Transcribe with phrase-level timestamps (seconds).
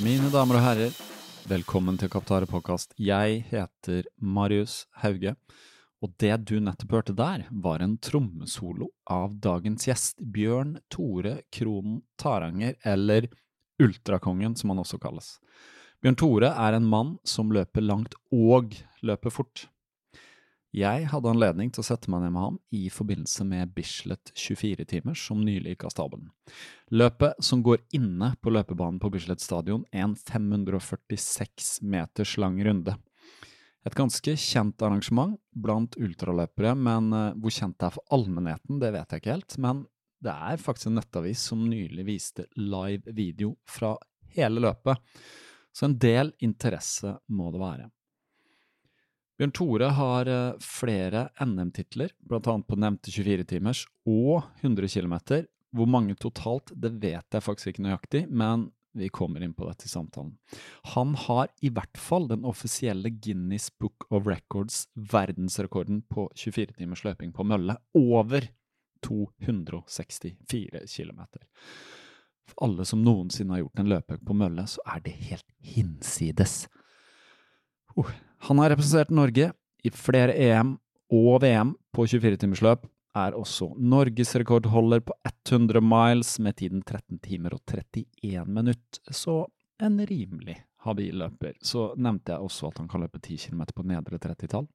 [0.00, 0.94] Mine damer og herrer,
[1.44, 2.94] velkommen til Kaptare podkast.
[2.96, 5.34] Jeg heter Marius Hauge,
[6.00, 11.98] og det du nettopp hørte der, var en trommesolo av dagens gjest, Bjørn Tore Kronen
[12.16, 13.28] Taranger, eller
[13.76, 15.34] Ultrakongen, som han også kalles.
[16.00, 18.72] Bjørn Tore er en mann som løper langt og
[19.04, 19.66] løper fort.
[20.70, 25.16] Jeg hadde anledning til å sette meg ned med ham i forbindelse med Bislett 24-timer
[25.18, 26.28] som nylig gikk av stabelen.
[26.94, 32.94] Løpet, som går inne på løpebanen på Bislett stadion, er en 546 meters lang runde.
[33.82, 38.94] Et ganske kjent arrangement blant ultraløpere, men uh, hvor kjent det er for allmennheten, det
[38.94, 39.58] vet jeg ikke helt.
[39.58, 39.84] Men
[40.22, 43.96] det er faktisk en nettavis som nylig viste live video fra
[44.36, 45.02] hele løpet,
[45.74, 47.94] så en del interesse må det være.
[49.40, 55.14] Bjørn Tore har eh, flere NM-titler, annet på nevnte 24-timers og 100 km.
[55.72, 59.88] Hvor mange totalt, det vet jeg faktisk ikke nøyaktig, men vi kommer inn på dette
[59.88, 60.34] i samtalen.
[60.92, 67.32] Han har i hvert fall den offisielle Guinness Book of Records verdensrekorden på 24-timers løping
[67.32, 68.44] på mølle, over
[69.08, 71.20] 264 km.
[72.44, 76.66] For alle som noensinne har gjort en løpeøkt på mølle, så er det helt hinsides.
[77.96, 78.10] Uh,
[78.46, 79.50] han har representert Norge
[79.84, 80.74] i flere EM
[81.12, 82.86] og VM på 24-timersløp,
[83.18, 89.42] er også norgesrekordholder på 100 miles med tiden 13 timer og 31 minutt, så
[89.82, 91.56] en rimelig habil løper.
[91.60, 94.68] Så nevnte jeg også at han kan løpe 10 km på nedre 30-tall.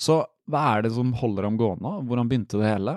[0.00, 2.96] Så hva er det som holder ham gående, hvordan begynte det hele?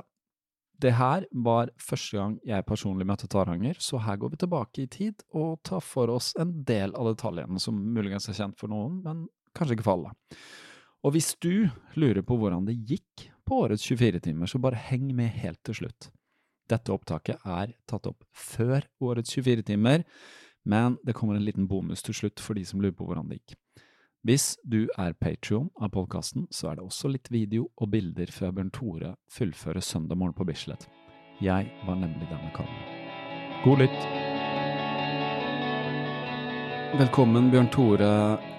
[0.84, 4.90] Det her var første gang jeg personlig møtte Taranger, så her går vi tilbake i
[4.92, 9.02] tid og tar for oss en del av detaljene som muligens er kjent for noen,
[9.04, 9.28] men
[9.58, 10.40] kanskje ikke for alle.
[11.04, 11.70] Og hvis du
[12.00, 16.10] lurer på hvordan det gikk på årets 24-timer, så bare heng med helt til slutt.
[16.72, 20.06] Dette opptaket er tatt opp før årets 24-timer,
[20.64, 23.42] men det kommer en liten bonus til slutt for de som lurer på hvordan det
[23.42, 23.58] gikk.
[24.24, 28.56] Hvis du er patrion av podkasten, så er det også litt video og bilder før
[28.56, 30.88] Bjørn Tore fullfører søndag morgen på Bislett.
[31.44, 32.86] Jeg var nemlig denne karen.
[33.66, 34.33] God lytt!
[36.94, 38.08] Velkommen, Bjørn Tore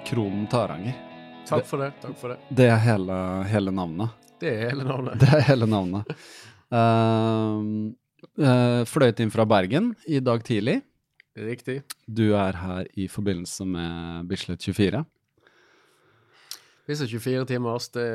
[0.09, 0.95] Kronen Taranger.
[1.47, 1.93] Takk for det.
[2.03, 4.11] takk for Det Det er hele, hele navnet?
[4.43, 5.21] Det er hele navnet.
[5.22, 6.11] Det er hele navnet.
[6.75, 7.94] Uh,
[8.43, 10.81] uh, fløyt inn fra Bergen i dag tidlig.
[11.38, 11.85] Riktig.
[12.11, 15.05] Du er her i forbindelse med Bislett 24.
[16.91, 18.08] Bislett 24 timers, det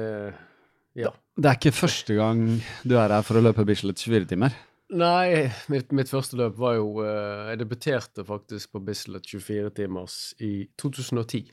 [1.00, 1.16] Ja.
[1.40, 2.44] Det er ikke første gang
[2.84, 4.52] du er her for å løpe Bislett 24 timer?
[4.90, 10.16] Nei, mitt, mitt, første løp var jo uh, Jeg debuterte faktisk på Bislett 24 timers
[10.42, 11.52] i 2010.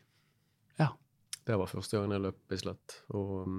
[0.81, 0.89] Ja.
[1.45, 3.03] Det var første gangen jeg løp Bislett.
[3.13, 3.59] Og um,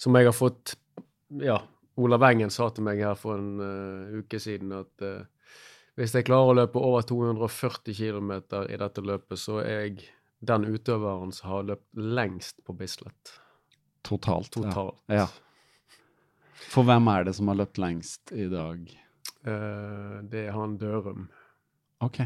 [0.00, 0.78] som jeg har fått
[1.36, 1.58] Ja,
[2.00, 5.20] Olav Engen sa til meg her for en uh, uke siden at uh,
[6.00, 8.32] hvis jeg klarer å løpe over 240 km
[8.72, 10.08] i dette løpet, så er jeg
[10.48, 13.34] den utøveren som har løpt lengst på Bislett.
[14.06, 14.48] Totalt.
[14.54, 14.96] Totalt.
[15.12, 15.26] Ja.
[15.26, 15.49] ja.
[16.68, 18.84] For hvem er det som har løpt lengst i dag?
[19.46, 21.28] Uh, det er han Dørum.
[22.04, 22.20] Ok,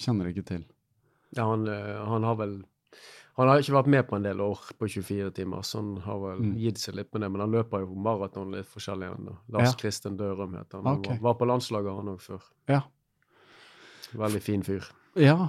[0.00, 0.64] kjenner ikke til.
[1.36, 2.64] Ja, han, eh, han har vel
[3.38, 6.18] Han har ikke vært med på en del år på 24 timer, så han har
[6.18, 6.56] vel Mm.
[6.58, 7.30] gitt seg litt med det.
[7.30, 9.36] Men han løper jo maraton litt forskjellig ennå.
[9.48, 9.76] Lars Ja.
[9.78, 10.84] Kristen Dørum heter han.
[10.84, 12.42] Han var, var på landslaget, han òg, før.
[12.68, 12.80] Ja.
[14.12, 14.84] Veldig fin fyr.
[15.16, 15.48] Ja,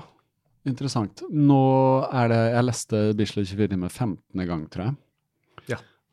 [0.66, 1.24] interessant.
[1.31, 4.46] Nå er det Jeg leste Bislett 24 timer 15.
[4.48, 4.96] gang, tror jeg.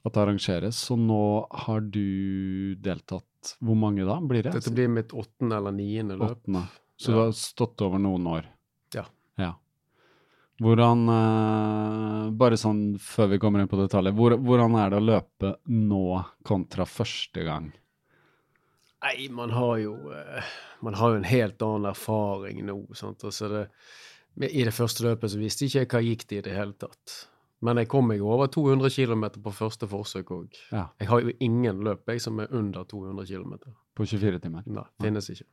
[0.09, 0.11] Ja.
[0.11, 0.83] At det arrangeres.
[0.89, 1.23] Så nå
[1.65, 4.57] har du deltatt Hvor mange da blir det?
[4.57, 6.41] Dette blir mitt åttende eller niende løp.
[6.41, 6.67] Åttende.
[6.99, 8.49] Så du har stått over noen år?
[8.95, 9.05] Ja.
[9.39, 9.53] ja.
[10.59, 15.07] Hvordan eh, Bare sånn før vi kommer inn på detaljer, hvor, hvordan er det å
[15.07, 16.07] løpe nå
[16.47, 17.71] kontra første gang?
[18.99, 22.81] Nei, man har jo eh, Man har jo en helt annen erfaring nå.
[22.99, 23.23] sant?
[23.25, 23.65] Altså det,
[24.51, 27.19] I det første løpet så visste ikke jeg hva gikk det i det hele tatt.
[27.61, 30.53] Men jeg kom meg over 200 km på første forsøk òg.
[30.71, 33.57] Ja, Jeg har jo ingen løp jeg som er under 200 km.
[33.97, 34.63] på 24 timer.
[34.67, 35.45] Nei, finnes ikke.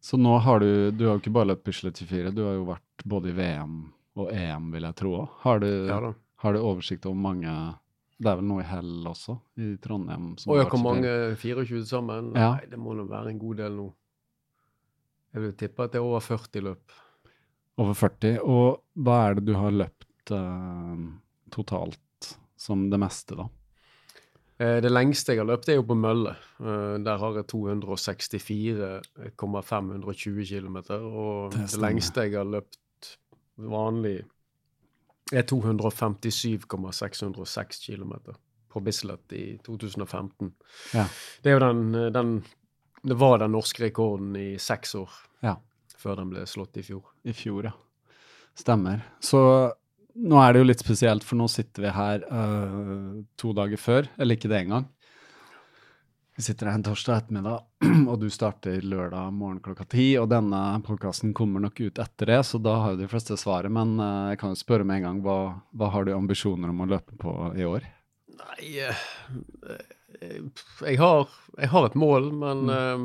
[0.00, 2.64] Så nå har du Du har jo ikke bare løpt Bislett 24, du har jo
[2.64, 5.28] vært både i VM og EM, vil jeg tro òg.
[5.42, 7.76] Har, du- Ja har du oversikt over mange
[8.20, 10.36] Det er vel noe i Hell også, i Trondheim?
[10.38, 10.84] som Og har jeg hvor vært 24?
[10.84, 12.32] mange 24 sammen?
[12.36, 12.54] Ja.
[12.54, 13.92] Nei, det må nå være en god del nå.
[15.34, 16.92] Jeg vil tippe at det er over 40 løp.
[17.78, 18.38] Over 40.
[18.44, 21.08] Og hva er det du har løpt eh,
[21.52, 23.48] totalt som det meste, da?
[24.58, 26.36] Eh, Det lengste jeg har løpt, er jo på mølle.
[26.60, 30.76] Eh, Der har jeg 264,520 km.
[31.02, 33.18] Og Det det, lengste jeg har løpt
[33.58, 34.24] vanlig,
[35.32, 38.12] er 257,606 km
[38.72, 40.52] på Bislett i 2015.
[40.94, 41.06] Ja.
[41.42, 42.44] Det den, den
[43.04, 45.08] Det var den norske rekorden i seks år
[45.42, 45.56] Ja.
[45.98, 47.02] før den ble slått i fjor.
[47.24, 47.70] I fjor, ja.
[48.54, 49.00] Stemmer.
[49.20, 49.72] Så
[50.14, 54.08] nå er det jo litt spesielt, for nå sitter vi her uh, to dager før,
[54.18, 54.88] eller ikke det engang.
[56.36, 57.64] Vi sitter her en torsdag ettermiddag,
[58.10, 60.06] og du starter lørdag morgen klokka ti.
[60.20, 63.72] Og denne podkasten kommer nok ut etter det, så da har jo de fleste svaret.
[63.72, 65.38] Men uh, jeg kan jo spørre med en gang, hva,
[65.76, 67.84] hva har du ambisjoner om å løpe på i år?
[68.42, 69.02] Nei eh,
[70.22, 71.28] jeg, har,
[71.60, 73.04] jeg har et mål, men mm.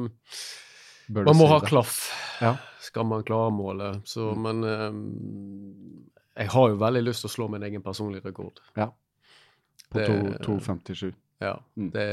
[1.13, 1.97] Bør Man må si ha klaff,
[2.43, 2.53] Ja.
[2.83, 4.01] skal man klare målet.
[4.07, 4.41] Så, Mm.
[4.43, 4.91] Men eh,
[6.37, 8.59] jeg har jo veldig lyst til å slå min egen personlige rekord.
[8.77, 8.91] Ja.
[9.91, 11.13] På 2,57.
[11.39, 11.91] Ja, Mm.
[11.93, 12.05] det,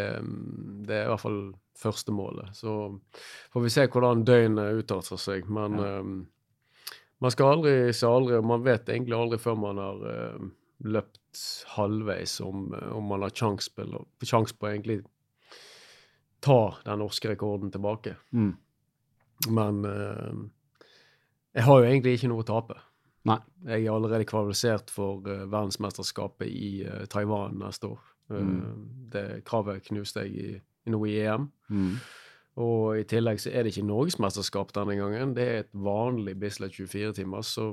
[0.87, 2.51] det er i hvert fall første målet.
[2.57, 3.01] Så
[3.53, 5.49] får vi se hvordan døgnet utarter seg.
[5.49, 5.99] Men Ja.
[6.01, 6.27] um,
[7.21, 10.49] man skal aldri se aldri, og man vet egentlig aldri før man har uh,
[10.85, 11.41] løpt
[11.77, 13.87] halvveis om, om man har sjanse på,
[14.23, 15.01] sjans på egentlig
[16.45, 18.17] ta den norske rekorden tilbake.
[18.33, 18.53] Mm.
[19.49, 20.35] Men uh,
[21.55, 22.77] jeg har jo egentlig ikke noe å tape.
[23.25, 23.39] Nei.
[23.65, 28.01] Jeg er allerede kvalifisert for eh, verdensmesterskapet i eh, Taiwan neste år.
[28.31, 28.85] Eh, Mm.
[29.13, 30.61] Det kravet knuste jeg i,
[30.91, 31.49] nå i EM.
[31.71, 31.97] Mm.
[32.57, 35.35] Og i tillegg så er det ikke norgesmesterskap denne gangen.
[35.37, 37.67] Det er et vanlig Bislett 24 timer, så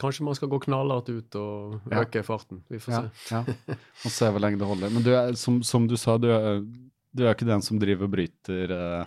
[0.00, 2.02] kanskje man skal gå knallhardt ut og Ja.
[2.04, 2.62] øke farten.
[2.68, 3.34] Vi får Ja, se.
[3.34, 3.44] ja.
[4.04, 4.90] Og se hvor lenge det holder.
[4.90, 6.60] Men du er, som, som du sa, du er,
[7.16, 9.06] du er ikke den som driver og bryter eh,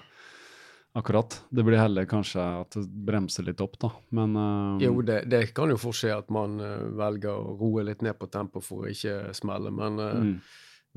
[0.93, 1.45] akkurat.
[1.49, 3.91] Det blir heller kanskje at det bremser litt opp, da.
[4.15, 7.85] Men uh, Jo, det, det kan jo fort skje at man uh, velger å roe
[7.87, 10.33] litt ned på tempo for å ikke smelle, men uh, mm,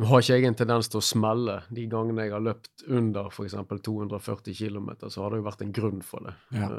[0.00, 1.58] Nå har ikke jeg en tendens til å smelle.
[1.68, 3.58] De gangene jeg har løpt under f.eks.
[3.84, 6.32] 240 km, så har det jo vært en grunn for det.
[6.56, 6.70] Ja.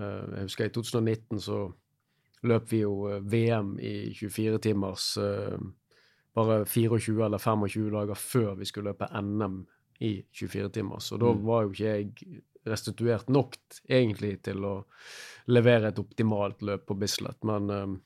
[0.00, 1.58] Jeg husker i 2019 så
[2.48, 2.94] løp vi jo
[3.28, 5.10] VM i 24 timers
[6.32, 9.60] bare 24 eller 25 dager før vi skulle løpe NM
[10.00, 10.98] i 24 timer.
[11.04, 11.42] Så da Mm.
[11.44, 13.56] var jo ikke jeg restituert nok
[13.88, 14.84] egentlig til å
[15.48, 18.00] levere et optimalt løp på Bislett, men um,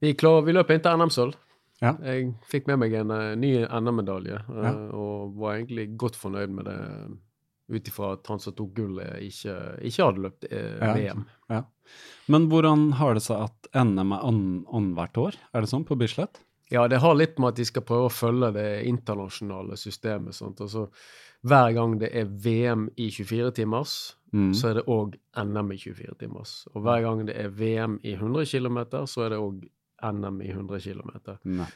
[0.00, 1.34] vi, klar, vi løp inn til NM-sølv.
[1.80, 1.94] Ja.
[2.04, 4.72] Jeg fikk med meg en uh, ny NM-medalje, uh, Ja.
[4.96, 6.78] og var egentlig godt fornøyd med det.
[7.70, 9.52] Ut ifra at han som tok gullet, ikke,
[9.86, 11.24] ikke hadde løpt uh, Ja, VM.
[11.52, 11.60] ja.
[12.28, 15.36] Men hvordan har det seg at NM er ann- annethvert år?
[15.54, 16.40] Er det sånn på Bislett?
[16.70, 20.38] Ja, det har litt med at de skal prøve å følge det internasjonale systemet.
[20.42, 20.88] Altså,
[21.42, 24.52] hver gang det er VM i 24 timers, Mm.
[24.54, 26.68] så er det òg NM i 24 timers.
[26.74, 29.64] Og hver gang det er VM i 100 km, så er det òg
[30.02, 31.10] NM i 100 km.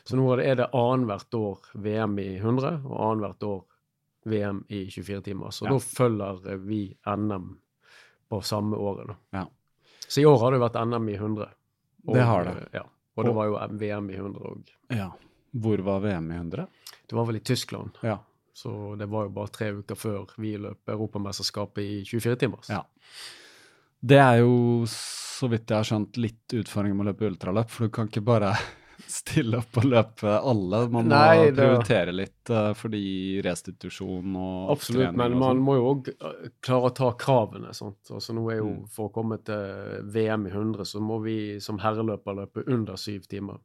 [0.04, 3.64] Så nå er det- er annethvert år VM i 100 og annethvert år
[4.26, 5.48] VM i 24 timer.
[5.50, 5.70] Så Ja.
[5.70, 7.58] da følger vi NM
[8.30, 9.08] på samme året.
[9.08, 9.14] Da.
[9.32, 9.46] Ja.
[10.08, 11.48] Så i år har det vært NM i 100.
[12.06, 12.68] Det har det.
[12.72, 12.82] Ja.
[13.14, 14.71] Og det var jo VM i 100 òg.
[14.94, 15.11] Ja.
[15.54, 16.66] Hvor var VM i 100?
[17.06, 17.99] Det var vel i Tyskland.
[18.02, 18.18] Ja.
[18.54, 22.71] Så det var jo bare tre uker før vi løp Europamesterskapet i 24 timers.
[22.71, 22.85] Ja.
[24.04, 27.87] Det er jo, så vidt jeg har skjønt, litt utfordringer med å løpe ultraløp, for
[27.87, 28.52] du kan ikke bare
[29.11, 30.80] stille opp og løpe alle.
[30.92, 35.56] Man må Nei, det- prioritere litt uh, fordi restitusjon og Absolutt, trening men og man
[35.56, 35.62] sånn.
[35.66, 36.11] må jo òg
[36.64, 37.75] klare å ta kravene.
[37.75, 38.00] Sant?
[38.11, 38.88] Altså, nå er jo, Mm.
[38.94, 43.26] For å komme til VM i 100, så må vi som herreløper løpe under syv
[43.28, 43.58] timer.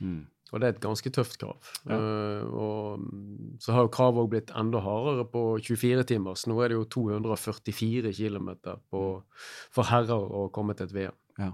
[0.00, 0.26] Mm.
[0.52, 1.58] Og det er et ganske tøft krav.
[1.86, 1.94] Ja.
[1.94, 6.34] Uh, og mm, så har jo kravet òg blitt enda hardere på 24 timer.
[6.34, 8.48] Så nå er det jo 244 km
[8.90, 11.18] for herrer å komme til et VM.
[11.38, 11.52] Ja.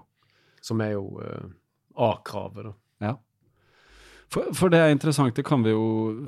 [0.64, 1.44] Som er jo uh,
[1.96, 2.72] A-kravet, da.
[3.02, 3.16] Ja.
[4.32, 6.26] For, for det er interessant, det kan vi jo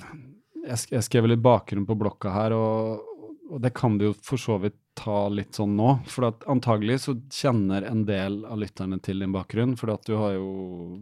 [0.63, 3.07] Jeg, skrev litt bakgrunn på blokka her, og,
[3.49, 5.93] og det kan vi jo for så vidt ta litt sånn nå.
[6.11, 10.17] For at antagelig så kjenner en del av lytterne til din bakgrunn, for at du
[10.19, 10.49] har jo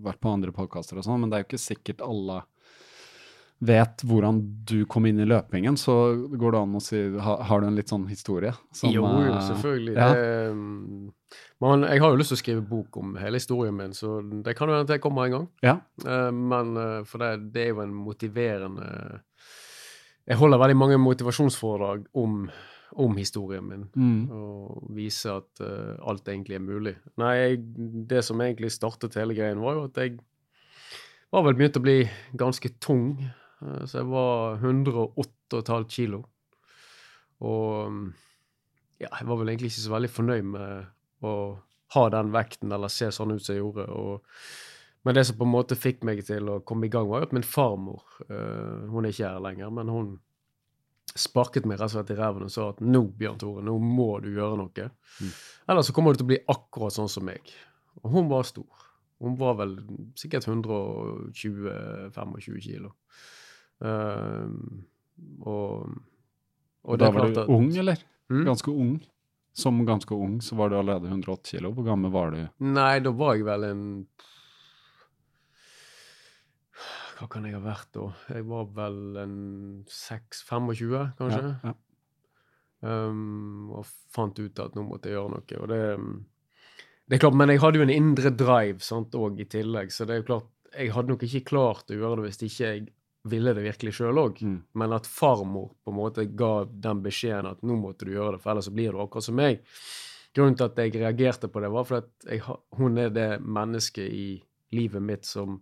[0.04, 2.42] vært på andre podkaster og sånn, men det er jo ikke sikkert alle
[3.58, 5.94] vet hvordan du kom inn i løpingen, så
[6.28, 8.52] går det an å si Har, Har du en litt sånn historie?
[8.72, 9.94] som, jo, jo, eh, selvfølgelig.
[9.96, 10.08] ja.
[10.12, 11.06] Det, mm,
[11.62, 14.54] men jeg har jo lyst til å skrive bok om hele historien min, så det
[14.58, 15.46] kan jo hende jeg kommer en gang.
[15.64, 15.76] Ja.
[16.04, 18.88] Eh, Men eh, for det, det er jo en motiverende
[20.26, 22.48] Jeg holder veldig mange motivasjonsforedrag om,
[22.98, 23.84] om historien min.
[23.94, 24.30] Mm.
[24.34, 26.96] Og viser at eh, alt egentlig er mulig.
[27.22, 27.60] Nei, jeg,
[28.10, 30.18] det som egentlig startet hele greien, var jo at jeg
[31.30, 32.00] var vel begynt å bli
[32.38, 33.22] ganske tung.
[33.86, 36.24] Så jeg var 108,5 kilo.
[37.46, 38.10] Og mm,
[39.00, 41.34] ja, jeg var vel egentlig ikke så veldig fornøyd med å
[41.94, 43.84] ha den vekten eller se sånn ut som jeg gjorde.
[43.94, 44.14] Og,
[45.06, 47.28] men det som på en måte fikk meg til å komme i gang, var jo
[47.28, 50.08] at min farmor uh, Hun er ikke her lenger, men hun
[51.16, 54.10] sparket meg rett og slett i ræven og sa at nå, Bjørn Tore, nå må
[54.20, 54.88] du gjøre noe.
[55.70, 57.42] Ellers så kommer du til å bli akkurat sånn som meg.
[58.02, 58.72] Og hun var stor.
[59.22, 59.72] Hun var vel
[60.18, 62.90] sikkert 120-25 kilo.
[63.80, 64.48] Uh,
[65.46, 65.70] og,
[66.84, 67.98] Og da det er var du ung, eller?
[68.28, 68.44] Mm?
[68.50, 68.98] Ganske ung.
[69.56, 71.72] Som ganske ung så var du allerede 108 kilo.
[71.72, 72.42] Hvor gammel var du?
[72.60, 73.84] Nei, da var jeg vel en
[77.16, 78.10] Hva kan jeg ha vært da?
[78.36, 79.36] Jeg var vel en
[79.88, 81.40] 6-25, kanskje.
[81.40, 81.76] Ja, ja.
[82.84, 85.62] Um, og fant ut at nå måtte jeg gjøre noe.
[85.62, 85.80] Og det,
[87.08, 90.04] det er klart, Men jeg hadde jo en indre drive sant, og i tillegg, så
[90.04, 92.84] det er jo klart jeg hadde nok ikke klart å gjøre det hvis ikke jeg
[93.30, 94.40] ville det virkelig sjøl òg.
[94.42, 94.58] Mm.
[94.80, 98.42] Men at farmor på en måte ga den beskjeden at nå måtte du gjøre det,
[98.42, 99.62] for ellers så blir du akkurat som meg.
[100.36, 102.40] Grunnen til at jeg reagerte på det, var fordi
[102.76, 104.28] hun er det mennesket i
[104.76, 105.60] livet mitt som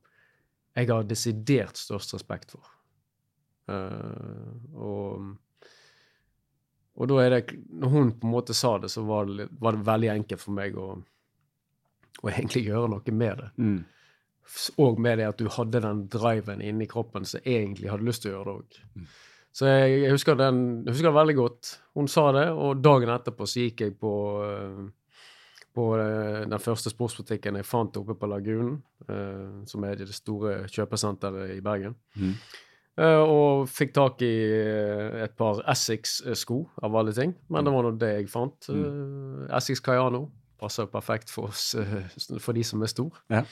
[0.75, 2.71] jeg har desidert størst respekt for.
[3.71, 5.29] Uh, og,
[7.01, 9.73] og da er det Når hun på en måte sa det, så var det, var
[9.73, 10.89] det veldig enkelt for meg å,
[12.21, 13.49] å egentlig gjøre noe med det.
[13.57, 13.79] Mm.
[14.83, 18.33] Og med det at du hadde den driven inni kroppen som egentlig hadde lyst til
[18.33, 19.07] å gjøre det òg.
[19.55, 21.71] Så jeg, jeg, husker den, jeg husker den veldig godt.
[21.95, 24.81] Hun sa det, og dagen etterpå så gikk jeg på, eh,
[25.75, 30.65] på eh, den første sportsbutikken jeg fant oppe på Lagunen, eh, som er det store
[30.67, 31.95] kjøpesenteret i Bergen.
[32.19, 32.35] Mm.
[32.95, 34.35] Og fikk tak i
[35.25, 37.33] et par Essex-sko, av alle ting.
[37.51, 38.69] Men det var nå det jeg fant.
[38.71, 39.49] Mm.
[39.51, 40.29] Essex Cayano
[40.63, 41.73] passer perfekt for oss,
[42.45, 43.25] for de som er store.
[43.35, 43.43] Ja.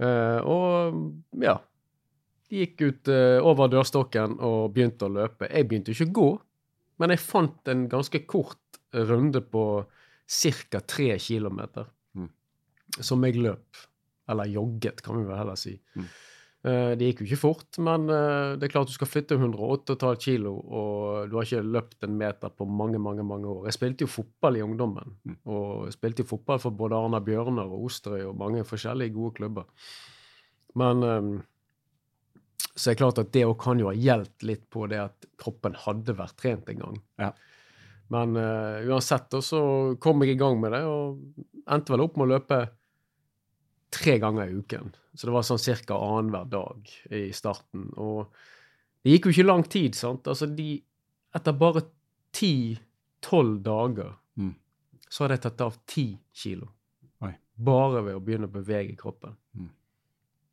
[0.00, 1.58] Eh, og ja.
[2.50, 5.46] Gikk ut uh, over dørstokken og begynte å løpe.
[5.46, 6.30] Jeg begynte ikke å gå,
[6.98, 9.62] men jeg fant en ganske kort runde på
[10.26, 10.80] ca.
[10.82, 11.86] tre kilometer
[12.18, 12.26] Mm.
[13.06, 13.76] som jeg løp.
[14.28, 15.76] Eller jogget, kan vi vel heller si.
[15.94, 16.08] Mm.
[16.60, 20.16] Eh, det gikk jo ikke fort, men eh, det er klart du skal flytte 108,5
[20.20, 23.62] kilo, og du har ikke løpt en meter på mange, mange mange år.
[23.70, 25.36] Jeg spilte jo fotball i ungdommen, Mm.
[25.46, 29.34] og jeg spilte jo fotball for både Arna Bjørnar og Osterøy og mange forskjellige gode
[29.38, 29.64] klubber.
[30.76, 31.30] Men eh,
[32.76, 35.26] så er det klart at det òg kan jo ha hjulpet litt på det at
[35.40, 37.00] kroppen hadde vært trent en gang.
[37.18, 37.32] Ja.
[38.10, 41.20] Men uansett, så kom jeg i gang med det, og
[41.70, 42.58] endte vel opp med å løpe
[43.90, 44.92] tre ganger i uken.
[45.14, 45.94] Så det var sånn ca.
[45.98, 47.88] annenhver dag i starten.
[47.96, 48.28] Og
[49.04, 50.24] det gikk jo ikke lang tid, sant.
[50.30, 50.82] Altså, de
[51.32, 51.82] Etter bare
[52.34, 54.54] ti-tolv dager Mm.
[55.08, 56.68] så hadde jeg tatt av ti kilo.
[57.22, 57.34] Oi.
[57.58, 59.36] Bare ved å begynne å bevege kroppen.
[59.56, 59.68] Mm.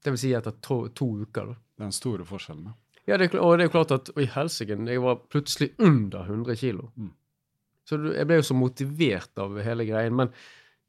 [0.03, 1.55] Det vil si etter to, to uker, da.
[1.77, 2.63] Den store forskjellen.
[2.65, 2.73] da.
[3.07, 6.23] Ja, det er, og det er jo klart at Oi, helsike, jeg var plutselig under
[6.25, 6.91] 100 kilo.
[6.97, 7.11] Mm.
[7.85, 10.13] Så du- jeg ble jo så motivert av hele greien.
[10.15, 10.29] Men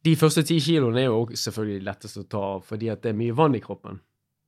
[0.04, 3.18] de første ti kiloene er jo selvfølgelig lettest å ta av, fordi at det er
[3.18, 3.98] mye vann i kroppen.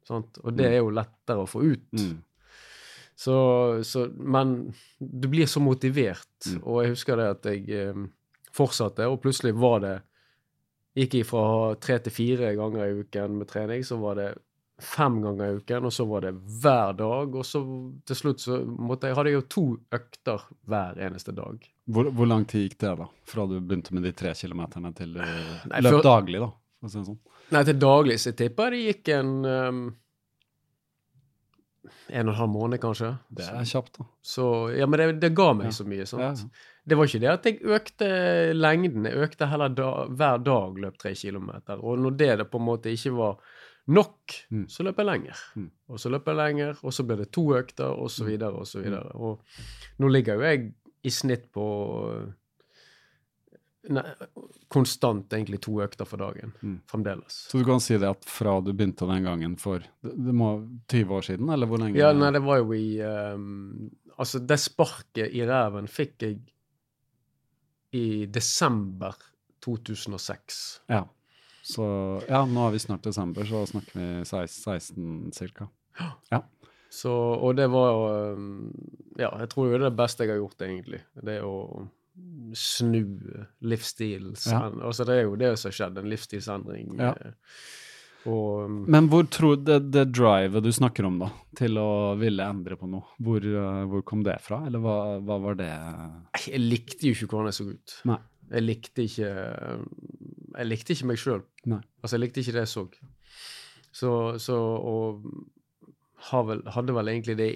[0.06, 0.38] Sant?
[0.44, 0.72] Og det Mm.
[0.72, 1.92] er jo lettere å få ut.
[1.92, 2.22] Mm.
[3.20, 3.34] Så,
[3.84, 6.30] så, men du blir så motivert.
[6.46, 6.62] Mm.
[6.64, 8.06] Og jeg husker det at jeg eh,
[8.56, 9.96] fortsatte, og plutselig var det
[10.98, 14.24] Gikk jeg fra tre til fire ganger i uken med trening, så var det
[14.84, 16.32] fem ganger i uken, og så var det
[16.62, 17.34] hver dag.
[17.40, 17.60] Og så
[18.08, 19.64] til slutt så måtte jeg, hadde jeg jo to
[19.96, 21.64] økter hver eneste dag.
[21.90, 23.08] Hvor, hvor lang tid gikk det, da?
[23.30, 26.50] Fra du begynte med de tre kilometerne til du Nei, løp for, daglig, da?
[26.80, 27.20] for å si det sånn.
[27.50, 29.80] Nei, til daglig så tipper jeg det gikk en um,
[32.10, 33.08] En og en halv måned, kanskje.
[33.32, 34.04] Det er kjapt, da.
[34.26, 34.44] Så,
[34.76, 35.76] ja, men det, det ga meg Ja.
[35.78, 36.06] så mye.
[36.06, 36.42] sant?
[36.44, 36.66] Ja.
[36.90, 38.06] Det var ikke det at jeg økte
[38.56, 41.80] lengden, jeg økte heller da, hver dag løp tre kilometer.
[41.80, 43.38] Og når det, det på en måte ikke var
[43.90, 44.66] nok, Mm.
[44.70, 45.36] så løper jeg lenger.
[45.56, 45.70] Mm.
[45.90, 48.66] Og så løper jeg lenger, og så ble det to økter, og så videre, og
[48.66, 48.84] så Mm.
[48.84, 49.10] videre.
[49.14, 49.40] Og
[49.98, 50.72] nå ligger jo jeg
[51.04, 51.64] i snitt på
[53.90, 54.02] nei,
[54.68, 56.80] konstant egentlig to økter for dagen, Mm.
[56.86, 57.48] fremdeles.
[57.50, 60.68] Så du kan si det at fra du begynte den gangen for det, det må
[60.88, 61.96] 20 år siden, eller hvor lenge?
[61.96, 63.00] Ja, nei, det var jo i
[63.34, 66.40] um, Altså, det sparket i ræven fikk jeg
[67.94, 69.14] i desember
[69.62, 70.80] 2006.
[70.90, 71.04] Ja.
[71.66, 71.84] Så
[72.28, 75.68] ja, nå er vi snart desember, så snakker vi 16 cirka.
[76.90, 78.70] Så, og det var jo ehm,
[79.20, 81.02] Ja, jeg tror jo det er det beste jeg har gjort, egentlig.
[81.22, 81.52] Det å
[82.58, 83.04] snu
[83.62, 84.48] livsstils...
[84.50, 84.64] Ja.
[84.82, 86.96] Altså, det er jo det som har skjedd, en livsstilsendring.
[86.98, 87.12] Ja.
[87.14, 87.54] eh,
[88.28, 92.48] Og ehm, Men hvor tror det, det drivet du snakker om, da, til å ville
[92.56, 95.70] endre på noe, hvor, eh, hvor kom det fra, eller hva, hva var det
[96.48, 97.96] Jeg likte jo ikke hvordan jeg så ut.
[98.10, 98.18] Nei.
[98.50, 99.30] Jeg likte ikke
[100.56, 101.42] Jeg likte ikke meg sjøl.
[101.70, 102.86] Altså, jeg likte ikke det jeg så.
[103.92, 105.24] Så, så Og
[106.30, 107.48] har vel, hadde vel egentlig det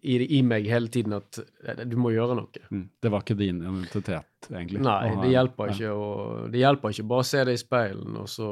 [0.00, 2.62] i, i meg hele tiden at eh, du må gjøre noe.
[2.70, 4.80] mm, Det var ikke din identitet, egentlig?
[4.80, 6.06] Nei, det hjelper ikke å
[6.48, 8.48] Det hjelper ikke bare se det i speilen, og så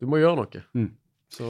[0.00, 0.64] Du må gjøre noe.
[0.74, 0.90] Mm.
[1.30, 1.46] Så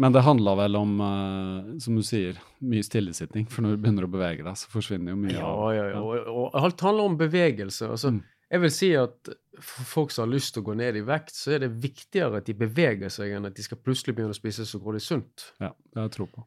[0.00, 3.48] Men det handla vel om, uh, som du sier, mye stillesitting.
[3.50, 6.00] For når du begynner å bevege deg, så forsvinner jo mye Ja, ja, ja.
[6.00, 7.90] Og, og alt handler om bevegelse.
[7.90, 8.22] Altså, Mm.
[8.50, 9.30] Jeg vil si at
[9.60, 12.40] for folk som har lyst til å gå ned i vekt, så er det viktigere
[12.40, 15.52] at de beveger seg, enn at de skal plutselig begynne å spise så grådig sunt.
[15.62, 16.46] Ja, det har jeg tro på.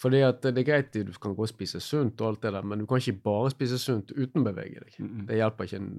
[0.00, 2.66] Fordi at det er greit du kan gå og spise sunt, og alt det der,
[2.66, 4.96] men du kan ikke bare spise sunt uten å bevege deg.
[5.00, 5.26] Mm.
[5.28, 5.90] Det hjelper ikke en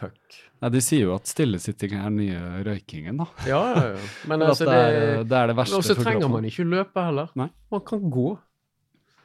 [0.00, 0.38] puck.
[0.62, 3.28] Nei, De sier jo at stillesitting er den nye røykingen, da.
[3.48, 4.08] Ja, ja, ja.
[4.30, 7.32] Men altså, det, er, det er det verste Og så trenger man ikke løpe heller.
[7.38, 7.50] Nei.
[7.72, 8.32] Man kan gå.
[8.34, 8.42] Det er Sant?
[8.42, 9.23] sant.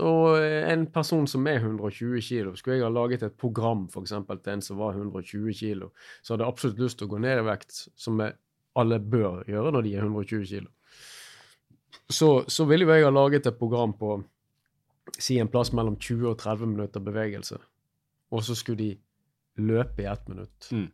[0.00, 4.02] Og eh, en person som er 120 kilo, skulle jeg ha laget et program for
[4.02, 5.92] eksempel, til en som var 120 kilo,
[6.22, 9.74] så hadde jeg absolutt lyst til å gå ned i vekt, som alle bør gjøre
[9.74, 10.70] når de er 120 kilo.
[12.12, 14.16] Så, så ville jo jeg ha laget et program på
[15.18, 17.58] si en plass mellom 20 og 30 minutter bevegelse.
[18.32, 18.90] Og så skulle de
[19.62, 20.68] løpe i ett minutt.
[20.72, 20.88] Mm.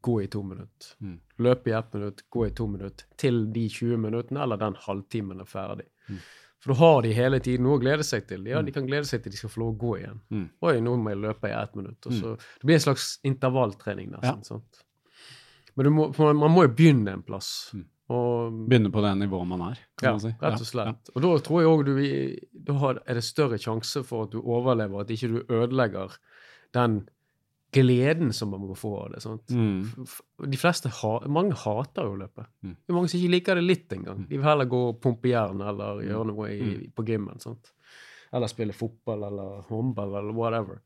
[0.00, 0.92] Gå i to minutter.
[0.98, 1.16] Mm.
[1.44, 3.06] Løpe i ett minutt, gå i to minutter.
[3.16, 5.88] Til de 20 minuttene eller den halvtimen er ferdig.
[6.08, 6.20] Mm.
[6.60, 8.44] For da har de hele tiden noe å glede seg til.
[8.50, 10.18] Ja, de kan glede seg til de skal få lov å gå igjen.
[10.28, 10.48] Mm.
[10.68, 12.08] Oi, nå må jeg løpe i ett minutt.
[12.10, 14.44] Og så, Det blir en slags intervalltrening nesten.
[14.44, 14.82] sant?
[15.74, 17.70] Men du må, man må jo begynne en plass.
[17.72, 17.86] Mm.
[18.10, 20.32] Og, Begynne på det nivået man er, kan ja, man si.
[20.42, 21.10] rett og slett.
[21.14, 21.94] Og da tror jeg òg du
[22.66, 26.16] Da er det større sjanse for at du overlever, at ikke du ødelegger
[26.74, 27.04] den
[27.72, 29.54] gleden som man må få av det.
[29.54, 30.06] Mm.
[30.50, 32.46] De fleste ha, Mange hater jo å løpe.
[32.64, 32.74] Mm.
[32.76, 34.22] Det er mange som ikke liker det litt engang.
[34.24, 34.28] Mm.
[34.28, 36.06] De vil heller gå og pumpe jern eller Mm.
[36.10, 37.40] gjøre noe i, på gymmen.
[37.40, 37.72] sant?
[38.32, 40.78] Eller spille fotball eller håndball eller whatever.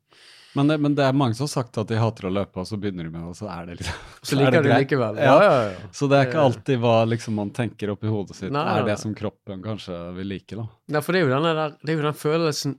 [0.57, 2.67] Men, det, men det er mange som har sagt at de hater å løpe, og
[2.69, 5.17] så begynner de med det, og så er det liksom Så er liker de likevel.
[5.19, 5.33] Ja.
[5.43, 5.89] Ja, ja.
[5.91, 6.45] Så det er ikke Eh.
[6.45, 10.29] alltid hva liksom man tenker oppi hodet sitt, Nei, er det som kroppen kanskje vil
[10.31, 10.69] like, da.
[10.95, 12.79] Nei, for det er jo, der, det er jo den følelsen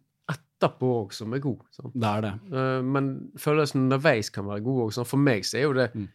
[0.65, 1.62] etterpå òg som er god.
[1.71, 1.93] sant?
[1.95, 2.34] Det er det.
[2.51, 5.06] Eh, men følelsen underveis kan være god òg.
[5.06, 6.08] For meg så er jo det Mm.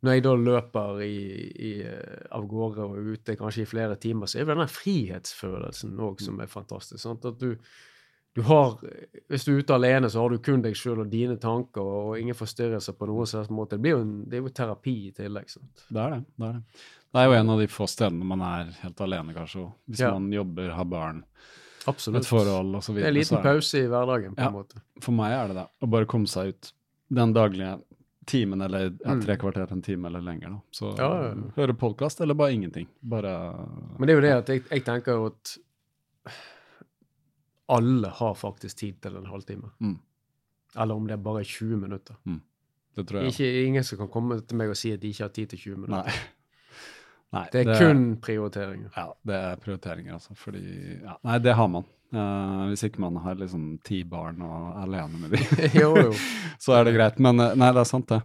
[0.00, 1.14] Når jeg da løper i,
[1.58, 4.68] i, eh, av gårde og er ute kanskje i flere timer, så er det denne
[4.70, 7.00] frihetsfølelsen òg som er fantastisk.
[7.02, 7.24] sant?
[7.26, 7.56] At du,
[8.38, 8.76] du har
[9.28, 12.18] Hvis du er ute alene, så har du kun deg sjøl og dine tanker, og
[12.20, 13.74] ingen forstyrrelser på noen slags måte.
[13.74, 15.50] Det, blir jo en, det er jo terapi i tillegg.
[15.50, 15.82] sant?
[15.90, 16.20] Det er det.
[16.38, 16.62] Det er det.
[17.08, 19.66] Det er jo en av de få stedene man er helt alene, kanskje.
[19.88, 20.12] Hvis Ja.
[20.14, 21.24] man jobber, har barn,
[21.88, 22.22] Absolutt.
[22.24, 22.94] et forhold osv.
[22.98, 24.48] Det er en liten pause i hverdagen, på Ja.
[24.48, 24.80] en måte.
[25.00, 25.66] For meg er det det.
[25.82, 26.72] Å bare komme seg ut
[27.10, 27.80] den daglige
[28.28, 29.22] timen eller ja, Mm.
[29.24, 30.50] tre kvarter, en time eller lenger.
[30.50, 30.60] da.
[30.70, 31.50] Så Ja, ja, ja.
[31.56, 32.86] høre podkast eller bare ingenting.
[33.02, 33.32] Bare
[33.98, 35.56] Men det er jo det at jeg, jeg tenker at
[37.68, 39.70] alle har faktisk tid til en halvtime.
[39.80, 39.98] Mm.
[40.76, 42.16] Eller om det er bare 20 minutter.
[42.96, 43.32] Det tror jeg.
[43.32, 45.58] Ikke, ingen som kan komme til meg og si at de ikke har tid til
[45.58, 46.04] 20 minutter.
[46.04, 46.12] Nei.
[47.36, 48.90] Nei, Det er kun prioriteringer.
[48.96, 50.34] Ja, det er prioriteringer, altså.
[50.38, 50.64] Fordi
[51.02, 51.84] ja, Nei, det har man.
[52.08, 55.42] Uh, hvis ikke man har liksom ti barn og er alene med dem,
[55.82, 56.14] jo, jo.
[56.64, 57.18] så er det greit.
[57.20, 58.22] Men eh, nei, det er sant, det.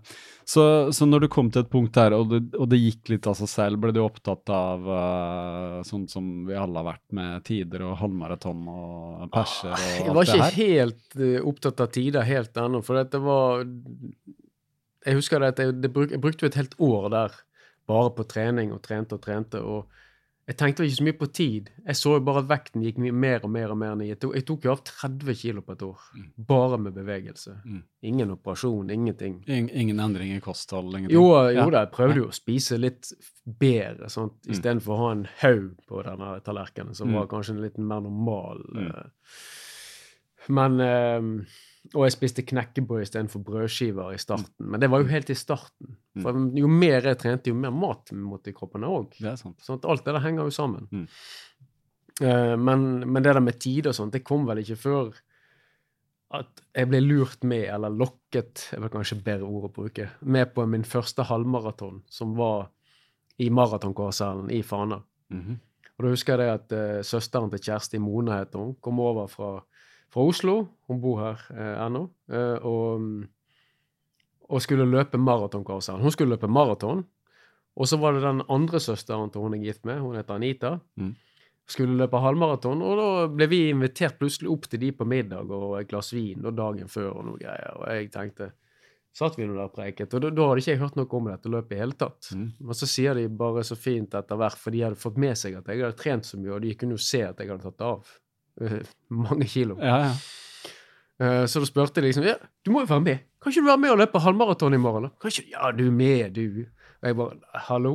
[0.47, 0.63] Så,
[0.95, 3.35] så når du kom til et punkt der, og det, og det gikk litt av
[3.41, 7.83] seg selv, ble du opptatt av uh, sånn som vi alle har vært med tider
[7.89, 10.07] og halvmaraton og perser og alt det her?
[10.07, 13.67] Jeg var ikke helt uh, opptatt av tider helt ennå, for dette var
[15.03, 17.41] Jeg husker det at jeg, det bruk, jeg brukte et helt år der
[17.87, 19.59] bare på trening og trente og trente.
[19.61, 19.87] og
[20.47, 21.69] Jeg tenkte ikke så mye på tid.
[21.87, 24.07] Jeg så jo bare at vekten gikk mer og mer og mer ned.
[24.09, 25.99] Jeg tok, jeg tok jo av 30 kilo på et år.
[26.17, 26.25] Mm.
[26.47, 27.53] Bare med bevegelse.
[27.65, 27.83] Mm.
[28.03, 29.37] Ingen operasjon, ingenting.
[29.47, 30.91] In, ingen endring i kosthold?
[30.97, 31.15] Ingenting.
[31.15, 31.69] Jo, jo Ja.
[31.69, 33.13] da, jeg prøvde jo å spise litt
[33.45, 34.33] bedre, sant?
[34.45, 34.51] Mm.
[34.51, 37.13] istedenfor å ha en haug på denne tallerkenen, som Mm.
[37.19, 38.63] var kanskje litt mer normal.
[38.75, 38.87] Mm.
[38.87, 39.03] eh.
[40.49, 41.45] Men eh,
[41.91, 44.69] Og jeg spiste knekkebrød istedenfor brødskiver i starten.
[44.71, 45.97] Men det var jo helt i starten.
[46.23, 49.17] For jo mer jeg trente, jo mer mat måtte i kroppen òg.
[49.19, 50.87] Sånn at alt det der henger jo sammen.
[50.93, 51.07] Mm.
[52.21, 55.11] Eh, men, men det der med tid og sånt, det kom vel ikke før
[56.33, 60.53] at jeg ble lurt med, eller lokket, jeg vet kanskje bedre ord å bruke, med
[60.55, 62.71] på min første halvmaraton, som var
[63.41, 65.01] i maratonkarusellen i Fana.
[65.33, 65.61] Mhm.
[65.93, 69.27] Og da husker jeg det at uh, søsteren til Kjersti Mona heter hun, kom over
[69.29, 69.51] fra,
[70.13, 70.55] fra Oslo,
[70.89, 73.27] hun bor her eh, ennå, eh, og, mm,
[74.53, 76.03] og skulle løpe maratonkarusellen.
[76.05, 77.03] Hun skulle løpe maraton,
[77.73, 80.75] og så var det den andre søsteren til hun er gift med, hun heter Anita,
[80.99, 81.15] Mm.
[81.65, 85.79] skulle løpe halvmaraton, og da ble vi invitert plutselig opp til de på middag og
[85.79, 88.51] et glass vin og dagen før og noe greier, og jeg tenkte,
[89.13, 91.29] satt vi nå der og preiket, og da, da hadde ikke jeg hørt noe om
[91.31, 92.29] dette løpet i hele tatt.
[92.35, 92.47] Mm.
[92.59, 95.55] Men så sier de bare så fint etter hvert, for de hadde fått med seg
[95.59, 97.81] at jeg hadde trent så mye, og de kunne jo se at jeg hadde tatt
[97.85, 98.19] av eh,
[99.25, 99.77] mange kilo.
[99.81, 100.13] Ja, ja.
[101.23, 103.25] Eh, Så da spurte jeg liksom ja, du må jo være med.
[103.41, 105.09] Kan ikke du være med og løpe halvmaraton i morgen?
[105.09, 105.13] da?
[105.21, 106.63] Kan ikke, Ja, du er med, du.
[107.03, 107.91] Og jeg bare Hallo?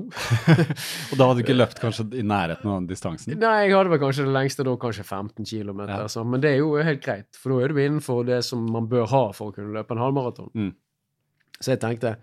[1.11, 3.39] Og da hadde du ikke løpt kanskje i nærheten av den distansen?
[3.41, 5.81] Nei, jeg hadde vel kanskje det lengste da, kanskje 15 km.
[5.89, 6.03] Ja.
[6.03, 6.25] Altså.
[6.29, 9.09] Men det er jo helt greit, for da er du innenfor det som man bør
[9.09, 10.51] ha for å kunne løpe en halvmaraton.
[10.53, 10.75] Mm.
[11.59, 12.19] Så jeg tenkte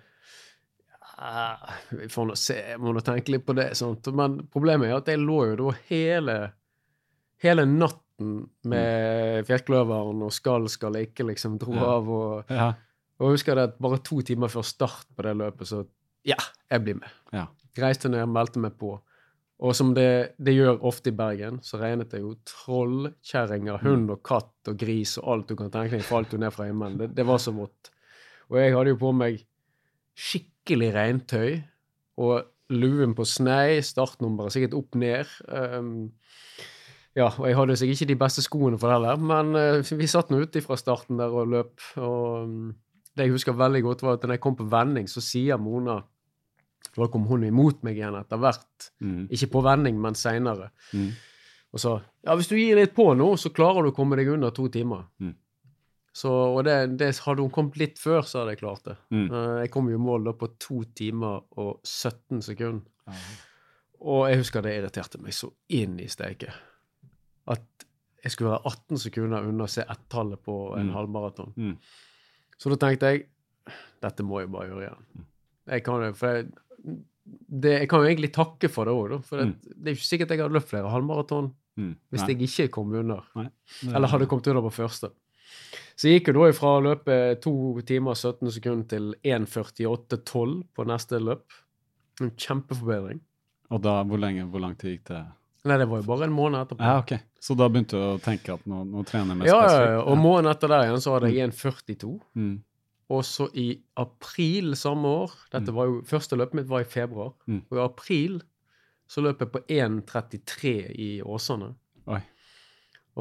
[1.16, 1.58] ja,
[1.96, 3.70] vi får nå se, jeg må nå tenke litt på det.
[3.80, 4.06] Sant?
[4.14, 6.36] Men problemet er at jeg lå jo da hele,
[7.42, 7.66] hele
[8.20, 11.84] natten med fjellkløveren og skal, skal ikke, liksom dro Ja.
[11.98, 12.10] av.
[12.10, 12.68] Og, Ja.
[13.20, 15.86] og jeg husker det at bare to timer før start på det løpet, så
[16.26, 16.36] ja,
[16.72, 17.10] jeg blir med.
[17.34, 17.48] Ja.
[17.78, 19.00] Reiste ned, meldte meg på.
[19.60, 24.24] Og som det, det gjør ofte i Bergen, så regnet det jo trollkjerringer, hund og
[24.24, 26.98] katt og gris og alt du kan tenke deg, falt jo ned fra himmelen.
[26.98, 27.92] Det, det var så vått.
[28.50, 29.46] Og jeg hadde jo på meg
[30.16, 31.64] skikkelig regntøy
[32.18, 35.26] og luen på snei, startnummeret sikkert opp ned.
[35.48, 36.12] Um,
[37.16, 40.08] ja, og jeg hadde sikkert ikke de beste skoene for det heller, men eh, vi
[40.12, 41.86] satt nå ute fra starten der og løp.
[42.02, 42.74] Og um,
[43.16, 46.02] det jeg husker veldig godt, var at når jeg kom på vending, så sier Mona
[46.96, 48.90] Da kom hun imot meg igjen etter hvert.
[49.04, 49.26] Mm.
[49.32, 50.70] Ikke på vending, men seinere.
[50.96, 51.10] Mm.
[51.76, 54.30] Og sa ja, hvis du gir litt på nå, så klarer du å komme deg
[54.32, 55.08] under to timer.
[55.20, 55.34] Mm.
[56.16, 58.96] Så, og det, det hadde hun kommet litt før, så hadde jeg klart det.
[59.12, 59.26] Mm.
[59.28, 62.88] Eh, Jeg kom jo i mål da på to timer og 17 sekunder.
[64.06, 66.54] Og jeg husker det irriterte meg så inn i steike.
[67.48, 67.86] At
[68.24, 70.94] jeg skulle være 18 sekunder unna å se ett-tallet på en Mm.
[70.96, 71.54] halvmaraton.
[71.58, 71.78] Mm.
[72.58, 73.26] Så da tenkte jeg
[74.02, 75.26] dette må jeg bare gjøre igjen.
[75.68, 76.48] Jeg kan, jeg,
[77.50, 80.30] det, jeg kan jo egentlig takke for det òg, for det, det er ikke sikkert
[80.34, 81.90] jeg hadde løpt flere halvmaraton Mm.
[82.10, 82.28] hvis Nei.
[82.32, 83.26] jeg ikke kom under.
[83.36, 83.50] Nei.
[83.92, 85.10] Eller hadde kommet under på første.
[85.98, 90.64] Så jeg gikk jo da ifra å løpe 2 timer og 17 sekunder til 1.48,12
[90.74, 91.44] på neste løp.
[92.22, 93.20] En kjempeforbedring.
[93.76, 95.20] Og da, hvor lenge, hvor lang tid gikk det?
[95.66, 96.86] Nei, det var jo bare en måned etterpå.
[96.86, 97.16] Ja, ok.
[97.42, 99.94] Så da begynte du å tenke at nå, nå trener jeg mest Ja, ja, spesifikt?
[99.96, 100.02] ja.
[100.12, 102.12] Og måneden etter der igjen så hadde jeg 1,42.
[102.38, 102.54] Mm.
[103.16, 103.66] Og så i
[104.02, 107.34] april samme år Dette var jo, Første løpet mitt var i februar.
[107.50, 107.64] Mm.
[107.70, 108.40] Og i april
[109.10, 111.72] så løp jeg på 1,33 i Åsane.
[112.10, 112.22] Oi.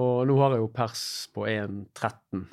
[0.00, 1.02] Og nå har jeg jo pers
[1.34, 2.46] på 1,13.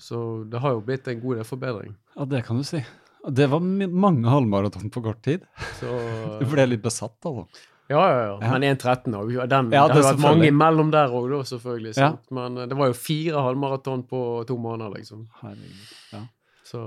[0.00, 1.94] Så det har jo blitt en god del forbedring.
[2.16, 2.80] Ja, det kan du si.
[3.24, 5.44] Det var mange halvmaraton på kort tid.
[5.80, 5.88] Så,
[6.40, 7.48] Du ble litt besatt, altså.
[7.88, 8.50] Ja, ja, ja.
[8.52, 9.32] Men 1,13 òg.
[9.48, 11.96] den, Ja, Det det har vært mange imellom der òg, da, selvfølgelig.
[12.00, 12.12] Ja.
[12.30, 15.26] Men eh, det var jo fire halvmaraton på to måneder, liksom.
[15.42, 15.90] Herregud.
[16.12, 16.22] Ja.
[16.64, 16.80] Så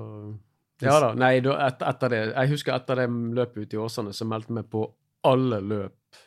[0.82, 1.14] Ja da.
[1.18, 4.54] Nei, da, et, etter det Jeg husker etter det løpet ute i Åsane, så meldte
[4.54, 4.88] vi på
[5.26, 6.20] alle løp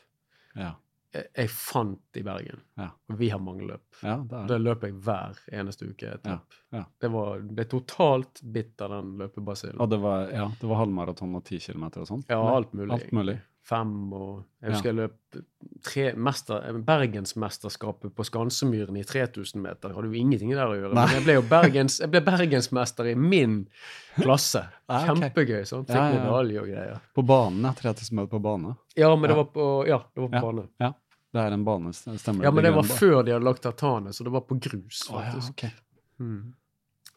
[0.55, 0.73] Ja.
[1.13, 2.59] jeg, jeg fant i Bergen.
[2.79, 2.89] Ja.
[3.15, 3.83] Vi har mange løp.
[4.03, 4.59] ja, det det.
[4.61, 6.57] løper jeg hver eneste uke et løp.
[6.71, 6.83] ja.
[6.99, 9.89] Det var, ble totalt bitt av den løpebasillen.
[9.89, 12.23] Det var, ja, det var halvmaraton og ti kilometer og sånn?
[12.29, 12.91] Ja, alt mulig.
[12.95, 13.37] Alt mulig.
[13.63, 14.73] Fem og Jeg Ja.
[14.75, 15.43] husker jeg løp
[15.85, 19.89] tre mester, Bergensmesterskapet på Skansemyren i 3000 meter.
[19.89, 20.93] Det hadde jo ingenting der å gjøre.
[20.97, 21.05] Nei.
[21.05, 23.67] Men jeg ble jo Bergens, jeg ble bergensmester i min
[24.19, 24.63] klasse.
[24.91, 25.05] Ah.
[25.07, 25.61] Kjempegøy.
[25.63, 25.85] sånn.
[25.87, 26.23] Fikk Ja, ja, ja.
[26.25, 26.97] medalje og greier.
[27.15, 27.71] På banen, ja.
[27.71, 28.73] 30 meter på bane.
[28.97, 30.41] Ja, men det var på, ja, det var på Ja.
[30.41, 30.67] bane.
[30.81, 30.93] Ja.
[31.31, 34.25] Det er en bane, stemmer Ja, men det var før de hadde lagt tartanet, så
[34.25, 35.05] det var på grus.
[35.09, 35.69] Å, ja, okay.
[35.69, 36.19] ok.
[36.19, 36.53] Mm.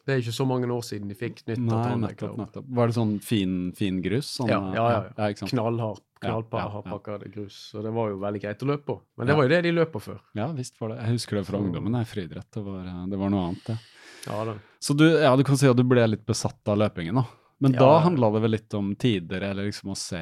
[0.05, 2.65] Det er ikke så mange år siden de fikk nytt Nei, nettopp, nettopp.
[2.77, 4.27] Var det sånn fin, fin grus?
[4.37, 4.99] Sånn, Ja, ja, ja.
[5.17, 5.49] ja sant?
[5.51, 7.17] Knallhard, Ja, ja, ja.
[7.33, 7.55] grus.
[7.73, 8.99] Så det var jo veldig greit å løpe på.
[9.17, 9.37] Men det Ja.
[9.37, 10.19] var jo det de løp på før.
[10.35, 10.97] Ja, visst var det.
[11.01, 11.91] Jeg husker det fra ungdommen.
[11.91, 12.51] Nei, friidrett.
[12.51, 13.79] Det, var, det var noe annet, det.
[14.27, 14.53] Ja, da.
[14.79, 17.25] Så du, ja, du kan si at du ble litt besatt av løpingen, da.
[17.59, 17.79] Men Ja.
[17.79, 20.21] da handla det vel litt om tider, eller liksom å se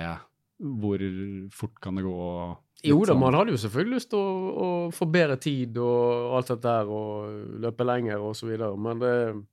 [0.61, 0.99] hvor
[1.51, 4.87] fort kan det gå, og Jo da, sånn- man hadde jo selvfølgelig lyst til å,
[4.87, 8.99] å få bedre tid og alt dette der, og løpe lenger og så videre, men
[8.99, 9.45] det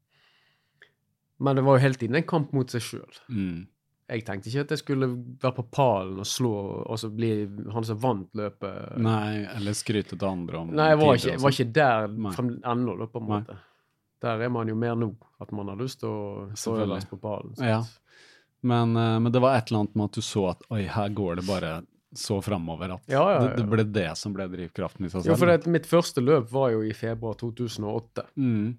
[1.41, 3.21] Men det var jo hele tiden en kamp mot seg sjøl.
[3.33, 3.69] Mm.
[4.11, 5.07] Jeg tenkte ikke at jeg skulle
[5.41, 7.31] være på pallen og slå og så bli
[7.71, 8.97] han som vant løpet.
[9.01, 12.51] Nei, eller skryte til andre om Nei, jeg var ikke, jeg var ikke der frem,
[12.73, 13.39] ennå, da, på en Nei.
[13.39, 13.59] måte.
[14.21, 17.21] Der er man jo mer nå, at man har lyst til å stå øverst på
[17.23, 17.55] pallen.
[17.65, 17.79] Ja.
[18.61, 21.15] Men, eh, men det var et eller annet med at du så at oi, her
[21.17, 21.73] går det bare
[22.13, 23.41] så framover at ja, ja.
[23.45, 25.31] Det, det ble det som ble drivkraften i seg selv.
[25.31, 28.27] Jo, for det, mitt første løp var jo i februar 2008.
[28.35, 28.73] Mm.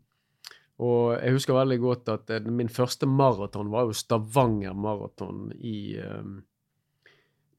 [0.81, 5.93] Og jeg husker veldig godt at eh, min første maraton var jo Stavanger maraton i
[6.01, 6.31] eh,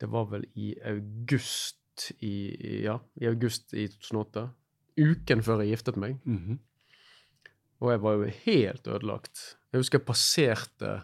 [0.00, 1.78] Det var vel i august
[2.18, 2.34] i,
[2.82, 4.48] Ja, i august i 2008.
[4.98, 6.18] Uken før jeg giftet meg.
[6.24, 6.58] Mhm.
[7.82, 9.40] Og jeg var jo helt ødelagt.
[9.72, 11.00] Jeg husker jeg passerte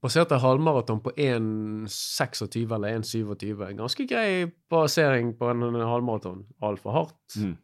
[0.00, 3.74] Passerte halvmaraton på 1,26 eller 1,27.
[3.76, 6.46] Ganske grei passering på en, en halvmaraton.
[6.64, 7.36] Altfor hardt.
[7.36, 7.58] Mm.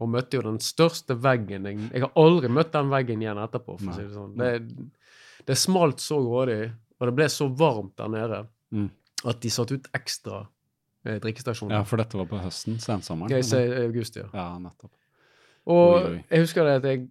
[0.00, 1.64] Og møtte jo den største veggen.
[1.70, 3.78] Jeg, jeg har aldri møtt den veggen igjen etterpå.
[3.80, 4.34] for å si Det sånn.
[4.36, 6.58] Det, det smalt så grådig,
[7.00, 8.42] og det ble så varmt der nede
[8.74, 8.88] Mm.
[9.24, 10.40] at de satte ut ekstra
[11.06, 11.76] eh, drikkestasjoner.
[11.78, 13.30] Ja, for dette var på høsten, sensommeren.
[13.30, 14.24] Jeg sier august, ja.
[14.34, 14.90] Ja, nettopp.
[15.70, 16.24] Og Oi, oi.
[16.30, 17.04] jeg husker det at jeg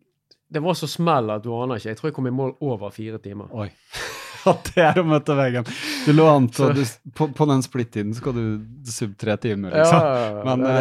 [0.52, 1.90] Det var så smell at du aner ikke.
[1.90, 3.48] Jeg tror jeg kom i mål over fire timer.
[3.52, 3.70] Oi.
[4.46, 5.66] At det er å møte veggen.
[6.06, 6.82] Du lå an til
[7.18, 8.44] på, på den splittiden skal du
[8.92, 10.42] sub tre timer, Ja, liksom.
[10.46, 10.76] Men, det,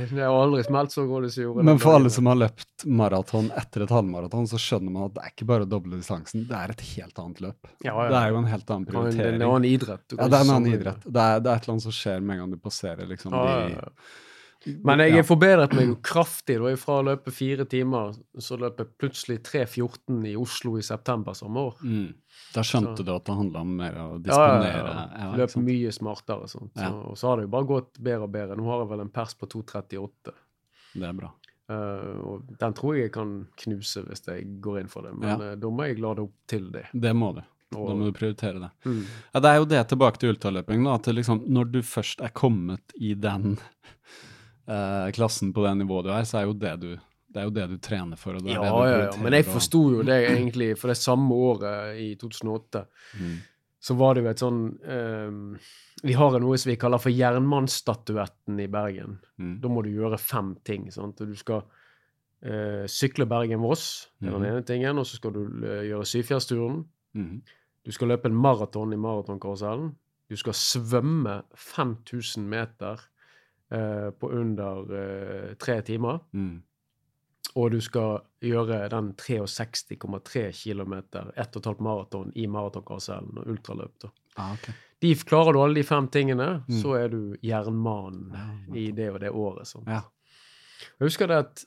[0.00, 2.86] eh, det har aldri smelt så godt som gjorde Men for alle som har løpt
[2.86, 6.46] maraton etter et halvmaraton, så skjønner man at det er ikke bare å doble distansen,
[6.48, 7.70] det er et helt annet løp.
[7.84, 8.08] ja, ja.
[8.08, 9.42] Det er jo en helt annen er det er prioritering.
[9.42, 10.06] en annen idrett.
[10.16, 11.04] Ja, det er en annen idrett.
[11.04, 13.36] Det er, det er et eller annet som skjer med en gang du passerer liksom
[13.36, 13.94] Ja, ja, de ja.
[14.84, 16.58] Men jeg har forbedret meg kraftig.
[16.60, 20.82] Da jeg fra å løpe fire timer, så løp jeg plutselig 3.14 i Oslo i
[20.84, 21.78] september samme år.
[21.82, 22.14] mm.
[22.52, 24.92] Da skjønte Så- du at det handla om mer å Ja, ja, disponere.
[24.94, 25.08] ja.
[25.16, 26.48] Ja, ikke Løp mye smartere.
[26.48, 26.72] Sånt.
[26.74, 28.56] Så, og så har det jo bare gått bedre og bedre.
[28.56, 30.32] Nå har jeg vel en pers på 2.38.
[30.94, 31.30] Det er bra.
[31.70, 35.14] Uh, og den tror jeg jeg kan knuse hvis jeg går inn for det.
[35.16, 35.50] Men Ja.
[35.52, 36.86] eh, da må jeg lade opp til det.
[36.92, 37.42] Det må du.
[37.70, 38.70] Da må du prioritere det.
[38.84, 39.04] Mm.
[39.32, 40.82] Ja, det er jo det tilbake til ultraløping.
[40.84, 43.58] da, at liksom, Når du først er kommet i den
[44.70, 46.88] eh, klassen på det nivået du er, så er jo det du,
[47.30, 48.38] det er jo det du trener for.
[48.46, 49.10] Ja, ja, ja.
[49.22, 52.86] Men jeg forsto jo det egentlig, for det samme året, i 2008,
[53.18, 53.36] Mm.
[53.80, 55.58] så var det jo et sånn um,
[56.04, 59.18] Vi har noe som vi kaller for Jernmannsstatuetten i Bergen.
[59.38, 59.60] Mm.
[59.60, 60.90] Da må du gjøre fem ting.
[60.92, 61.16] sant?
[61.18, 61.62] Du skal
[62.46, 64.50] uh, sykle Bergen-Voss, det er den Mhm.
[64.52, 64.98] ene tingen.
[64.98, 66.84] Og så skal du uh, gjøre Syfjellsturen.
[67.14, 67.42] Mm.
[67.84, 69.94] Du skal løpe en maraton i maratonkarusellen.
[70.30, 73.00] Du skal svømme 5000 meter
[73.70, 76.20] eh, på under eh, tre timer.
[76.32, 76.58] Mm.
[77.58, 80.92] Og du skal gjøre den 63,3 km,
[81.34, 84.06] 1,5 maraton i maratonkarusellen og ultraløp.
[84.38, 84.74] Ah, okay.
[85.02, 86.76] De, klarer du alle de fem tingene, Mm.
[86.82, 89.72] så er du jernmannen Ja, i det og det året.
[89.86, 90.02] Ja.
[91.00, 91.64] Jeg husker det at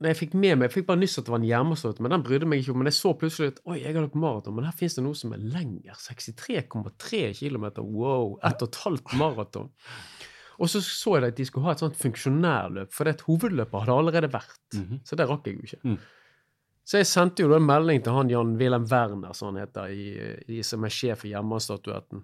[0.00, 2.12] når jeg fikk med meg, jeg fikk bare nyss at det var en jernmannsstøtte, men
[2.14, 2.78] den brydde meg ikke om.
[2.78, 5.14] Men jeg så plutselig at oi, jeg har løpt maraton, men her finnes det noe
[5.18, 5.94] som er lenger.
[5.98, 7.64] 63,3 km.
[7.82, 8.38] Wow!
[8.46, 9.70] 1,5 maraton.
[10.58, 13.98] Og så så jeg at de skulle ha et sånt funksjonærløp, for det hovedløpet hadde
[14.02, 14.62] allerede vært.
[14.74, 15.02] Mhm.
[15.06, 15.82] Så det rakk jeg jo ikke.
[15.84, 15.98] Mm.
[16.88, 20.06] Så jeg sendte jo en melding til han Jan Wilhelm Werner, som han heter, i,
[20.48, 22.22] i, som er sjef for Hjemmestatuetten.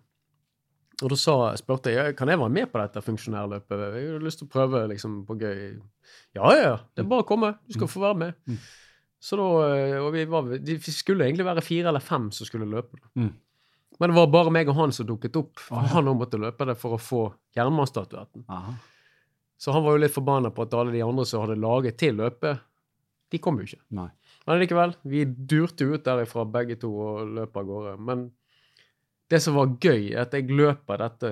[1.02, 3.82] Og da sa, spurte jeg kan jeg være med på dette funksjonærløpet.
[3.98, 5.58] Jeg har lyst til å prøve liksom på gøy.
[6.38, 6.74] Ja, ja.
[6.94, 7.50] Det er bare å komme.
[7.66, 8.38] Du skal få være med.
[8.46, 8.60] Mm.
[9.24, 12.68] Så da, eh, og vi, var, de skulle egentlig være fire eller fem som skulle
[12.70, 13.00] løpe.
[13.02, 13.10] da.
[14.00, 15.58] Men det var bare meg og han som dukket opp.
[15.62, 15.92] For oh, ja.
[15.98, 17.22] Han måtte løpe det for å få
[17.54, 18.44] Jernmannsstatuetten.
[19.56, 22.16] Så han var jo litt forbanna på at alle de andre som hadde laget til
[22.18, 22.58] løpet,
[23.30, 23.80] de kom jo ikke.
[23.96, 24.08] Nei.
[24.46, 27.94] Men likevel, vi durte ut derifra begge to og løp av gårde.
[28.10, 28.26] Men
[29.30, 31.30] det som var gøy, er at jeg løper dette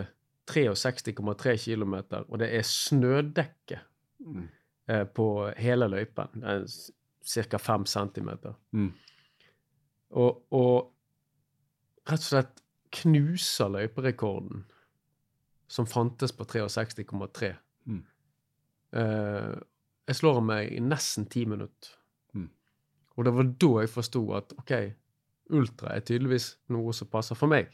[0.49, 1.95] 63,3 km,
[2.29, 3.81] og det er snødekke
[4.23, 4.45] Mm.
[4.89, 5.25] eh, på
[5.59, 6.43] hele løypen.
[7.27, 7.59] Ca.
[7.59, 8.29] 5 cm.
[8.73, 8.93] Mm.
[10.15, 10.93] Og, og
[12.09, 12.63] rett og slett
[12.93, 14.65] knuser løyperekorden
[15.73, 17.53] som fantes på 63,3.
[17.89, 18.01] Mm.
[18.93, 19.55] Uh,
[20.09, 21.95] jeg slår av meg i nesten ti minutter.
[22.37, 22.51] Mm.
[23.17, 24.75] Og det var da jeg forsto at OK,
[25.57, 27.71] ultra er tydeligvis noe som passer for meg.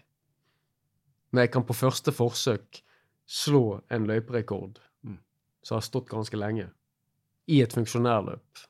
[1.34, 2.82] Når jeg kan på første forsøk
[3.28, 5.18] slå en løyperekord Mm.
[5.62, 6.70] som har stått ganske lenge,
[7.46, 8.62] i et funksjonærløp.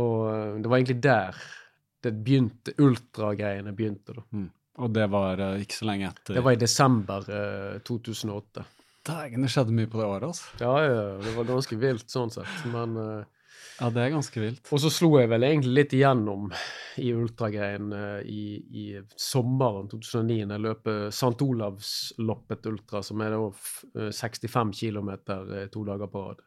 [0.00, 1.38] Og eh, det var egentlig der
[2.02, 4.16] det begynte, ultragreiene begynte.
[4.18, 4.24] da.
[4.32, 4.48] Mm.
[4.82, 6.34] Og det var uh, ikke så lenge etter.
[6.38, 8.64] Det var i desember uh, 2008.
[9.02, 10.44] Dægen, det skjedde mye på det året, altså.
[10.62, 12.52] Ja, ja, det var ganske vilt sånn sett.
[12.72, 13.24] Men uh,
[13.80, 14.68] Ja, det er ganske vilt.
[14.72, 16.50] Og så slo jeg vel egentlig litt igjennom
[17.02, 18.42] i ultragreien eh, i,
[18.78, 18.84] i
[19.18, 21.40] sommeren 2009, når jeg løp eh, St.
[21.46, 25.10] Olavsloppet ultra, som er da f- eh, 65 km
[25.72, 26.42] to dager på rad.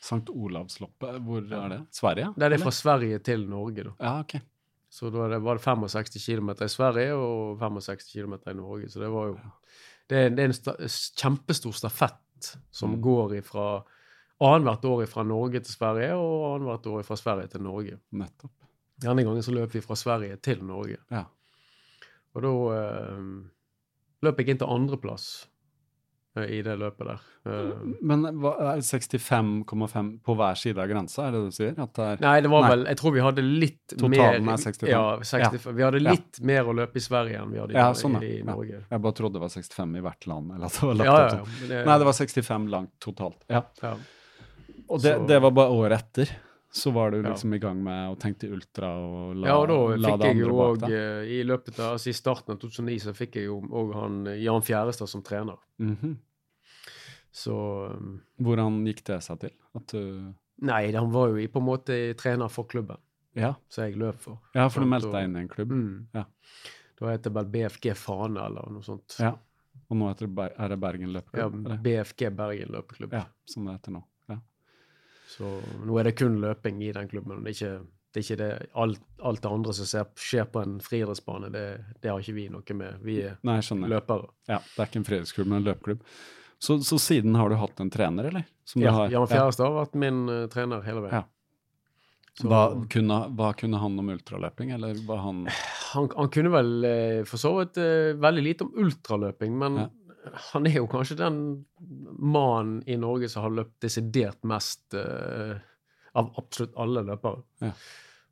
[0.00, 0.22] St.
[0.32, 1.80] Olavsloppet, hvor er det?
[1.94, 2.30] Sverige?
[2.36, 3.94] Det er det fra Sverige til Norge, da.
[4.00, 4.38] Ja, ok.
[4.90, 8.88] Så da var det 65 km i Sverige og 65 km i Norge.
[8.90, 9.38] Så det var jo
[10.10, 10.72] Det er, det er en sta,
[11.20, 13.00] kjempestor stafett som Mm.
[13.00, 13.84] går ifra
[14.40, 17.98] annethvert år fra Norge til Sverige og annethvert år fra Sverige til Norge.
[18.10, 18.50] Nettopp.
[19.00, 20.96] Denne gangen så løp vi fra Sverige til Norge.
[21.10, 21.24] Ja.
[22.34, 22.50] Og da
[22.80, 23.22] eh,
[24.22, 25.46] løp jeg inn til andreplass
[26.36, 27.22] i det løpet der.
[27.50, 27.70] Eh,
[28.06, 31.72] Men er 65,5 på hver side av grensa, er det det du sier?
[31.74, 32.70] Det er Nei, det var Nei.
[32.70, 34.88] vel Jeg tror vi hadde litt Totalen mer er 65.
[34.92, 35.74] Ja, 65.
[35.74, 36.10] Vi hadde Ja.
[36.14, 38.44] litt mer å løpe i Sverige enn vi hadde i, Ja, sånn, i, i Ja.
[38.44, 38.84] Norge.
[38.90, 40.52] Jeg bare trodde det var 65 i hvert land.
[40.54, 41.44] Eller at det var lagt Ja, ja, opp ja.
[41.66, 41.84] sånn.
[41.86, 43.40] Nei, det var 65 langt totalt.
[43.50, 43.62] Ja.
[43.82, 43.96] ja.
[44.88, 46.30] Og det, det var bare året etter.
[46.72, 47.30] Så var du Ja.
[47.32, 50.26] liksom i gang med å tenke ultra og la, ja, og da la fikk det
[50.28, 51.30] jeg jo bak deg.
[51.34, 54.38] I løpet av altså I starten av 2009 så fikk jeg jo òg han eh,
[54.44, 55.56] Jan Fjærestad som trener.
[55.82, 56.16] Mhm.
[57.32, 57.54] Så
[57.94, 59.52] um, Hvordan gikk det seg til?
[59.78, 62.98] At du Nei, han var jo på en måte trener for klubben,
[63.34, 64.40] Ja, som jeg løp for.
[64.54, 65.70] ja for du meldte deg inn i en klubb?
[65.72, 66.06] Mm.
[66.14, 66.24] Ja.
[67.00, 69.16] Da heter det vel BFG Fane eller noe sånt.
[69.18, 69.30] Ja.
[69.88, 71.68] Og nå heter det Ber er det Bergen Ja, løpeklubb?
[71.70, 73.12] Ja, BFG Bergen løpeklubb.
[73.16, 74.02] ja, som det heter nå.
[75.30, 75.54] Så
[75.86, 77.44] nå er det kun løping i den klubben.
[77.44, 77.74] Det er ikke
[78.10, 78.50] det, er ikke det
[78.82, 81.64] alt, alt det andre som ser, skjer på en friidrettsbane, det,
[82.02, 83.02] det har ikke vi noe med.
[83.06, 83.60] Vi er Nei,
[83.92, 84.30] løpere.
[84.50, 86.06] Ja, det er ikke en friidrettsklubb, men en løpeklubb.
[86.60, 88.48] Så, så siden har du hatt en trener, eller?
[88.68, 91.22] Som Ja, Jan Fjærestad har vært min uh, trener hele veien.
[91.22, 91.28] Ja.
[92.40, 95.44] Så Hva kunne, hva kunne han om ultraløping, eller var han
[95.90, 99.88] han, han kunne vel eh, for så vidt eh, veldig lite om ultraløping, men Ja.
[100.52, 101.40] Han er jo kanskje den
[102.18, 105.56] mannen i Norge som har løpt desidert mest uh,
[106.12, 107.42] av absolutt alle løpere.
[107.64, 107.72] Ja.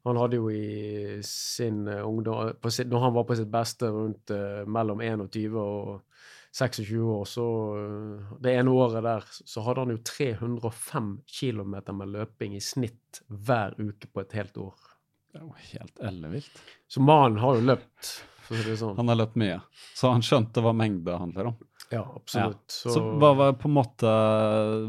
[0.06, 3.90] Han hadde jo i sin eh, ungdom på sin, Når han var på sitt beste
[3.92, 6.20] rundt uh, mellom 21 og
[6.54, 7.46] 26 år, så
[7.76, 13.20] uh, Det ene året der så hadde han jo 305 km med løping i snitt
[13.26, 14.88] hver uke på et helt år.
[15.28, 16.62] Det er jo helt ellevilt.
[16.88, 18.12] Så mannen har jo løpt,
[18.48, 18.96] sånn.
[18.96, 19.58] Han har løpt mye,
[19.98, 21.58] så han skjønte hva mengde handler om.
[21.90, 22.66] Ja, absolutt.
[22.68, 24.10] Så, Så, hva var på en måte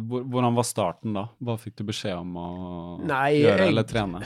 [0.03, 1.27] Hvordan var starten da?
[1.41, 2.47] Hva fikk du beskjed om å
[3.07, 4.23] Nei, gjøre jeg- eller trene?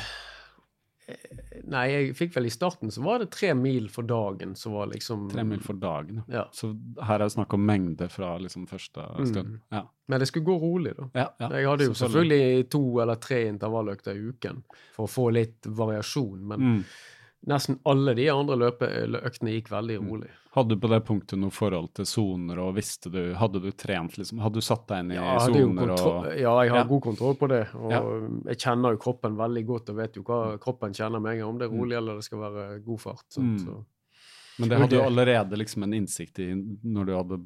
[1.67, 4.88] Nei, jeg fikk vel i starten så var det tre mil for dagen som var
[4.88, 6.36] liksom Tre mil for dagen, ja.
[6.39, 6.43] Ja.
[6.55, 6.71] Så
[7.03, 9.27] her er det snakk om mengde fra liksom første Mm.
[9.27, 9.59] stund.
[9.71, 9.83] Ja.
[10.07, 11.09] Men det skulle gå rolig, da.
[11.13, 15.31] Ja, ja, jeg hadde jo selvfølgelig to eller tre intervalløkter i uken for å få
[15.33, 16.83] litt variasjon, men Mm.
[17.47, 20.10] Nesten alle de andre løpeøktene gikk veldig Mm.
[20.10, 20.29] rolig.
[20.53, 24.17] Hadde du på det punktet noe forhold til soner, og visste du Hadde du trent,
[24.17, 24.39] liksom?
[24.39, 26.84] Hadde du satt deg inn i Ja, soner og ja, jeg har Ja.
[26.84, 27.67] god kontroll på det.
[27.75, 28.01] Og Ja.
[28.51, 31.49] jeg kjenner jo kroppen veldig godt og vet jo hva kroppen kjenner med en gang,
[31.49, 33.25] om det er rolig eller det skal være god fart.
[33.29, 33.65] Sånn, Mm.
[33.65, 33.86] Så.
[34.60, 37.45] Men det hadde du allerede liksom en innsikt i når du hadde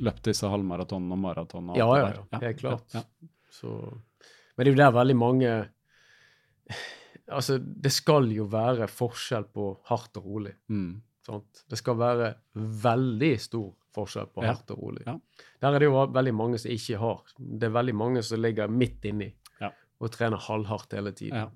[0.00, 1.76] løpt disse halvmaratonene og maratonene?
[1.76, 3.04] Ja, ja, ja, helt klart.
[3.50, 3.66] Så,
[4.56, 5.68] men det er jo der veldig mange
[7.30, 10.54] Altså, det skal jo være forskjell på hardt og rolig.
[10.68, 11.00] Mm.
[11.26, 11.64] Sant?
[11.70, 14.52] Det skal være veldig stor forskjell på Ja.
[14.52, 15.02] hardt og rolig.
[15.06, 15.16] Ja.
[15.60, 17.22] Der er det jo veldig mange som ikke har.
[17.38, 19.70] Det er veldig mange som ligger midt inni Ja.
[20.00, 21.34] og trener halvhardt hele tiden.
[21.36, 21.48] ja.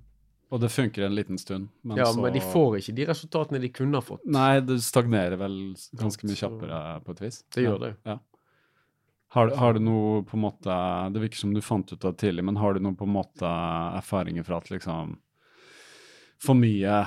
[0.52, 3.60] Og det funker en liten stund, men ja, så men de får ikke de resultatene
[3.60, 4.20] de kunne ha fått.
[4.26, 7.42] Nei, det stagnerer vel ganske mye kjappere på et vis.
[7.50, 7.96] Det gjør det.
[8.06, 8.18] Ja.
[9.34, 12.18] Har, har du noe på en måte Det virker som du fant ut av det
[12.22, 13.42] tidlig, men har du noe på en måte
[13.98, 15.16] erfaringer fra at liksom
[16.44, 17.02] For mye,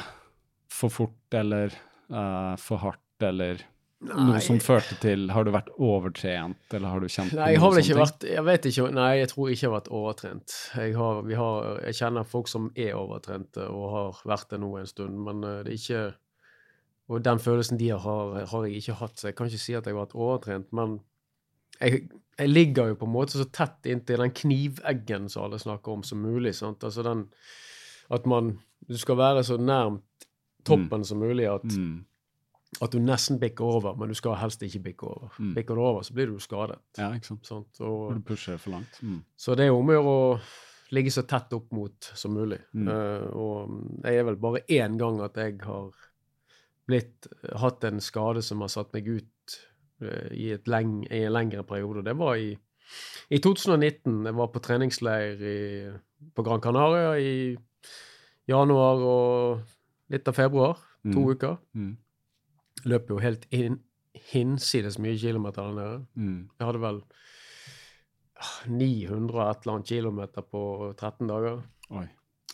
[0.73, 1.73] for fort eller
[2.09, 3.61] uh, for hardt eller
[4.05, 7.73] noe som førte til Har du vært overtrent, eller har du kjent Nei, jeg har
[7.73, 10.55] vel ikke vært Jeg vet ikke, nei, jeg tror ikke jeg har vært overtrent.
[10.77, 14.69] Jeg, har, vi har, jeg kjenner folk som er overtrente og har vært det nå
[14.77, 16.03] en stund, men eh, det er ikke
[17.07, 19.87] Og den følelsen de har, har jeg ikke hatt, så jeg kan ikke si at
[19.87, 20.99] jeg har vært overtrent, men
[21.79, 22.05] jeg,
[22.37, 26.05] jeg ligger jo på en måte så tett inntil den kniveggen som alle snakker om,
[26.05, 26.53] som mulig.
[26.57, 26.85] sant?
[26.85, 27.27] Altså den
[28.13, 30.27] At man Du skal være så nærmt
[30.67, 32.05] toppen som mulig at Mm.
[32.81, 35.29] at du nesten bikker over, men du skal helst ikke bikke over.
[35.39, 35.53] Mm.
[35.55, 36.79] Bikker du over, så blir du skadet.
[36.97, 37.45] Ja, ikke sant.
[37.47, 37.79] Sant?
[37.79, 38.99] Og, du pusher for langt.
[39.01, 39.23] Mm.
[39.37, 40.39] så det er om å gjøre å
[40.91, 42.59] ligge så tett opp mot som mulig.
[42.73, 42.87] Mm.
[42.87, 45.91] Eh, og jeg er vel bare én gang at jeg har
[46.87, 47.27] blitt,
[47.59, 49.57] hatt en skade som har satt meg ut
[50.01, 52.05] uh, i, leng, i en lengre periode.
[52.07, 52.53] Det var i,
[53.29, 54.21] i 2019.
[54.25, 55.57] Jeg var på treningsleir i,
[56.31, 57.33] på Gran Canaria i
[58.47, 59.61] januar og
[60.13, 60.77] litt av februar.
[61.07, 61.29] To Mm.
[61.35, 61.57] uker.
[61.75, 61.97] Mm.
[62.85, 63.79] Løp jo helt inn,
[64.31, 66.05] hinsides mye kilometer der nede.
[66.15, 66.49] Mm.
[66.59, 67.01] Jeg hadde vel
[68.37, 70.63] ah, 900 og et eller annet kilometer på
[70.97, 71.61] 13 dager.
[71.91, 72.07] Oi.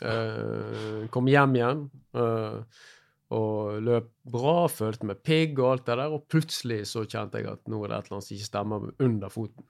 [0.03, 1.83] Uh, kom hjem igjen
[2.17, 2.63] uh,
[3.33, 7.47] og løp bra, følte meg pigg og alt det der, og plutselig så kjente jeg
[7.51, 9.65] at nå er det et eller annet som ikke stemmer under foten.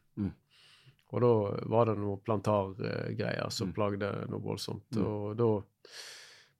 [1.13, 1.31] Og da
[1.69, 3.73] var det noe plantargreier som Mm.
[3.75, 4.87] plagde noe voldsomt.
[4.97, 5.05] Mm.
[5.05, 5.49] Og da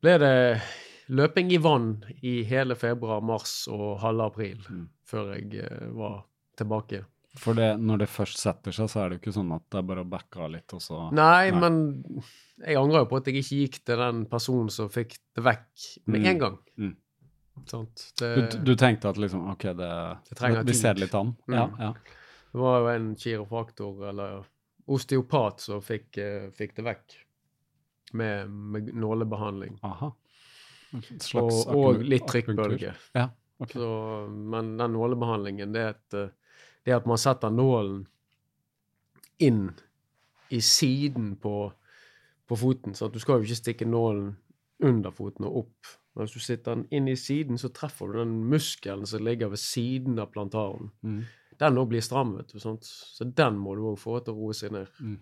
[0.03, 0.61] ble det
[1.09, 4.87] løping i vann i hele februar, mars og halve april Mm.
[5.09, 6.23] før jeg eh, var
[6.55, 7.03] tilbake.
[7.35, 9.79] For det, når det først setter seg, så er det jo ikke sånn at det
[9.79, 11.59] er bare å backe av litt, og så Nei, Nei.
[11.59, 12.21] men
[12.63, 15.87] jeg angrer jo på at jeg ikke gikk til den personen som fikk det vekk
[16.05, 16.27] med Mm.
[16.27, 16.57] en gang.
[16.77, 16.95] Mm.
[17.65, 18.11] Sant?
[18.17, 21.35] du, Det, du tenkte at liksom OK, det, Det vi ser det litt an?
[21.47, 21.55] Mm.
[21.55, 21.93] Ja, ja.
[22.53, 24.43] Det var jo en kiropraktor, eller
[24.93, 27.15] osteopat, som fikk, eh, fikk det vekk
[28.19, 29.79] med, med nålebehandling.
[29.81, 30.11] Aha.
[31.41, 32.93] Og, og litt trykkbølge.
[33.17, 33.27] Ja,
[33.57, 33.73] ok.
[33.73, 33.89] Så,
[34.29, 38.03] men den nålebehandlingen, det er, at, eh, det er at man setter nålen
[39.41, 39.71] inn
[40.53, 41.57] i siden på,
[42.45, 42.93] på foten.
[42.93, 44.35] Så du skal jo ikke stikke nålen
[44.83, 45.93] under foten og opp.
[46.13, 49.49] Men hvis du sitter den inn i siden, så treffer du den muskelen som ligger
[49.49, 50.91] ved siden av plantaren.
[51.01, 51.23] Mm.
[51.59, 52.59] Den òg blir stram, vet du.
[52.61, 52.87] Sant?
[52.87, 54.89] Så den må du òg få til å roe seg ned.
[54.99, 55.19] Mm.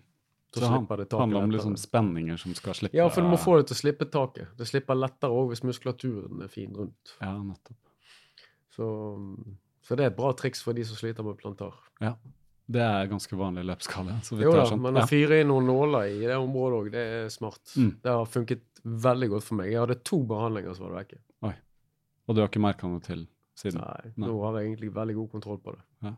[0.52, 3.30] Så Så han, det taket handler om liksom spenninger som skal slippe Ja, for du
[3.32, 4.50] må få det til å slippe taket.
[4.58, 7.14] Det slipper lettere òg hvis muskulaturen er fin rundt.
[7.22, 7.78] Ja, nettopp.
[8.76, 8.88] Så,
[9.84, 11.78] så det er et bra triks for de som sliter med plantar.
[12.04, 12.12] Ja.
[12.72, 16.36] Det er ganske vanlig vidt Jo da, men å fyre inn noen nåler i det
[16.36, 17.62] området òg, det er smart.
[17.76, 17.90] Mm.
[18.04, 19.72] Det har funket veldig godt for meg.
[19.72, 21.20] Jeg hadde to behandlinger som var vekke.
[22.28, 23.24] Og du har ikke merka noe til
[23.58, 23.80] siden?
[23.82, 24.28] Nei, Nei.
[24.28, 26.14] nå har jeg egentlig veldig god kontroll på det.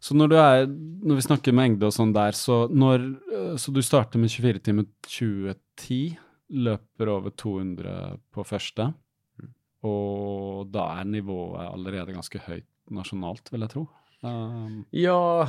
[0.00, 3.02] Så når du er, når vi snakker mengde og sånn der, så når
[3.36, 6.16] øh, Så du starter med 24 timer 2010,
[6.56, 8.94] løper over 200 på første,
[9.40, 9.52] Mm.
[9.84, 13.88] og da er nivået allerede ganske høyt nasjonalt, vil jeg tro.
[14.22, 15.46] Um, Ja,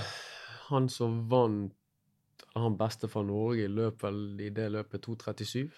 [0.69, 1.73] han som vant
[2.55, 5.69] Han beste fra Norge løp vel i det løpet 2.37.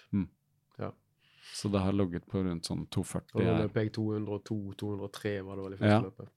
[1.52, 3.58] så det har ligget på rundt sånn 240 Og her.
[3.64, 6.00] løp jeg 202-203, var det vel i første Ja.
[6.00, 6.28] løpet.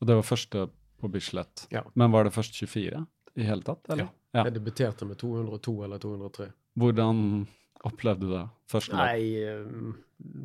[0.00, 1.66] Og det var første på Bislett.
[1.70, 1.82] Ja.
[1.94, 4.08] Men var det først 24 i hele tatt, eller?
[4.34, 4.44] Ja.
[4.44, 6.50] Jeg debuterte med 202 eller 203.
[6.76, 7.46] Hvordan
[7.84, 9.94] opplevde du det første løp Nei, eh,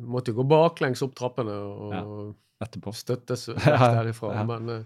[0.06, 2.92] måtte jo gå baklengs opp trappene og etterpå?
[2.94, 4.34] støttes derifra.
[4.34, 4.44] ja.
[4.44, 4.84] Men uh,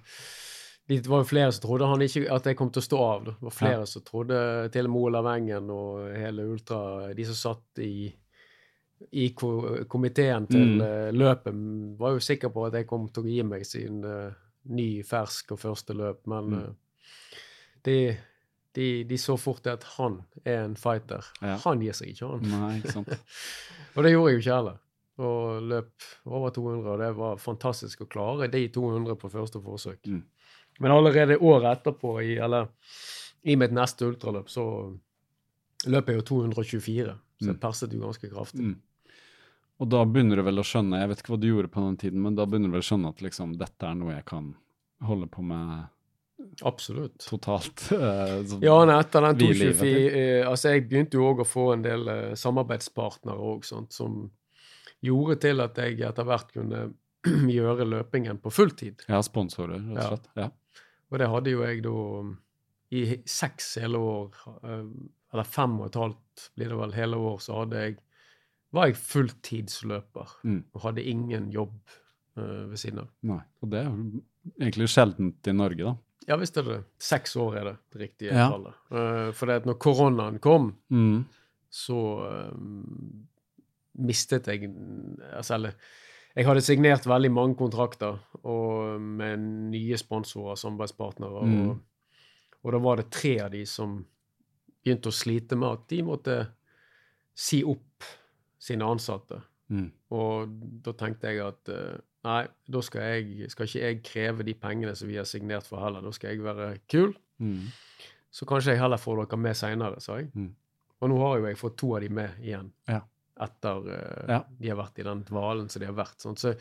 [0.89, 3.25] det var jo flere som trodde han ikke, at jeg kom til å stå av.
[3.27, 7.35] Det var flere som trodde til og med Olav Engen og hele Ultra, de som
[7.55, 8.13] satt i,
[9.13, 9.51] i ko
[9.89, 10.81] komiteen til Mm.
[10.81, 11.55] eh, løpet,
[11.99, 14.33] var jo sikker på at jeg kom til å gi meg sin uh,
[14.65, 16.23] ny, fersk og første løp.
[16.27, 16.63] Men Mm.
[16.63, 16.73] uh,
[17.85, 18.17] de,
[18.75, 21.25] de, de så fort at han er en fighter.
[21.43, 21.57] Ja.
[21.65, 22.43] Han gir seg ikke, han.
[22.51, 23.09] Nei, ikke sant.
[23.97, 24.79] Og det gjorde jeg jo ikke heller.
[25.19, 30.03] Og løp over 200, og det var fantastisk å klare de 200 på første forsøk.
[30.13, 30.23] Mm.
[30.81, 32.67] Men allerede året etterpå, i, eller
[33.49, 34.67] i mitt neste ultraløp, så
[35.89, 37.15] løp jeg jo 224.
[37.41, 37.61] Så jeg Mm.
[37.61, 38.65] perset jo ganske kraftig.
[38.65, 38.77] Mm.
[39.79, 41.97] Og da begynner du vel å skjønne, jeg vet ikke hva du gjorde på den
[42.01, 44.55] tiden, men da begynner du vel å skjønne at liksom, dette er noe jeg kan
[45.05, 45.89] holde på med
[46.65, 47.19] Absolutt.
[47.29, 47.83] totalt.
[47.93, 51.43] Uh, Ja, nei, etter den Hvile i livet 224 uh, Altså, jeg begynte jo òg
[51.45, 53.59] å få en del uh, samarbeidspartnere
[53.93, 54.31] som
[55.05, 56.87] gjorde til at jeg etter hvert kunne
[57.59, 59.05] gjøre løpingen på fulltid.
[59.11, 60.29] Ja, sponsorer, rett og slett.
[60.41, 60.49] Ja.
[61.13, 62.33] Og det hadde jo jeg da um,
[62.97, 64.85] i seks hele år, eh,
[65.37, 67.99] eller fem og et halvt blir det vel hele år, så hadde jeg,
[68.73, 70.59] var jeg fulltidsløper Mm.
[70.75, 71.77] og hadde ingen jobb
[72.39, 73.13] uh, ved siden av.
[73.29, 73.39] Nei.
[73.63, 73.93] Og det er
[74.61, 75.95] egentlig sjeldent i Norge, da.
[76.27, 76.85] Ja, visst er det det.
[76.99, 78.49] Seks år er det det riktige Ja.
[78.51, 78.75] tallet.
[78.91, 81.25] Uh, for det at når koronaen kom, Mm.
[81.71, 82.51] så uh,
[83.99, 84.71] mistet jeg
[85.33, 85.73] altså, eller,
[86.37, 89.41] Jeg hadde signert veldig mange kontrakter og med
[89.73, 91.47] nye sponsorer, samarbeidspartnere.
[91.49, 91.71] Mm.
[91.71, 91.79] Og,
[92.63, 94.03] og da var det tre av de som
[94.87, 96.37] begynte å slite med at de måtte
[97.37, 98.07] si opp
[98.63, 99.43] sine ansatte.
[99.69, 99.89] Mm.
[100.15, 100.53] Og
[100.87, 104.95] da tenkte jeg at eh, nei, da skal, jeg, skal ikke jeg kreve de pengene
[104.99, 106.05] som vi har signert for heller.
[106.07, 107.13] Da skal jeg være kul.
[107.43, 107.67] Mm.
[108.33, 110.31] Så kanskje jeg heller får dere med seinere, sa jeg.
[110.35, 110.53] Mm.
[111.03, 112.71] Og nå har jo jeg fått to av de med igjen.
[112.89, 113.03] Ja.
[113.47, 114.39] Etter uh, Ja.
[114.49, 116.17] de har vært i den dvalen som de har vært.
[116.25, 116.41] Sånt.
[116.41, 116.55] Så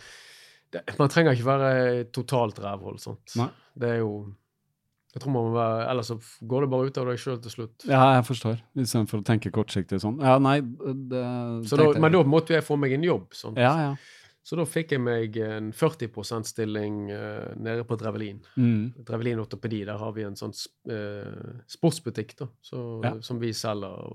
[0.73, 1.75] det, man trenger ikke være
[2.15, 2.99] totalt rævhold.
[3.03, 3.37] Sånt.
[3.39, 3.47] Nei.
[3.79, 4.11] Det er jo
[5.15, 7.53] Jeg tror man må være Ellers så går det bare ut av deg sjøl til
[7.53, 7.85] slutt.
[7.87, 8.59] Ja, jeg forstår.
[8.75, 10.19] Istedenfor å tenke kortsiktig sånn.
[10.19, 11.23] Ja, nei, det
[11.69, 13.29] Så da, men da måtte jeg få meg en jobb.
[13.37, 13.55] Sånn.
[13.59, 13.95] Ja, ja.
[14.45, 18.43] Så da fikk jeg meg en 40 %-stilling uh, nede på Drevelin.
[18.59, 18.91] Mm.
[19.07, 20.53] Drevelin ortopedi, der har vi en sånn
[20.93, 23.15] eh, sportsbutikk da, så, Ja.
[23.25, 24.13] som vi selger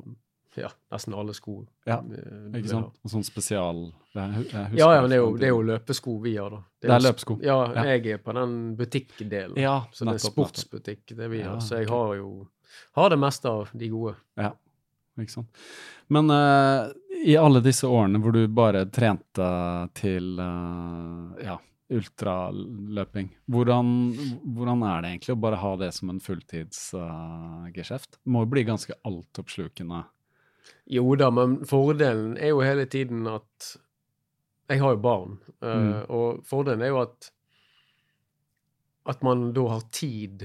[0.58, 1.60] ja, nesten alle sko.
[1.86, 2.96] Ja, eh, Ikke sant?
[3.04, 3.84] Og sånn spesial
[4.16, 4.26] Ja,
[4.74, 6.62] ja, men det er, jo, det er jo løpesko vi har, da.
[6.80, 7.36] Det er det er løpesko.
[7.46, 7.84] Ja, Ja.
[7.92, 9.58] jeg er på den butikkdelen.
[9.60, 11.60] Ja, så det er sportsbutikk, det vi har.
[11.62, 12.48] Så jeg har jo
[12.92, 14.14] har det meste av de gode.
[14.38, 14.52] Ja,
[15.20, 15.64] ikke sant.
[16.08, 16.90] Men uh,
[17.24, 19.48] i alle disse årene hvor du bare trente
[19.98, 21.58] til uh, ja,
[21.90, 23.92] ultraløping, hvordan,
[24.54, 28.18] hvordan er det egentlig å bare ha det som en fulltidsgeskjeft?
[28.18, 30.04] det må jo bli ganske altoppslukende.
[30.90, 33.76] Jo da, men fordelen er jo hele tiden at
[34.70, 36.04] Jeg har jo barn, eh, Mm.
[36.10, 37.30] og fordelen er jo at
[39.06, 40.44] at man da har tid.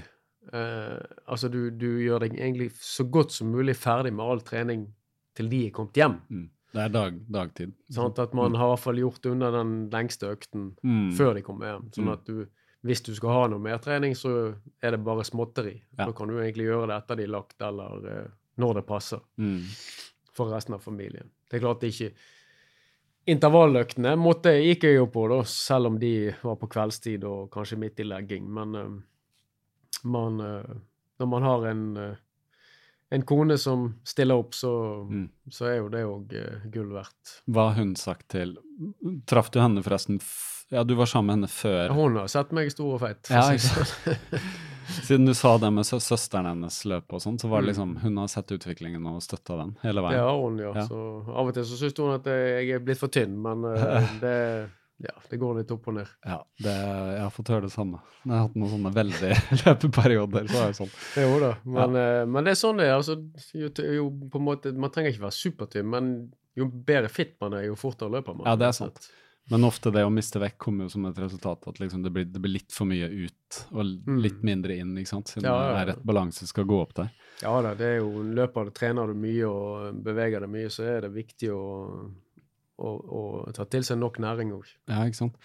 [0.54, 0.98] Eh,
[1.28, 4.88] altså, du, du gjør deg egentlig så godt som mulig ferdig med all trening
[5.36, 6.20] til de er kommet hjem.
[6.32, 6.46] Mm.
[6.76, 7.74] Det er dag, dagtid.
[7.92, 11.12] Sånn At man har i hvert fall gjort unna den lengste økten Mm.
[11.16, 11.90] før de kommer hjem.
[11.92, 12.14] Sånn Mm.
[12.14, 12.48] at du,
[12.84, 15.82] hvis du skal ha noe mer trening, så er det bare småtteri.
[15.98, 16.06] Ja.
[16.06, 18.28] Da kan du egentlig gjøre det etter de er lagt, eller eh,
[18.58, 19.62] når det passer Mm.
[20.34, 21.30] for resten av familien.
[21.50, 22.14] Det er klart det ikke
[23.28, 26.12] Intervalløktene måtte, gikk jeg jo på, da, selv om de
[26.44, 28.46] var på kveldstid og kanskje midt i legging.
[28.54, 28.92] Men uh,
[30.06, 30.76] man, uh,
[31.20, 32.12] når man har en, uh,
[33.18, 35.26] en kone som stiller opp, så, Mm.
[35.50, 36.36] så er jo det òg
[36.70, 37.40] gull verdt.
[37.50, 38.58] Hva har hun sagt til
[39.26, 40.20] Traff du henne forresten
[40.70, 41.94] Ja, du var sammen med henne før.
[41.94, 43.26] Hun har sett meg stor og feit.
[43.30, 44.20] Ja, ikke sant.
[44.86, 45.06] sånn.
[45.10, 47.74] Siden du sa det med sø søsteren hennes løp og sånn, så var det Mm.
[47.74, 50.20] liksom Hun har sett utviklingen og støtta den hele veien.
[50.22, 50.72] Har hun, ja.
[50.76, 50.88] Ja.
[50.88, 51.00] Så
[51.36, 54.36] av og til så syns hun at jeg er blitt for tynn, men eh, det,
[55.04, 56.08] ja, det går litt opp og ned.
[56.26, 58.00] Ja, det, jeg har fått høre det samme.
[58.24, 59.34] Jeg har hatt noen sånne veldig
[59.66, 60.48] løpeperioder.
[60.48, 60.94] så er det sånn.
[61.20, 62.96] Jo da, men, eh, men det er sånn det er.
[62.96, 63.18] Altså,
[63.54, 63.70] jo,
[64.00, 64.08] jo,
[64.40, 66.14] måte, man trenger ikke være supertynn, men
[66.56, 68.48] jo bedre fit man er, jo fortere løper man.
[68.48, 69.02] Ja, det er sant.
[69.02, 69.22] slett.
[69.52, 72.26] Men ofte det å miste vekk kommer jo som et resultat at liksom det, blir,
[72.26, 74.16] det blir litt for mye ut og Mm.
[74.24, 75.30] litt mindre inn, ikke sant?
[75.30, 77.12] Siden Ja, ja, det er rett balanse skal gå opp der.
[77.44, 80.88] Ja da, det er jo løper du, trener du mye og beveger deg mye, så
[80.90, 81.62] er det viktig å,
[82.82, 83.22] å, å
[83.54, 84.66] ta til seg nok næring òg.
[84.90, 85.38] Ja, ikke sant.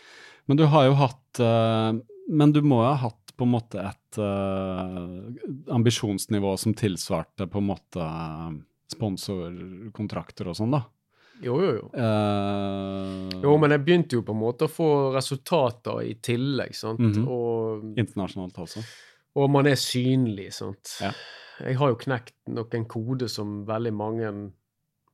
[0.49, 1.93] Men du har jo hatt eh,
[2.31, 7.61] Men du må jo ha hatt på en måte et eh, ambisjonsnivå som tilsvarte på
[7.61, 8.57] en måte eh,
[8.97, 10.83] sponsorkontrakter og sånn, da.
[11.41, 11.87] Jo, jo, jo.
[11.95, 17.01] Uh, Jo, men jeg begynte jo på en måte å få resultater i tillegg, sant.
[17.01, 17.27] Mhm.
[17.29, 18.85] og, Internasjonalt også.
[19.41, 20.99] og man er synlig, sant.
[21.01, 21.13] Ja.
[21.61, 24.31] Jeg har jo knekt noen kode som veldig mange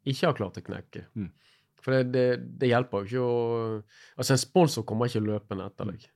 [0.07, 1.07] ikke har klart å knekke.
[1.18, 1.31] Mm.
[1.83, 2.27] For det, det,
[2.61, 3.41] det hjelper jo ikke å
[4.16, 6.07] Altså, en sponsor kommer ikke løpende etter deg.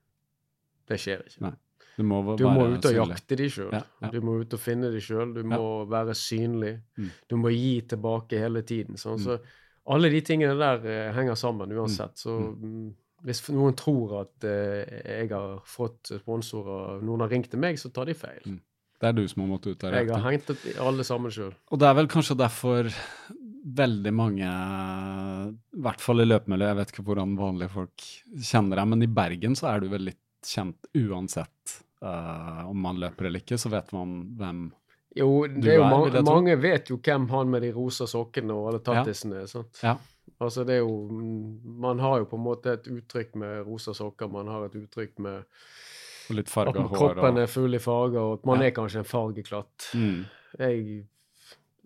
[0.90, 1.42] Det skjer ikke.
[1.46, 1.52] Nei,
[1.96, 3.72] Du må, Du må ut og jakte de sjøl.
[3.74, 4.10] Ja, ja.
[4.14, 5.34] Du må ut og finne de sjøl.
[5.34, 6.76] Du må være synlig.
[6.98, 7.10] Mm.
[7.28, 8.98] Du må gi tilbake hele tiden.
[8.98, 9.18] Sånn.
[9.18, 9.26] Mm.
[9.26, 9.38] Så
[9.90, 12.18] alle de tingene der eh, henger sammen uansett.
[12.20, 12.88] Så mm,
[13.26, 17.92] hvis noen tror at eh, jeg har fått sponsorer, noen har ringt til meg, så
[17.94, 18.42] tar de feil.
[18.46, 18.60] Mm.
[19.00, 19.96] Det er du som har måttet ut der?
[19.96, 21.54] Jeg har hengt opp alle sammen sjøl.
[21.72, 22.90] Og det er vel kanskje derfor
[23.60, 28.04] veldig mange, i hvert fall i løpemiljøet, jeg vet ikke hvordan vanlige folk
[28.50, 31.74] kjenner deg, men i Bergen så er du vel litt kjent uansett
[32.04, 34.62] uh, om man løper eller ikke, så vet man hvem
[35.16, 36.34] Jo, det er jo er, ma vil jeg tro.
[36.34, 39.46] mange vet jo hvem han med de rosa sokkene og alle tattisene er.
[39.50, 39.80] sant?
[39.82, 39.96] Ja.
[40.40, 41.08] Altså det er jo
[41.82, 45.18] Man har jo på en måte et uttrykk med rosa sokker, man har et uttrykk
[45.18, 45.42] med
[46.30, 48.66] at kroppen Og, er full i farger, og at man Ja.
[48.66, 49.88] er kanskje en fargeklatt.
[49.94, 50.24] mm,
[50.58, 51.04] Jeg,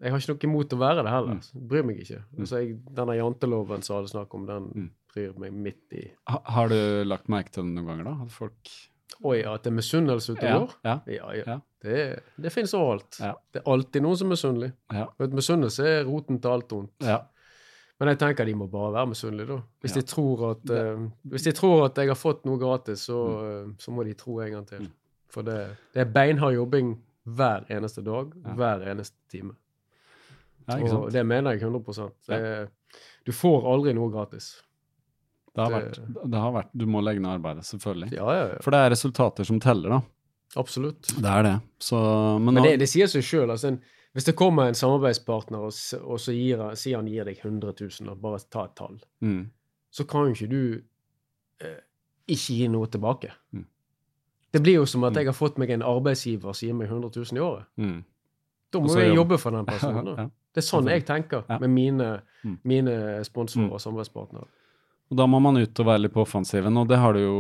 [0.03, 1.35] jeg har ikke noe imot å være det heller.
[1.41, 1.69] Mm.
[1.69, 2.19] Bryr meg ikke.
[2.33, 2.41] Mm.
[2.41, 4.91] Altså jeg, denne janteloven som alle snakker om, den Mm.
[5.15, 8.17] bryr meg midt i ha, har du lagt merke til den noen ganger, da?
[8.25, 8.71] At folk
[9.23, 11.61] Oi, at det er misunnelse og ja, ja, Ja, ja.
[11.85, 12.01] Det,
[12.41, 13.19] det finnes overalt.
[13.21, 13.35] Ja.
[13.53, 14.71] Det er alltid noen som er misunnelig.
[14.97, 15.07] ja,
[15.37, 16.95] Misunnelse er roten til alt ondt.
[17.05, 17.21] ja.
[18.03, 19.57] Men jeg tenker de må bare være misunnelige, da.
[19.85, 20.01] Hvis, Ja.
[20.01, 23.69] de tror at, uh, hvis de tror at jeg har fått noe gratis, så, eh,
[23.79, 24.81] så må de tro en gang til.
[24.83, 24.91] Mm.
[25.31, 29.55] For det, det er beinhard jobbing hver eneste dag, hver eneste time.
[30.69, 32.69] ja Og det mener jeg 100 det,
[33.25, 34.63] Du får aldri noe gratis.
[35.55, 35.99] Det har, vært,
[36.31, 38.11] det har vært Du må legge ned arbeidet, selvfølgelig.
[38.17, 38.59] Ja, ja, ja.
[38.61, 40.01] For det er resultater som teller, da.
[40.57, 41.09] Absolutt.
[41.19, 41.55] Det er det.
[41.83, 41.99] Så,
[42.39, 43.51] men, Men det, det sier seg sjøl.
[43.51, 43.73] Altså,
[44.15, 45.73] hvis det kommer en samarbeidspartner og,
[46.05, 49.41] og så gir, sier han gir deg 100 000, og bare ta et tall, mm,
[49.91, 50.63] så kan jo ikke du
[51.65, 51.81] eh,
[52.29, 53.33] ikke gi noe tilbake.
[53.53, 53.65] Mm.
[54.55, 55.19] Det blir jo som at Mm.
[55.19, 57.65] jeg har fått meg en arbeidsgiver som gir meg 100 000 i året.
[57.77, 58.03] mm.
[58.75, 60.15] Da må jeg jobbe for den personen.
[60.19, 60.25] Ja.
[60.55, 62.59] Det er sånn jeg tenker med mine, Mm.
[62.65, 63.73] mine sponsorer Mm.
[63.73, 64.47] og samarbeidspartnere.
[65.15, 67.35] Og da må man ut og være litt på offensiven, og det har det jo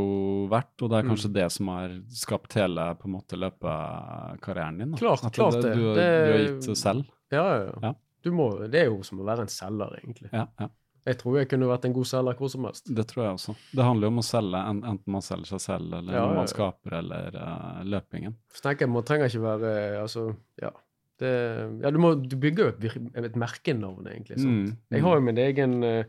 [0.46, 0.76] vært.
[0.78, 1.32] Og det er kanskje Mm.
[1.34, 4.92] det som har skapt hele på en måte løpekarrieren din.
[4.92, 4.98] Da.
[5.00, 5.62] Klart, At klart det.
[5.62, 5.74] det.
[5.74, 7.04] Du, du har gitt det selv.
[7.34, 8.30] Ja, ja, Ja.
[8.30, 10.30] må, det er jo som å være en selger, egentlig.
[10.32, 10.68] Ja, ja,
[11.04, 12.94] Jeg tror jeg kunne vært en god selger hvor som helst.
[12.94, 13.56] det tror jeg også.
[13.74, 16.46] Det handler jo om å selge, enten man selger seg selv, eller Ja, noe man
[16.46, 18.36] skaper, eller uh, løpingen.
[18.62, 20.70] Jeg, Man trenger ikke være Altså, ja.
[21.18, 24.38] Det, ja du, må, du bygger jo et, et merkenavn, egentlig.
[24.38, 24.46] sant?
[24.70, 25.04] Mm, Jeg mm.
[25.04, 26.04] har jo min egen eh,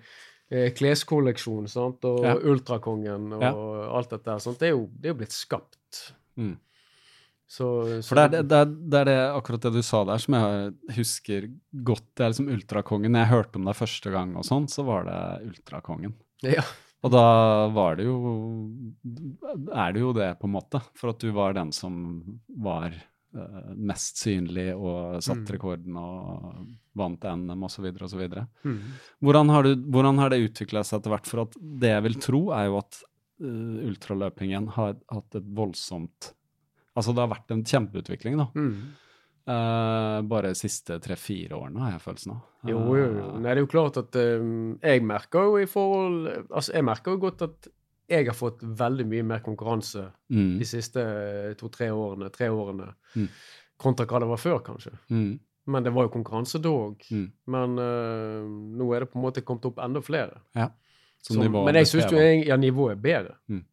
[0.52, 2.04] kleskolleksjon sant?
[2.06, 2.36] og Ja.
[2.38, 3.52] Ultrakongen og Ja.
[3.98, 4.26] alt dette.
[4.26, 4.39] der.
[4.39, 4.60] sant?
[4.60, 6.14] Det, er jo, det er jo blitt skapt.
[6.38, 6.58] Mm.
[7.48, 10.18] Så, så For det er det, er, det er det akkurat det du sa der
[10.18, 11.46] som jeg husker
[11.86, 12.06] godt.
[12.18, 13.12] Det er liksom ultrakongen.
[13.14, 15.20] Når jeg hørte om deg første gang og sånn, så var det
[15.52, 16.14] ultrakongen.
[16.41, 16.64] Ja.
[17.06, 18.16] Og da var det jo
[19.76, 20.82] Er det jo det, på en måte.
[20.98, 23.04] For at du var den som var eh,
[23.76, 25.52] mest synlig og satt Mm.
[25.56, 27.86] rekorden og vant NM osv.
[28.02, 28.24] osv.
[28.64, 28.80] Mm.
[29.22, 31.28] Hvordan, har du- hvordan har det utvikla seg etter hvert?
[31.28, 33.02] For at det jeg vil tro, er jo at
[33.42, 36.32] uh, ultraløpingen har hatt et voldsomt
[36.96, 38.46] Altså det har vært en kjempeutvikling, da.
[38.56, 38.94] Mm.
[39.46, 42.40] Uh, bare de siste tre-fire årene, har jeg følelsen av.
[42.66, 43.26] Jo, jo, jo.
[43.38, 44.46] Nei, det er jo klart at eh,
[44.82, 47.68] jeg merker jo i forhold Altså, jeg merker jo godt at
[48.10, 51.01] jeg har fått veldig mye mer konkurranse Mm, de siste
[51.58, 53.28] to-tre årene, tre årene, Mm.
[53.78, 54.91] kontra hva det var før, kanskje.
[55.10, 56.97] mm, Men det var jo konkurranse da òg.
[57.12, 57.32] mm.
[57.47, 58.45] Men uh,
[58.78, 60.41] nå er det på en måte kommet opp enda flere.
[60.56, 60.70] Ja.
[61.22, 63.36] Som, Som- men jeg syns jo ja, nivået er bedre.
[63.49, 63.64] Mm.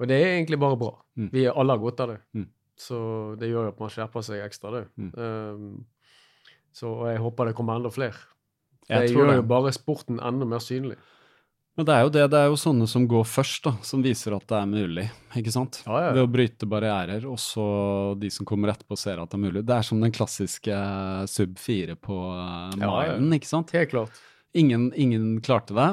[0.00, 0.96] Og det er egentlig bare bra.
[1.16, 1.30] Mm.
[1.32, 2.46] Vi alle har godt av det.
[2.76, 4.88] Så det gjør jo at man skjerper seg ekstra, det.
[5.18, 5.84] Um,
[6.72, 8.14] så jeg håper det kommer enda flere.
[8.88, 10.96] Det gjør jo bare sporten enda mer synlig.
[11.78, 14.34] Men det er jo det, det er jo sånne som går først, da, som viser
[14.34, 15.04] at det er mulig.
[15.38, 15.76] ikke sant?
[15.86, 16.14] Ja, ja.
[16.16, 17.66] Ved å bryte barrierer, og så
[18.18, 19.62] de som kommer etterpå, ser at det er mulig.
[19.68, 23.14] Det er som den klassiske eh, sub 4 på uh, Ja, ja.
[23.38, 23.70] ikke sant?
[23.78, 24.18] Helt klart.
[24.58, 25.86] Ingen, ingen klarte det.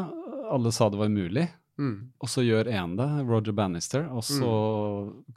[0.49, 1.45] Alle sa det var umulig.
[1.77, 1.95] Mm.
[2.23, 4.49] Og så gjør én det, Roger Bannister, og så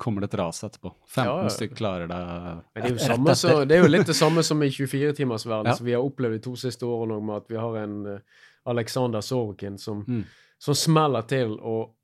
[0.00, 0.94] kommer det et ras etterpå.
[1.10, 1.48] 15 Ja, ja.
[1.52, 4.62] stykker klarer det Men det rett samme, så, det er jo litt det samme som
[4.62, 5.76] i 24-timersverdenen Ja.
[5.76, 9.20] som vi har opplevd de to siste årene med at vi har en uh, Alexander
[9.20, 10.24] Sorokin som, Mm.
[10.58, 11.94] som smeller til og,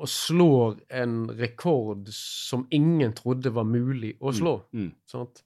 [0.00, 4.62] og slår en rekord som ingen trodde var mulig å slå.
[4.72, 4.92] Mm.
[5.06, 5.42] Sant?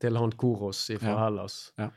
[0.00, 1.18] Til han Koros fra Ja.
[1.24, 1.72] Hellas.
[1.78, 1.90] Ja.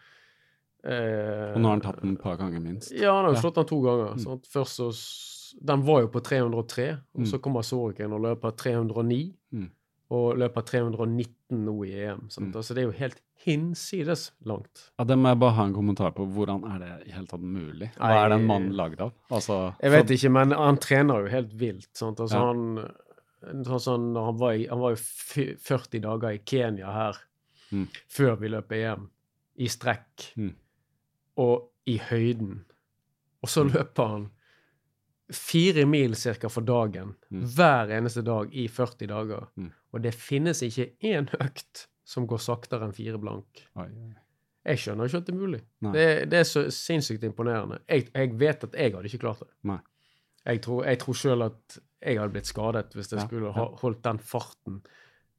[0.83, 2.91] Eh, Og nå har han tatt den et par ganger, minst.
[2.91, 4.13] Ja, han har jo slått den to ganger.
[4.15, 4.41] Mm.
[4.45, 4.91] Først så
[5.65, 7.25] Den var jo på 303, og Mm.
[7.25, 9.33] så kommer Sorokin og løper 309.
[10.09, 12.29] Og løper 319 nå i EM.
[12.29, 12.53] så Mm.
[12.55, 14.89] Altså, det er jo helt hinsides langt.
[14.97, 16.25] Ja, Det må jeg bare ha en kommentar på.
[16.25, 17.91] Hvordan er det i hele tatt mulig?
[17.97, 19.11] Hva Nei, er den mannen lagd av?
[19.29, 21.89] Altså, Jeg vet ikke, men han trener jo helt vilt.
[21.93, 22.19] Sant?
[22.19, 22.45] Altså, Ja.
[22.47, 27.15] han, sånn, sånn, han, var i, han var jo 40 dager i Kenya her
[27.71, 27.87] Mm.
[28.09, 29.09] før vi løp EM,
[29.57, 30.53] i strekk Mm.
[31.37, 32.61] og i høyden.
[33.43, 33.71] Og så Mm.
[33.73, 34.29] løper han
[35.33, 37.43] fire mil cirka for dagen Mm.
[37.55, 39.47] hver eneste dag i 40 dager.
[39.57, 39.71] Mm.
[39.93, 43.65] Og det finnes ikke én økt som går saktere enn fire blank.
[43.75, 43.87] Oi.
[44.67, 45.59] Jeg skjønner ikke at det er mulig.
[45.93, 47.79] Det, det er så sinnssykt imponerende.
[47.87, 49.49] Jeg, jeg vet at jeg hadde ikke klart det.
[49.63, 49.79] Nei.
[50.47, 53.65] Jeg tror, jeg tror sjøl at jeg hadde blitt skadet hvis jeg Ja, skulle ha
[53.81, 54.81] holdt den farten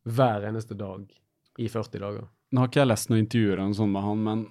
[0.09, 1.05] hver eneste dag
[1.59, 2.29] i 40 dager.
[2.53, 4.47] Nå har ikke jeg lest noen intervjuer sånt med han, men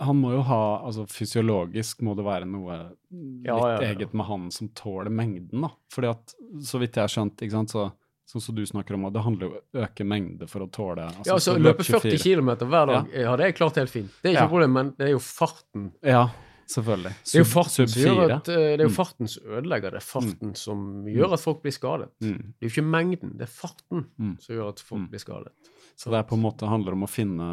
[0.00, 2.76] han må jo ha altså Fysiologisk må det være noe
[3.10, 3.90] litt Ja, ja, ja.
[3.92, 5.70] eget med han som tåler mengden, da.
[5.92, 7.92] Fordi at, så vidt jeg har skjønt, ikke sant, så
[8.26, 11.02] sånn som du snakker om, det handler jo om å øke mengde for å tåle
[11.04, 12.22] altså, Ja, altså Løpe 40 24.
[12.40, 13.34] km hver dag ja.
[13.36, 14.10] det er klart helt fint.
[14.22, 14.48] Det er ikke Ja.
[14.48, 15.90] problem, men det er jo farten.
[16.02, 16.22] Ja,
[16.66, 17.12] selvfølgelig.
[17.20, 18.94] Det er jo Sub- farten sub som gjør at, eh, det Mm.
[18.96, 19.90] farten som ødelegger.
[19.92, 22.08] Det farten som gjør at folk blir skadet.
[22.22, 22.38] Mm.
[22.58, 24.40] Det er jo ikke mengden, det er farten Mm.
[24.40, 25.08] som gjør at folk Mm.
[25.10, 25.52] blir skadet.
[25.96, 27.44] Så det er på en måte handler om å finne,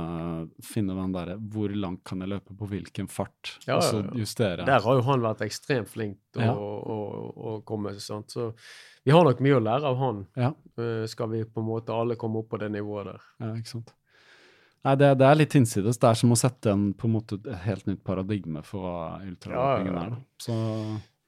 [0.65, 3.51] finne den derre Hvor langt kan jeg løpe på hvilken fart?
[3.67, 4.65] Ja, og så justere.
[4.65, 6.55] Der har jo han vært ekstremt flink til Ja.
[6.57, 6.97] å, å,
[7.51, 7.93] å komme.
[8.01, 8.33] Sant?
[8.33, 8.51] Så
[9.05, 10.23] vi har nok mye å lære av han.
[10.35, 10.51] Ja.
[10.77, 13.21] Eh, skal vi på en måte alle komme opp på det nivået der.
[13.45, 13.93] Ja, ikke sant.
[14.81, 15.99] Nei, det, det er litt innsides.
[16.01, 19.19] Det er som å sette en, på en måte, et helt nytt paradigme for hva
[19.21, 20.05] ultraløpingen Ja, ja, ja.
[20.07, 20.15] er.
[20.17, 20.21] Da.
[20.41, 20.55] Så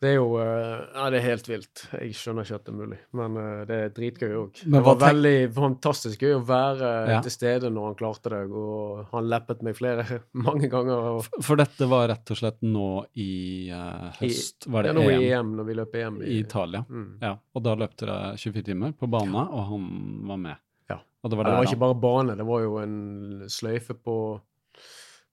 [0.03, 1.81] Det er jo eh, Ja, det er helt vilt.
[1.95, 4.59] Jeg skjønner ikke at det er mulig, men eh, det er dritgøy òg.
[4.73, 7.19] Det var veldig fantastisk gøy å være Ja.
[7.23, 10.03] til stede når han klarte det, og han leppet meg flere
[10.47, 11.07] mange ganger.
[11.21, 12.89] Og, For dette var rett og slett nå
[13.23, 13.29] i
[13.71, 16.83] uh, høst, var ja, nå nå i EM, EM, når vi løp EM i Italia.
[16.89, 17.07] Mm.
[17.23, 19.87] Ja, og da løp dere 24 timer på bane, og han
[20.27, 20.61] var med.
[20.91, 20.99] Ja.
[21.23, 24.17] Og det var Ja, det var ikke bare bane, det var jo en sløyfe på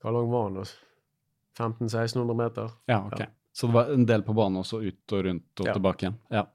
[0.00, 0.62] Hvor lang var den?
[0.62, 0.70] da?
[1.58, 2.70] 1500-1600 meter?
[2.88, 3.18] Ja, ok.
[3.20, 3.26] Ja.
[3.52, 5.72] Så det var en del på banen også, ut og rundt og Ja.
[5.74, 6.18] tilbake igjen.
[6.30, 6.46] Ja.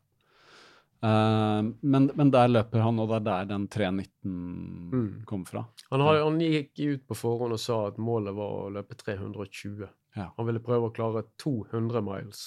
[1.06, 5.24] Uh, men, men der løper han, og det er der den 3.19 Mm.
[5.28, 5.66] kom fra.
[5.92, 9.86] Han, har, han gikk ut på forhånd og sa at målet var å løpe 320.
[10.16, 10.30] Ja.
[10.38, 12.42] Han ville prøve å klare 200 miles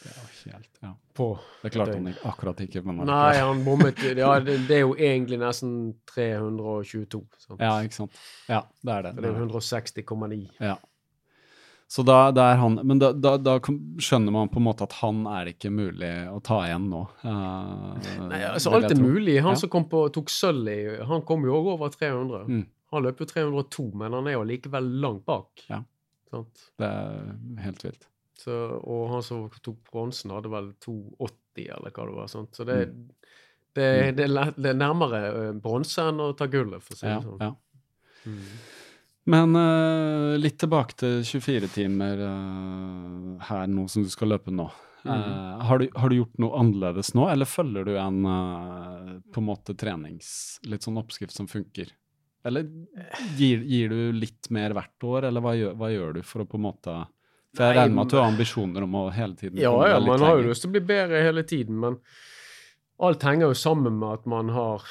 [0.00, 0.92] Det var helt, ja.
[1.18, 1.26] på
[1.64, 2.82] Det klarte han ikke, akkurat ikke.
[2.86, 3.98] Men han Nei, han bommet.
[4.16, 5.74] Ja, det, det er jo egentlig nesten
[6.08, 7.20] 322.
[7.42, 7.60] Sant?
[7.60, 8.16] Ja, ikke sant.
[8.48, 9.12] Ja, det er det.
[9.18, 10.40] For det er 160,9.
[10.62, 10.78] Ja.
[11.90, 14.92] Så da, da er han Men da, da, da skjønner man på en måte at
[15.00, 17.00] han er ikke mulig å ta igjen nå.
[17.24, 17.96] Uh,
[18.30, 19.40] Nei, altså Alt er mulig.
[19.42, 19.62] Han Ja.
[19.64, 20.76] som kom på, tok sølv i
[21.08, 22.44] Han kom jo også over 300.
[22.46, 22.62] Mm.
[22.94, 25.64] Han løp jo 302, men han er jo likevel langt bak.
[25.70, 25.80] Ja.
[26.30, 26.62] Sant?
[26.78, 27.34] Det er
[27.66, 28.06] helt vilt.
[28.38, 28.54] Så,
[28.86, 32.30] og han som tok bronsen, hadde vel 280, eller hva det var.
[32.32, 32.54] Sant?
[32.56, 32.78] Så det,
[33.74, 33.86] Det,
[34.18, 37.12] det, er det er nærmere eh, bronse enn å ta gullet, for å si det
[37.12, 37.42] Ja, sånn.
[37.42, 37.50] ja.
[38.26, 38.46] Mm.
[39.28, 44.70] Men uh, litt tilbake til 24 timer uh, her nå som du skal løpe nå.
[45.04, 45.10] Mm.
[45.10, 48.20] Uh, har, du, har du gjort noe annerledes nå, eller følger du en
[49.30, 50.60] på en måte trenings...
[50.68, 51.92] Litt sånn oppskrift som funker?
[52.44, 52.66] Eller
[53.36, 56.48] gir, gir du litt mer hvert år, eller hva gjør, hva gjør du for å
[56.48, 56.96] på en måte
[57.56, 60.24] For jeg regner med at du har ambisjoner om å hele tiden Ja, ja, man
[60.24, 61.98] har jo lyst til å bli bedre hele tiden, men
[63.00, 64.84] alt henger jo sammen med at man har,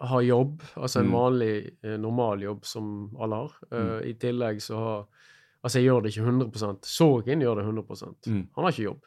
[0.00, 1.12] har jobb, altså en Mm.
[1.12, 3.50] vanlig, eh, normal jobb som alle har.
[3.72, 4.04] Eh, Mm.
[4.06, 5.06] I tillegg så har
[5.62, 8.48] Altså, jeg gjør det ikke 100 Sorgen gjør det 100 Mm.
[8.56, 9.00] Han har ikke jobb.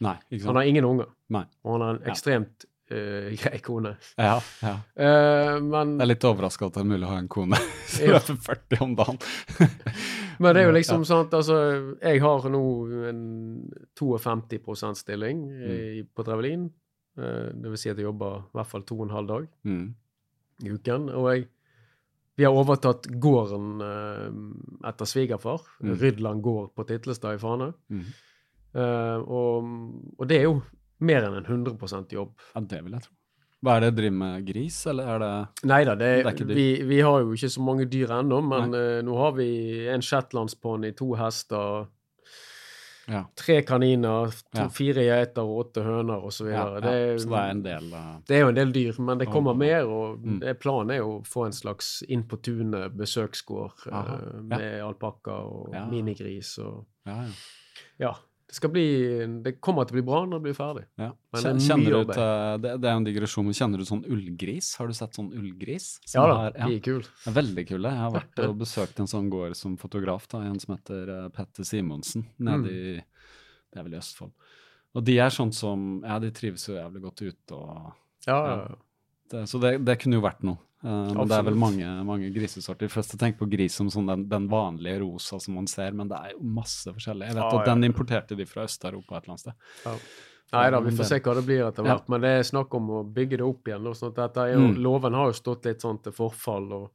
[0.00, 1.06] Nei, ikke Han har ingen unger.
[1.30, 1.44] Nei.
[1.64, 3.96] Og han har en ekstremt uh, grei kone.
[4.16, 4.74] Ja, ja.
[4.94, 7.56] Uh, men, det er litt overraska at det er mulig å ha en kone
[7.88, 9.18] som løper 40 om dagen.
[10.38, 11.04] men det er jo liksom ja.
[11.10, 11.58] sant, altså
[12.02, 12.62] Jeg har nå
[13.08, 13.20] en
[13.98, 16.68] 52 stilling i, på Trevelin.
[17.18, 19.48] Uh, det vil si at jeg jobber i hvert fall to og en halv dag
[19.64, 19.94] Mm.
[20.64, 21.10] I uken.
[21.12, 21.46] Og jeg,
[22.36, 25.66] vi har overtatt gården eh, etter svigerfar.
[25.80, 25.98] Mm.
[26.00, 27.72] Rydland gård på Titlestad i Fane.
[27.92, 28.08] Mm.
[28.76, 29.70] Eh, og,
[30.16, 30.58] og det er jo
[31.06, 32.34] mer enn en 100 jobb.
[32.54, 33.16] Ja, det vil jeg tro.
[33.64, 35.30] Hva er det, driver med gris, eller er det
[35.66, 38.76] Nei da, det, Det er vi, vi har jo ikke så mange dyr ennå, men
[38.76, 39.48] eh, nå har vi
[39.90, 41.88] en shetlandsponni, to hester,
[43.08, 43.24] Ja.
[43.36, 44.68] tre kaniner, to, Ja.
[44.68, 46.46] fire geiter og åtte høner osv.
[46.50, 46.80] ja, ja.
[46.80, 49.18] Det, er- Så det er en del uh, det er jo en del dyr, men
[49.18, 50.40] det kommer og, mer, og Mm.
[50.58, 55.70] planen er jo å få en slags inn på tunet besøksgård uh, med alpakka og
[55.90, 57.28] minigris og Ja, ja.
[57.98, 58.14] Ja.
[58.48, 60.84] Det bli Det kommer til å bli bra når det blir ferdig.
[60.98, 61.10] ja.
[61.34, 62.12] Men er Kjenner du
[62.62, 64.76] det, det er en digresjon, men kjenner du sånn ullgris?
[64.78, 65.98] Har du sett sånn ullgris?
[66.14, 67.04] Ja da, har- de er kule.
[67.26, 67.88] Er veldig kule.
[67.90, 71.28] Jeg har vært og besøkt en sånn gård som fotograf, da, en som heter eh,
[71.30, 72.70] Petter Simonsen, nede Mm.
[72.70, 73.04] i
[73.72, 74.32] Det er vel i Østfold.
[74.94, 77.92] Og de er sånn som Ja, de trives jo jævlig godt ute og
[78.26, 78.68] Ja, Ja.
[79.30, 80.58] det, Så det, det kunne jo vært noe.
[80.86, 82.90] Eh, men det er vel mange, mange grisesorter.
[82.92, 86.06] Først jeg tenker på gris som sånn den, den vanlige rosa som man ser, men
[86.12, 87.26] det er jo masse forskjellig.
[87.32, 87.74] Jeg vet ah, at ja.
[87.74, 90.06] den importerte de fra Øst-Europa et eller annet sted.
[90.54, 91.96] Nei da, vi får se hva det blir etter Ja.
[91.96, 92.08] hvert.
[92.12, 93.88] Men det er snakk om å bygge det opp igjen.
[93.98, 94.76] Sånn er jo, Mm.
[94.78, 96.90] Loven har jo stått litt sånn til forfall, og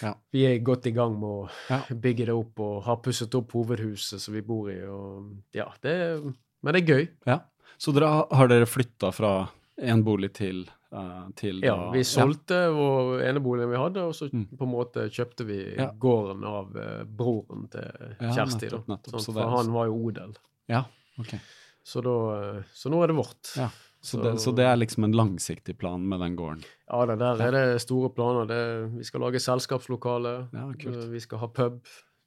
[0.00, 0.14] Ja.
[0.32, 1.82] vi er godt i gang med å Ja.
[1.92, 4.80] bygge det opp og har pusset opp hovedhuset som vi bor i.
[4.86, 6.22] og ja, det
[6.62, 7.08] Men det er gøy.
[7.26, 7.40] Ja.
[7.78, 12.02] Så dere, har- har dere flytta fra en bolig til, eh, til Ja, da- Vi
[12.04, 14.46] solgte vår eneboligen vi hadde, og så Mm.
[14.56, 15.90] på en måte kjøpte vi Ja.
[15.92, 18.70] gården av uh, broren til Kjersti.
[18.70, 19.20] Ja, nettopp, nettopp.
[19.20, 20.34] Sånn, for han var jo odel.
[20.68, 20.84] Ja,
[21.18, 21.34] ok.
[21.84, 23.56] Så, da, eh, så nå er det vårt.
[23.56, 23.68] Ja.
[24.00, 26.62] Så, Så- det, så det er liksom en langsiktig plan med den gården?
[26.88, 28.46] Ja, det der er det store planer.
[28.46, 30.48] Det, vi skal lage selskapslokale.
[30.52, 30.68] Ja,
[31.08, 31.80] Vi skal ha pub.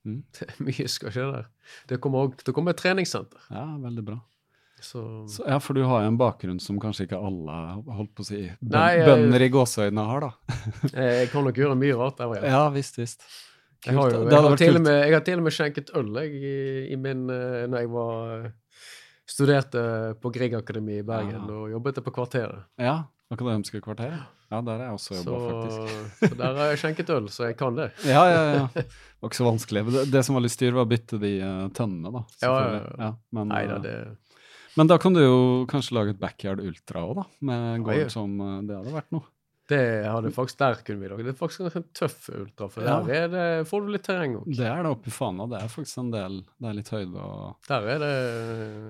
[0.06, 0.24] Mm.
[0.34, 1.46] Det er mye skal skje der.
[1.88, 3.38] Det kommer, også, det kommer et treningssenter.
[3.52, 4.20] Ja, veldig bra.
[4.82, 8.26] Så, Så, ja, for du har jo en bakgrunn som kanskje ikke alle holdt på
[8.26, 10.58] å si bøn, Nei, jeg- bønder i gåseøynene har, da.
[11.06, 12.36] jeg kan nok gjøre mye rart der.
[12.42, 12.52] Ja.
[12.56, 13.26] Ja, visst, visst.
[13.86, 16.58] Jeg har, jo, jeg, har med, jeg har til og med skjenket øl jeg, i,
[16.94, 18.52] i min, eh, når jeg var eh,
[19.26, 19.86] studerte
[20.22, 21.56] på Griegakademiet i Bergen ja.
[21.56, 22.68] og jobbet på Kvarteret.
[22.78, 23.00] Ja,
[23.32, 24.18] Akademiske kvarter.
[24.52, 26.18] Ja, der har jeg også Så, jobba, faktisk.
[26.20, 27.86] så der har jeg skjenket øl, så jeg kan det.
[28.12, 28.66] Ja, ja, ja.
[28.76, 28.84] Det
[29.24, 29.84] var ikke så vanskelig.
[29.88, 32.24] Det, det som var litt styr, var å bytte de uh, tønnene, da.
[32.44, 33.10] Ja, ja, ja.
[33.38, 33.96] men, Nei da, eh, det
[34.78, 35.38] men da kan du jo
[35.72, 37.28] kanskje lage et backyard ultra òg, da.
[37.50, 39.28] Med gård som eh, Det hadde vært noe.
[39.72, 41.24] Det hadde faktisk der kunne vi lage.
[41.24, 42.96] Det er faktisk en tøff ultra, for Ja.
[43.08, 44.50] der er det, får du litt terreng òg.
[44.58, 45.46] Det er det oppe i Fana.
[45.48, 48.10] Det er faktisk en del Det er litt høyde og Der er det,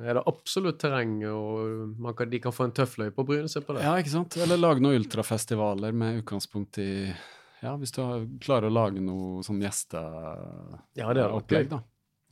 [0.10, 3.52] er det absolutt terreng, og man kan, de kan få en tøff løype og bryne
[3.52, 3.84] seg på det.
[3.86, 4.38] Ja, ikke sant?
[4.42, 7.14] Eller lage noen ultrafestivaler med utgangspunkt i
[7.62, 8.02] Ja, hvis du
[8.42, 11.84] klarer å lage noe sånn gjesteopplegg, ja, da.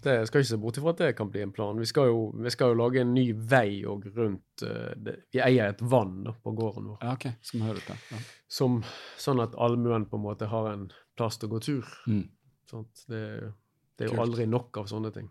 [0.04, 1.80] Det skal ikke se bort ifra at det kan bli en plan.
[1.80, 5.18] Vi skal jo, vi skal jo lage en ny vei og rundt uh, det.
[5.36, 7.34] Vi eier et vann da, på gården vår, Ja, okay.
[7.44, 8.00] Som hører til.
[8.14, 8.22] Ja.
[8.48, 8.78] som,
[9.20, 10.88] sånn at allmuen på en måte har en
[11.20, 11.90] plass til å gå tur.
[12.08, 12.24] Mm.
[12.70, 13.26] Sånn, Det,
[13.98, 14.24] det er jo Kult.
[14.30, 15.28] aldri nok av sånne ting.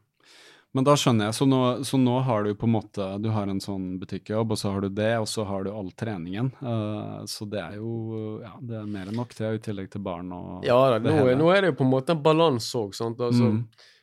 [0.77, 1.35] Men da skjønner jeg.
[1.39, 1.59] Så nå,
[1.89, 4.85] så nå har du på en måte Du har en sånn butikkjobb, og så har
[4.85, 6.51] du det, og så har du all treningen.
[6.61, 10.05] Uh, så det er jo Ja, det er mer enn nok, det, i tillegg til
[10.05, 12.93] barn og Ja, da, nå, nå er det jo på en måte en balanse òg.
[12.93, 13.63] Altså, Mm.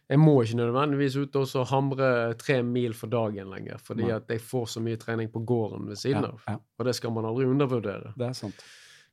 [0.10, 4.42] Jeg må ikke nødvendigvis ut og hamre tre mil for dagen lenger, fordi at jeg
[4.42, 6.42] får så mye trening på gården ved siden ja, av.
[6.48, 8.14] ja, Og det skal man aldri undervurdere.
[8.18, 8.60] det er sant.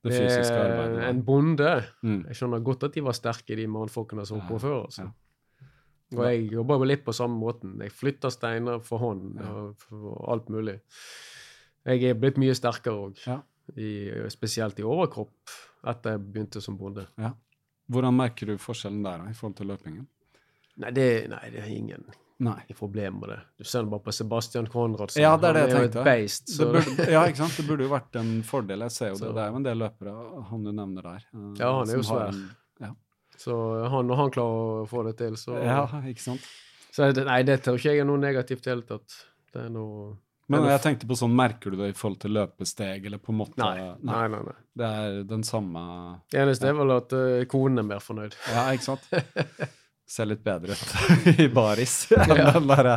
[0.03, 1.03] Det fysiske Eh, arbeidet.
[1.03, 1.09] Ja.
[1.09, 2.25] En bonde Mm.
[2.27, 4.85] Jeg skjønner godt at de var sterke, de mannfolkene som holdt på før.
[4.85, 5.11] Altså.
[6.13, 7.79] Og jeg jobber jo litt på samme måten.
[7.81, 9.77] Jeg flytter steiner for hånd og,
[10.29, 10.81] alt mulig.
[11.87, 13.23] Jeg er blitt mye sterkere òg,
[14.31, 15.33] spesielt i overkropp,
[15.87, 17.07] etter jeg begynte som bonde.
[17.89, 20.07] Hvordan merker du forskjellen der da, i forhold til løpingen?
[20.81, 22.05] Nei, det, nei, det er ingen,
[22.43, 22.63] Nei.
[22.79, 23.41] problem med det.
[23.59, 25.21] Du ser bare på Sebastian Konradsen.
[25.23, 26.01] Ja, det er det han jeg er jo tenkte.
[26.01, 26.47] et beist.
[26.59, 27.57] Det burde, ja, ikke sant?
[27.61, 28.81] Det burde jo vært en fordel.
[28.89, 29.21] Jeg ser jo det.
[29.27, 30.17] Så- Det er jo en del løpere,
[30.51, 31.23] han du nevner der.
[31.35, 32.29] eh, Ja, han er jo svær.
[32.33, 32.51] en-
[32.81, 32.91] Ja.
[33.39, 36.41] så han, når han klarer å få det til, så ja, ikke sant.
[36.93, 39.15] Så nei, det tror ikke jeg er noe negativt i det hele tatt.
[39.53, 40.17] Det er noe
[40.49, 43.39] Men jeg tenkte på sånn, merker du det i forhold til løpesteg, eller på en
[43.39, 44.41] måte Nei, nei, nei.
[44.43, 44.57] nei.
[44.77, 48.35] Det er den samme Det eneste er vel at uh, konen er mer fornøyd.
[48.51, 49.07] Ja, ikke sant?
[50.13, 52.51] Ser litt bedre ut i baris enn Ja.
[52.53, 52.89] den der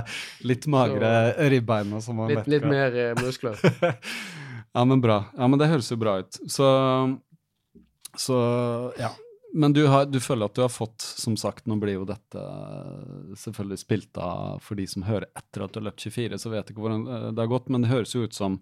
[0.43, 1.11] litt magre
[1.53, 3.55] ribbeina som man Litt, litt mer eh, muskler.
[4.75, 5.21] ja, men bra.
[5.37, 6.39] Ja, men det høres jo bra ut.
[6.51, 6.67] Så,
[8.19, 8.39] så
[8.99, 9.13] ja.
[9.55, 12.41] Men du, har, du føler at du har fått, som sagt, nå blir jo dette
[13.39, 16.65] selvfølgelig spilt av for de som hører etter at du har løpt 24, så vet
[16.65, 18.59] jeg ikke hvordan eh, det har gått, men det høres jo ut som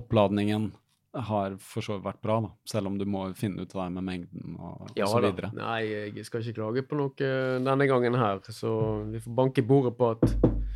[0.00, 0.70] oppladningen
[1.14, 3.92] har for så vidt vært bra, da, selv om du må finne ut av det
[3.98, 5.30] med mengden og, og så så da.
[5.30, 5.50] videre.
[5.58, 5.80] Nei,
[6.16, 8.40] jeg skal ikke klage på noe eh, denne gangen her.
[8.48, 8.72] Så
[9.12, 10.24] vi får banke i bordet på at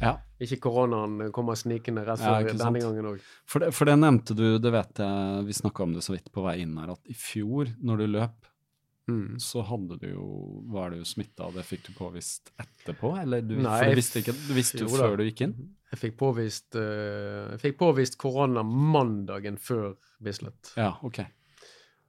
[0.02, 0.10] Ja.
[0.44, 3.22] ikke koronaen kommer snikende rett Ja, før ja, denne gangen òg.
[3.48, 6.44] For for det nevnte du, det vet jeg, vi snakka om det så vidt på
[6.44, 8.50] vei inn her, at i fjor, når du løp,
[9.06, 9.36] Mm.
[9.38, 10.24] så hadde du jo,
[10.74, 13.12] var du smitta, og det fikk du påvist etterpå?
[13.20, 15.54] Eller du, Nei, du visste ikke, du visste jo før du gikk inn?
[15.92, 20.72] Jeg fikk påvist, uh, jeg fikk påvist korona mandagen før Bislett.
[20.74, 21.22] Ja, ok.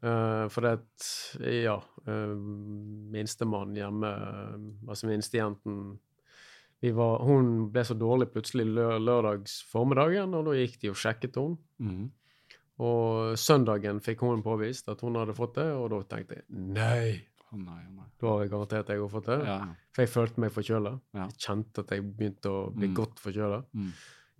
[0.01, 0.75] Uh, for det
[1.65, 2.33] ja uh,
[3.13, 4.11] Minstemann hjemme,
[4.85, 5.95] altså minstejenten
[6.79, 10.99] vi var, Hun ble så dårlig plutselig lø lørdags formiddagen, og da gikk de og
[11.01, 11.57] sjekket henne.
[11.81, 12.07] Mhm.
[12.79, 17.23] Og søndagen fikk hun påvist at hun hadde fått det, og da tenkte jeg nei,
[17.47, 18.03] Oh, nei, nei.
[18.19, 19.37] da har jeg garantert jeg har fått det.
[19.47, 19.57] Ja,
[19.95, 20.91] For jeg følte meg forkjøla.
[21.15, 21.25] Ja.
[21.29, 22.93] Jeg kjente at jeg begynte å bli Mm.
[22.95, 23.63] godt forkjøla.
[23.73, 23.91] Mm.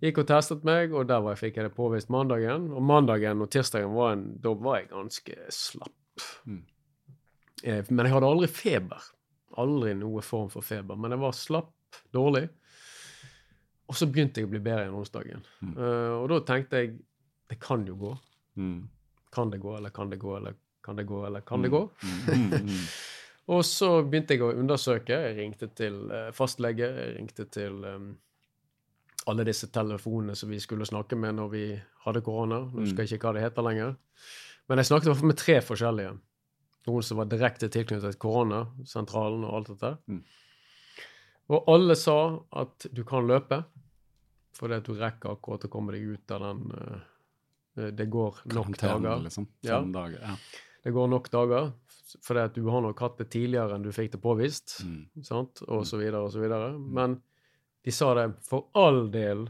[0.02, 2.68] Gikk og testet meg, og der var jeg, fikk jeg det påvist mandagen.
[2.70, 6.26] Og mandagen og tirsdagen var en, da var jeg ganske slapp.
[6.46, 6.62] Mm.
[7.64, 9.02] Eh, Men jeg hadde aldri feber.
[9.56, 10.94] Aldri noe form for feber.
[10.96, 11.72] Men jeg var slapp,
[12.12, 12.48] dårlig.
[13.88, 15.42] Og så begynte jeg å bli bedre igjen onsdagen.
[15.64, 16.98] Eh, og da tenkte jeg
[17.48, 18.18] det kan jo gå.
[18.58, 18.88] Mm.
[19.34, 20.54] Kan det gå, eller kan det gå, eller
[20.84, 21.62] kan det gå, eller kan Mm.
[21.62, 21.82] det gå?
[22.02, 22.86] Mm, mm.
[23.54, 25.16] Og så begynte jeg å undersøke.
[25.24, 28.08] Jeg ringte til eh, fastlege, jeg ringte til um,
[29.28, 31.62] alle disse telefonene som vi skulle snakke med når vi
[32.04, 32.58] hadde korona.
[32.68, 33.94] Nå husker jeg ikke hva det heter lenger.
[34.68, 36.12] Men jeg snakket i hvert fall med tre forskjellige.
[36.88, 39.94] Noen som var direkte tilknyttet koronasentralen og alt dette.
[40.12, 40.20] Mm.
[41.56, 42.18] Og alle sa
[42.60, 43.62] at du kan løpe,
[44.58, 47.00] fordi at du rekker akkurat å komme deg ut av den eh,
[47.98, 49.20] Det går nok dager.
[49.24, 49.46] liksom.
[49.66, 49.80] Ja.
[49.82, 50.18] Dager.
[50.22, 50.34] Ja.
[50.84, 51.72] Det går nok dager,
[52.24, 55.22] fordi at du har nok hatt det tidligere enn du fikk det påvist, Mm.
[55.22, 55.62] sant?
[55.68, 56.72] og så videre og så videre.
[56.78, 57.18] Men
[57.84, 59.48] de sa det, for all del,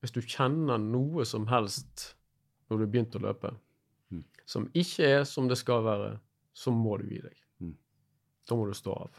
[0.00, 2.14] hvis du kjenner noe som helst
[2.70, 3.54] når du begynte å løpe,
[4.12, 4.24] Mm.
[4.46, 6.18] som ikke er som det skal være,
[6.54, 7.36] så må du gi deg.
[7.60, 7.74] Mm.
[8.48, 9.10] Da må du stå av.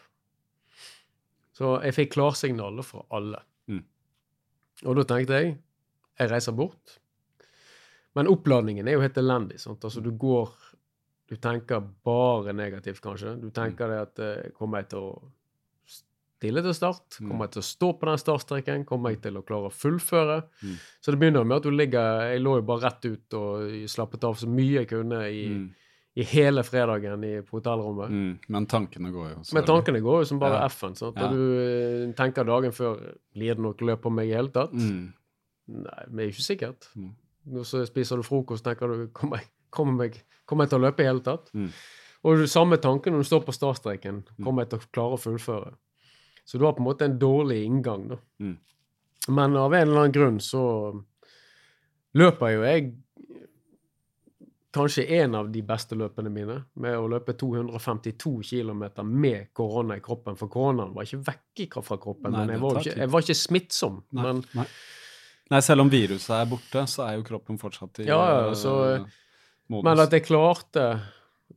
[1.53, 3.41] Så jeg fikk klarsignaler fra alle.
[3.67, 3.83] Mm.
[4.85, 5.57] Og da tenkte jeg,
[6.19, 6.99] jeg reiser bort.
[8.15, 9.59] Men oppladningen er jo helt elendig.
[9.61, 9.83] Sant?
[9.85, 10.49] Altså, du går
[11.29, 13.35] Du tenker bare negativt, kanskje.
[13.41, 15.11] Du tenker det at eh, Kommer jeg til å
[15.85, 17.19] stille til start?
[17.19, 17.27] Mm.
[17.29, 18.85] Kommer jeg til å stå på den startstreken?
[18.89, 20.37] Kommer jeg til å klare å fullføre?
[20.63, 20.77] Mm.
[21.03, 24.25] Så det begynner med at du ligger Jeg lå jo bare rett ut og slappet
[24.29, 25.69] av så mye jeg kunne i, Mm.
[26.15, 28.09] i hele fredagen i, på hotellrommet.
[28.09, 28.33] Mm.
[28.49, 30.65] Men tankene går jo Men tankene går jo som bare Ja.
[30.65, 30.95] F-en.
[30.95, 31.15] sant?
[31.15, 31.27] Ja.
[31.27, 32.97] Og du eh, tenker dagen før
[33.35, 34.73] Blir det noe løp på meg i hele tatt?
[34.73, 35.13] Mm.
[35.69, 36.89] Nei, men det er ikke sikkert.
[36.97, 37.13] Mm.
[37.47, 40.85] Og så spiser du frokost, tenker du kommer jeg, kommer jeg, kom jeg til å
[40.87, 41.51] løpe i hele tatt?
[41.53, 41.69] Mm.
[42.27, 44.23] Og du samme tanke når du står på startstreken.
[44.43, 45.75] Kommer jeg til å klare å fullføre?
[46.43, 48.17] Så du har på en måte en dårlig inngang, da.
[48.41, 48.57] Mm.
[49.29, 50.63] Men av en eller annen grunn så
[52.17, 52.89] løper jo jeg
[54.73, 60.03] kanskje en av de beste løpene mine, med å løpe 252 km med korona i
[60.05, 60.37] kroppen.
[60.39, 63.39] For koronaen var ikke vekk fra kroppen, Nei, men jeg var, ikke, jeg var ikke
[63.39, 64.01] smittsom.
[64.13, 64.67] Nei, Men nei.
[65.51, 68.55] Nei, selv om viruset er borte, så er jo kroppen fortsatt i Ja, ja, eh,
[68.55, 69.05] så-
[69.69, 69.83] modus.
[69.83, 71.01] Men at jeg klarte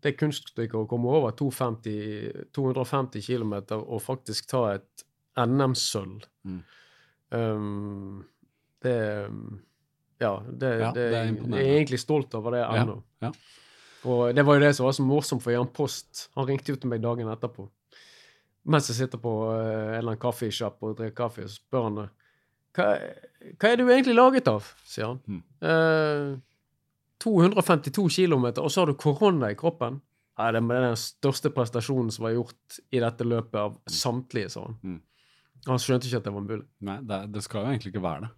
[0.02, 5.04] det kunststykket å komme over 250, 250 km og faktisk ta et
[5.36, 6.62] NM-sølv Mm.
[7.32, 8.24] um,
[8.82, 9.30] Det
[10.20, 13.02] Ja, det, Ja, det, det er jeg er egentlig stolt over det Ja, ennå.
[13.22, 13.32] ja.
[14.04, 16.76] Og det var jo det som var så morsomt, for Jan Post han ringte jo
[16.76, 17.68] til meg dagen etterpå.
[18.66, 22.10] Mens jeg sitter på eh, en eller annen kaffesjapp og drikker kaffe, så spør han
[22.76, 22.86] hva,
[23.58, 24.66] hva er du egentlig laget av?
[24.88, 25.20] sier han.
[25.26, 25.42] Mm.
[25.68, 26.40] Eh,
[27.22, 30.00] 252 km, og så har du korona i kroppen.
[30.40, 34.64] Nei, det er den største prestasjonen som var gjort i dette løpet av samtlige, sa
[34.66, 34.78] han.
[34.82, 35.00] Mm.
[35.68, 36.64] Han skjønte ikke at det var mulig.
[36.88, 38.30] Nei, det, det skal jo egentlig ikke være det.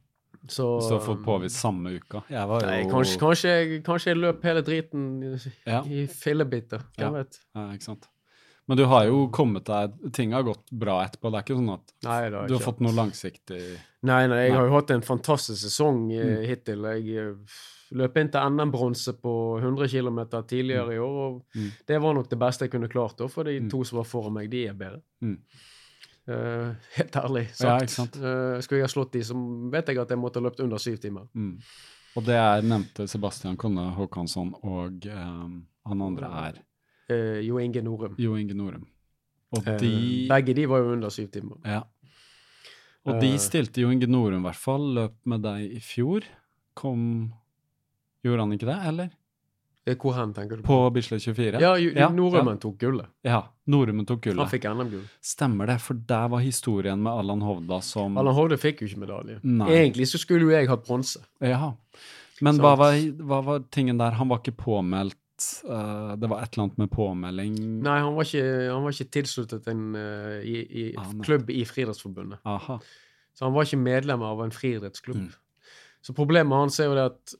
[0.52, 2.20] Så, Hvis du har fått påvist samme uka.
[2.28, 3.52] Jeg var jo Nei, kanskje, kanskje,
[3.86, 5.30] kanskje jeg løp hele driten i,
[5.64, 5.78] Ja.
[5.88, 6.82] i fillebiter.
[6.98, 7.22] Hvem Ja.
[7.22, 7.38] vet.
[7.56, 8.08] Ja, ikke sant.
[8.66, 11.30] Men du har jo kommet deg Ting har gått bra etterpå.
[11.30, 13.58] Det er ikke sånn at Nei, du har fått noe langsiktig
[14.02, 14.56] Nei, nei, jeg Nei.
[14.58, 16.46] har jo hatt en fantastisk sesong eh, Mm.
[16.48, 16.82] hittil.
[16.94, 17.58] Jeg eh,
[17.92, 21.70] løp inn til NM-bronse på 100 km tidligere i år, og Mm.
[21.86, 23.70] det var nok det beste jeg kunne klart, da, for de Mm.
[23.70, 25.00] to som var foran meg, de er bedre.
[25.22, 25.38] Mm.
[26.28, 28.16] Uh, helt ærlig sagt.
[28.16, 28.54] Ja?
[28.56, 29.34] Eh, skulle jeg ha slått de, så
[29.70, 31.26] vet jeg at jeg måtte ha løpt under syv timer.
[31.34, 31.58] mm.
[32.16, 36.60] Og det er nevnte Sebastian Konne Håkansson, og um, han andre er
[37.10, 38.14] Eh, jo Inge Norum.
[38.18, 38.86] Jo Inge Norum.
[39.54, 41.56] Og de uh, begge de var jo under syv timer.
[41.64, 41.82] Ja.
[43.06, 43.38] Og de Eh.
[43.38, 46.24] stilte Jo Inge Norum, i hvert fall, løp med deg i fjor.
[46.74, 47.32] Kom
[48.24, 49.10] Gjorde han ikke det, eller?
[49.86, 50.62] Eh, Hvor hen, tenker du?
[50.64, 51.60] På Bislett 24?
[51.60, 53.06] Ja, Ja, Norumen tok gullet.
[53.22, 53.42] Ja.
[53.68, 54.48] Norumen tok Han gullet.
[54.48, 55.02] fikk NM-gull.
[55.20, 59.02] Stemmer det, for der var historien med Allan Hovda som Allan Hovda fikk jo ikke
[59.04, 59.40] medalje.
[59.44, 59.68] Nei.
[59.68, 61.20] Egentlig så skulle jo jeg hatt bronse.
[61.42, 61.74] Ja.
[62.40, 64.12] Men hva var, hva var tingen der?
[64.12, 65.16] Han var ikke påmeldt
[65.68, 69.10] eh, Det var et eller annet med påmelding Nei, han var ikke, han var ikke
[69.16, 72.38] tilsluttet en uh, i, i Ah, klubb i Friidrettsforbundet.
[72.44, 72.78] Aha.
[73.34, 75.16] Så han var ikke medlem av en friidrettsklubb.
[75.16, 75.72] Mm.
[76.04, 77.34] Så problemet hans er jo det at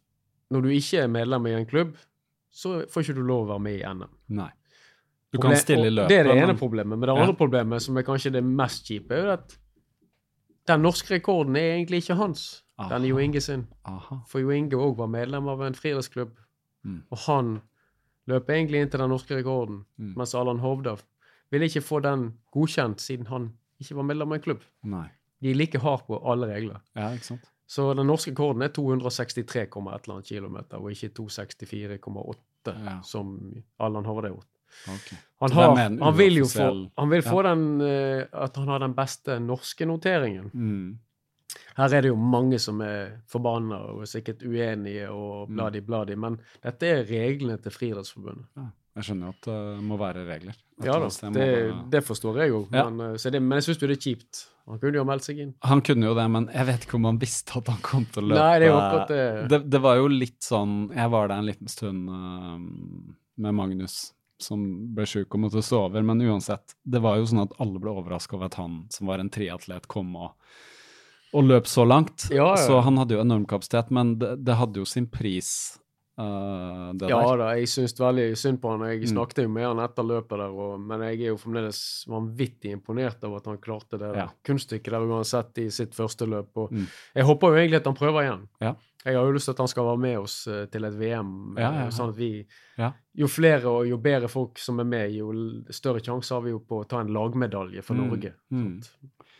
[0.51, 1.95] når du ikke er medlem i en klubb,
[2.51, 4.11] så får ikke du lov å være med i NM.
[4.39, 4.51] Nei.
[5.35, 6.11] Du kan stille i løpet.
[6.11, 6.99] Det er det ene problemet.
[6.99, 7.23] Men det Ja.
[7.23, 9.57] andre problemet, som er kanskje det mest kjipe, er jo at
[10.71, 12.63] den norske rekorden er egentlig ikke hans.
[12.79, 13.67] Den er Jo Inge sin.
[13.87, 14.21] Aha.
[14.31, 16.31] For Jo Inge òg var medlem av en friidrettsklubb,
[16.85, 17.03] Mm.
[17.11, 17.63] og han
[18.27, 20.15] løp egentlig inn til den norske rekorden, Mm.
[20.17, 20.97] mens Allan Hovda
[21.51, 24.61] ville ikke få den godkjent siden han ikke var medlem av en klubb.
[24.85, 25.09] Nei.
[25.43, 26.81] De er like hardt på alle regler.
[26.97, 27.51] Ja, ikke sant?
[27.67, 33.01] Så den norske rekorden er 263,1 eller annet kilometer, og ikke 264,8, Ja.
[33.03, 34.47] som Allan Hovda har gjort.
[34.89, 35.11] Ok.
[35.41, 37.55] Han, har, han vil jo få, han vil få Ja.
[37.55, 40.51] den uh, At han har den beste norske noteringen.
[40.53, 40.99] Mm.
[41.77, 45.57] Her er det jo mange som er forbanna og er sikkert uenige og Mm.
[45.57, 48.47] bladi-bladi, men dette er reglene til Friidrettsforbundet.
[48.57, 48.69] Ja.
[48.97, 50.55] Jeg skjønner jo at det må være regler.
[50.85, 52.89] Ja da, det, det- det forstår jeg jo, Ja.
[52.91, 54.47] men, eh, så det, men jeg syns jo det er kjipt.
[54.69, 55.55] Han kunne jo meldt seg inn.
[55.63, 58.23] Han kunne jo det, men jeg vet ikke om han visste at han kom til
[58.23, 58.39] å løpe.
[58.39, 59.49] Nei, det er det.
[59.51, 59.71] det.
[59.71, 62.59] Det var jo litt sånn Jeg var der en liten stund uh,
[63.37, 66.75] med Magnus, som ble sjuk og måtte stå over, men uansett.
[66.89, 69.87] Det var jo sånn at alle ble overraska over at han, som var en triatlet,
[69.89, 70.33] kom og,
[71.35, 72.29] og løp så langt.
[72.31, 72.57] Ja, ja.
[72.63, 75.79] Så han hadde jo enorm kapasitet, men det, det hadde jo sin pris,
[76.17, 77.39] Uh, det Ja der.
[77.41, 78.85] da, jeg syns veldig synd på han.
[78.87, 79.09] Jeg Mm.
[79.17, 83.19] snakket jo med han etter løpet der, og, men jeg er jo fremdeles vanvittig imponert
[83.27, 84.29] over at han klarte det Ja.
[84.47, 86.51] kunststykket der uansett i sitt første løp.
[86.57, 86.87] Og Mm.
[87.17, 88.47] Jeg håper jo egentlig at han prøver igjen.
[88.61, 88.75] Ja.
[89.05, 91.55] Jeg har jo lyst til at han skal være med oss eh, til et VM,
[91.59, 91.91] Ja, ja, eh, ja.
[91.91, 92.47] sånn at vi
[92.79, 92.93] Ja.
[93.17, 95.33] Jo flere og jo bedre folk som er med, jo
[95.71, 98.33] større sjanse har vi jo på å ta en lagmedalje for Mm, Norge.
[98.53, 98.83] mm.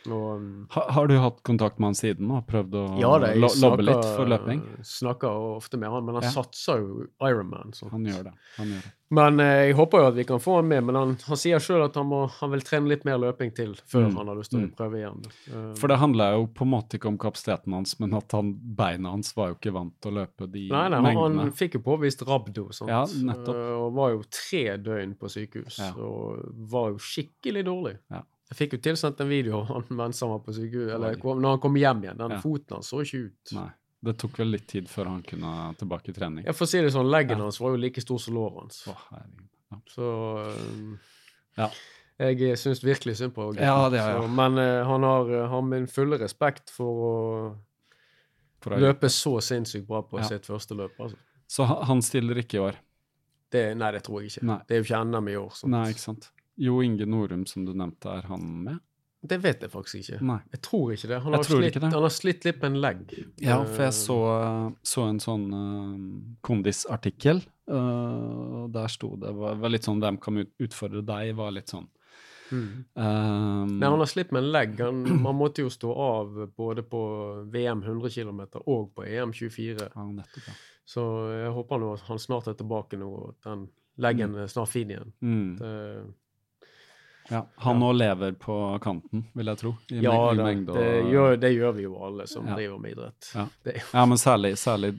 [0.07, 3.35] Og, um, Ha, har du hatt kontakt med han siden og prøvd å ja det,
[3.37, 4.61] lo lobbe snakker- litt for løping?
[4.83, 6.29] Snakker ofte med han, men han Ja.
[6.29, 7.73] satser jo Ironman.
[7.91, 8.33] Han gjør det.
[8.57, 8.91] Han gjør det.
[9.15, 11.59] Men eh, jeg håper jo at vi kan få han med, men han, han sier
[11.61, 14.35] sjøl at han, må, han vil trene litt mer løping til før Mm, han har
[14.35, 14.75] lyst til å mm.
[14.75, 15.19] prøve igjen.
[15.53, 18.53] Uh, For det handla jo på en måte ikke om kapasiteten hans, men at han,
[18.75, 21.39] beina hans var jo ikke vant til å løpe de Nei, nei, mengdene.
[21.45, 22.89] han fikk jo påvist rabdo, sant?
[22.89, 23.55] Ja, nettopp.
[23.55, 25.91] Uh, og var jo tre døgn på sykehus, Ja.
[26.01, 26.41] og
[26.73, 27.97] var jo skikkelig dårlig.
[28.11, 28.23] Ja.
[28.51, 31.39] Jeg fikk jo tilsendt en video av han mens han var på sykehus, eller kom-
[31.41, 32.17] når han kom hjem igjen.
[32.17, 32.39] Den Ja.
[32.43, 33.53] foten hans så ikke ut.
[33.53, 33.69] Nei.
[34.05, 36.45] Det tok vel litt tid før han kunne tilbake i trening.
[36.45, 37.43] Jeg får si det sånn, leggen Ja.
[37.43, 38.83] hans var jo like stor som låret hans.
[38.87, 38.95] Å.
[39.71, 39.77] Ja.
[39.89, 40.99] Så um,
[41.57, 41.69] Ja.
[42.19, 44.29] jeg syns virkelig synd på gutten.
[44.35, 47.57] Men uh, han har, eh, har min fulle respekt for å
[48.61, 50.91] For løpe så sinnssykt bra på sitt første løp.
[50.99, 51.15] Altså.
[51.47, 52.75] Så han stiller ikke i år?
[53.51, 54.43] Det, nei, det tror jeg ikke.
[54.43, 54.57] Nei.
[54.67, 55.51] Det er jo ikke NM i år.
[55.53, 55.71] sant?
[55.71, 56.29] Nei, ikke sant.
[56.57, 58.79] Jo Inge Norum, som du nevnte, er han med?
[59.25, 60.19] Det vet jeg faktisk ikke.
[60.21, 60.37] Nei.
[60.53, 61.17] Jeg tror ikke det.
[61.23, 61.89] Han har, slitt, ikke det.
[61.95, 63.15] han har slitt litt med en legg.
[63.41, 64.17] Ja, Eh, for jeg så,
[64.85, 70.35] så en sånn uh, kondisartikkel, Uh, der sto det var, var litt sånn Hvem kan
[70.37, 71.31] ut- utfordre deg?
[71.33, 71.87] var litt sånn.
[72.51, 72.85] Mm.
[72.93, 74.75] Um, Nei, han har slitt med en legg.
[74.85, 76.99] Han, man måtte jo stå av både på
[77.49, 79.89] VM 100 km og på EM 24.
[79.95, 80.53] ja, nettopp, ja.
[80.85, 81.01] Så
[81.33, 83.65] jeg håper nå at han snart er tilbake nå, og at den
[83.97, 85.09] leggen er snart fin igjen.
[85.25, 85.57] Mm.
[85.57, 85.73] Det,
[87.29, 87.41] ja.
[87.65, 89.71] Han nå lever på kanten, vil jeg tro.
[89.91, 92.55] I, ja, i da, og- det, gjør, det gjør vi jo alle som Ja.
[92.55, 93.31] driver med idrett.
[93.35, 93.45] Ja.
[93.63, 94.91] Det, Ja, men særlig, særlig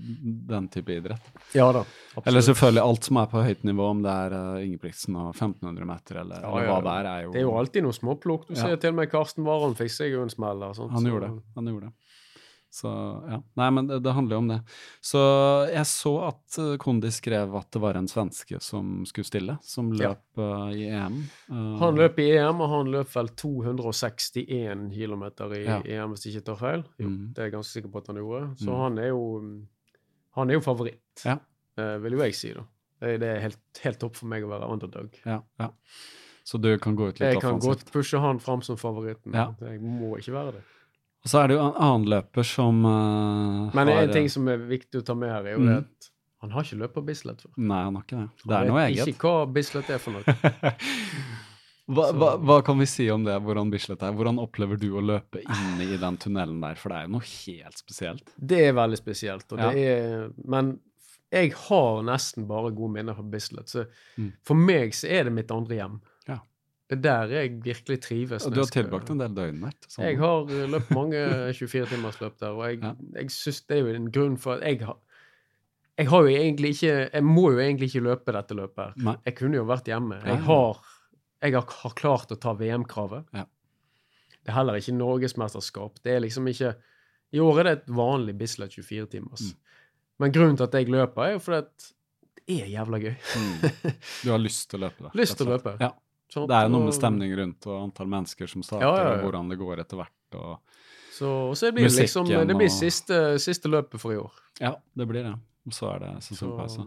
[0.49, 1.22] den type idrett.
[1.55, 2.27] ja da, absolutt.
[2.27, 5.85] Eller selvfølgelig alt som er på høyt nivå, om det er uh, Ingebrigtsen og 1500
[5.87, 8.49] meter, eller, eller hva det er, er jo Det er jo alltid noe småplukk.
[8.49, 10.62] Du ser til og med Karsten Warholm fikk seg jo en smell?
[10.62, 11.43] Han gjorde det.
[11.55, 11.93] Han gjorde det.
[12.77, 12.91] Så
[13.24, 13.39] ja.
[13.57, 14.57] Nei, men det, det handler jo om det.
[15.01, 15.20] Så
[15.70, 19.89] jeg så at uh, Kondi skrev at det var en svenske som skulle stille, som
[19.97, 20.11] Ja.
[20.11, 21.16] løp uh, i EM.
[21.49, 25.24] Uh, Han løp i EM, og han løp vel 261 km
[25.57, 25.81] i Ja.
[25.81, 26.85] EM, hvis jeg ikke tar feil.
[27.01, 27.33] Jo, mm.
[27.33, 28.45] Det er jeg ganske sikker på at han gjorde.
[28.61, 28.79] Så mm.
[28.83, 29.24] han er jo
[30.37, 31.39] han er jo favoritt, Ja.
[31.81, 32.53] uh, vil jo jeg si.
[32.53, 32.66] da.
[33.01, 35.16] Det, det er helt, helt topp for meg å være underdog.
[35.24, 35.70] Ja, ja.
[36.47, 37.87] Så du kan gå ut litt Jeg kan offensivt.
[37.89, 39.33] godt pushe han fram som favoritten.
[39.35, 39.55] Ja.
[39.64, 40.66] Jeg må ikke være det.
[41.27, 44.47] Og så er det jo en annen løper som uh, Men har en ting som
[44.47, 45.70] er viktig å ta med her, er jo mm.
[45.72, 46.12] det at
[46.45, 47.51] han har ikke løpt på Bislett før.
[47.59, 48.45] Nei, han har ikke det.
[48.45, 49.11] Det er noe vet eget.
[49.11, 50.37] Ikke hva Bislett er for noe.
[51.87, 54.14] Hva, hva, hva kan vi si om det, hvordan Bislett er?
[54.18, 56.74] Hvordan opplever du å løpe inne i den tunnelen der?
[56.81, 58.33] For det er jo noe helt spesielt.
[58.35, 59.47] Det er veldig spesielt.
[59.55, 59.68] Ja.
[59.70, 60.72] det er, men
[61.31, 63.70] jeg har nesten bare gode minner fra Bislett.
[63.70, 63.87] Så
[64.18, 64.33] Mm.
[64.43, 66.01] for meg så er det mitt andre hjem.
[66.87, 68.45] Det er der jeg virkelig trives.
[68.47, 69.72] Og du har tilbrakt en del døgn der.
[69.91, 70.05] sånn.
[70.07, 71.22] Jeg har løpt mange
[71.59, 72.93] 24-timersløp der, og jeg, Ja.
[73.16, 75.01] jeg syns det er jo en grunn for at jeg har
[75.99, 78.93] Jeg har jo egentlig ikke Jeg må jo egentlig ikke løpe dette løpet her.
[79.09, 79.16] Nei.
[79.24, 80.20] Jeg kunne jo vært hjemme.
[80.22, 80.80] Jeg har,
[81.43, 83.26] jeg har, klart å ta VM-kravet.
[83.34, 83.47] Ja.
[84.45, 85.99] Det er heller ikke norgesmesterskap.
[86.05, 86.76] Det er liksom ikke
[87.32, 89.51] I år er det et vanlig Bislett 24-timers.
[89.51, 89.78] Mm.
[90.22, 91.93] Men grunnen til at jeg løper, er jo fordi at
[92.47, 93.14] det er jævla gøy.
[93.16, 93.93] Mm.
[94.22, 95.16] Du har lyst til å løpe det?
[95.18, 95.74] Lyst til å løpe.
[95.82, 95.91] Ja.
[96.33, 96.49] Sant?
[96.51, 99.18] Det er jo noe med stemning rundt og antall mennesker som starter, Ja, ja, ja.
[99.20, 100.39] og hvordan det går etter hvert.
[100.41, 100.59] Og...
[101.16, 104.33] Så, så det blir liksom Musikken Det blir siste, siste løpet for i år.
[104.61, 105.35] Ja, det blir det.
[105.66, 106.85] Og så er det Så, sesongpause.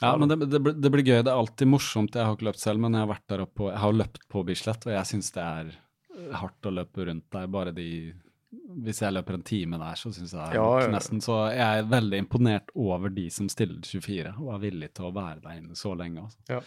[0.00, 1.22] Ja, men det, det, blir- det blir gøy.
[1.26, 2.14] Det er alltid morsomt.
[2.14, 4.44] Jeg har ikke løpt selv, men jeg har vært der oppe jeg har løpt på
[4.46, 5.72] Bislett, og jeg syns det er
[6.38, 7.48] hardt å løpe rundt der.
[7.50, 7.88] Bare de
[8.84, 10.86] Hvis jeg løper en time der, så syns jeg det ja, ja.
[10.92, 15.08] nesten Så jeg er veldig imponert over de som stiller 24 og er villig til
[15.10, 16.22] å være der inne så lenge.
[16.28, 16.38] Altså.
[16.48, 16.60] Ja.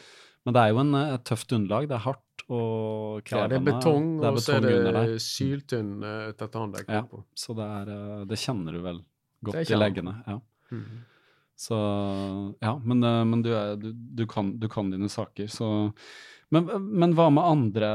[0.46, 1.88] Men det er jo en, eh, et tøft underlag.
[1.90, 5.92] Det er hardt og Ja, det er betong, Det er og så er det syltynn
[6.04, 7.04] uh, tartandekk Ja.
[7.08, 7.24] på.
[7.38, 9.02] Så det, er, eh, det kjenner du vel
[9.46, 10.16] godt i leggene.
[10.28, 10.40] Ja.
[10.72, 11.00] Mhm.
[11.62, 11.78] Så
[12.60, 15.94] ja, men, eh, men du, er, du, du, kan, du kan dine saker, så
[16.52, 16.66] Men,
[17.00, 17.90] men hva med andre,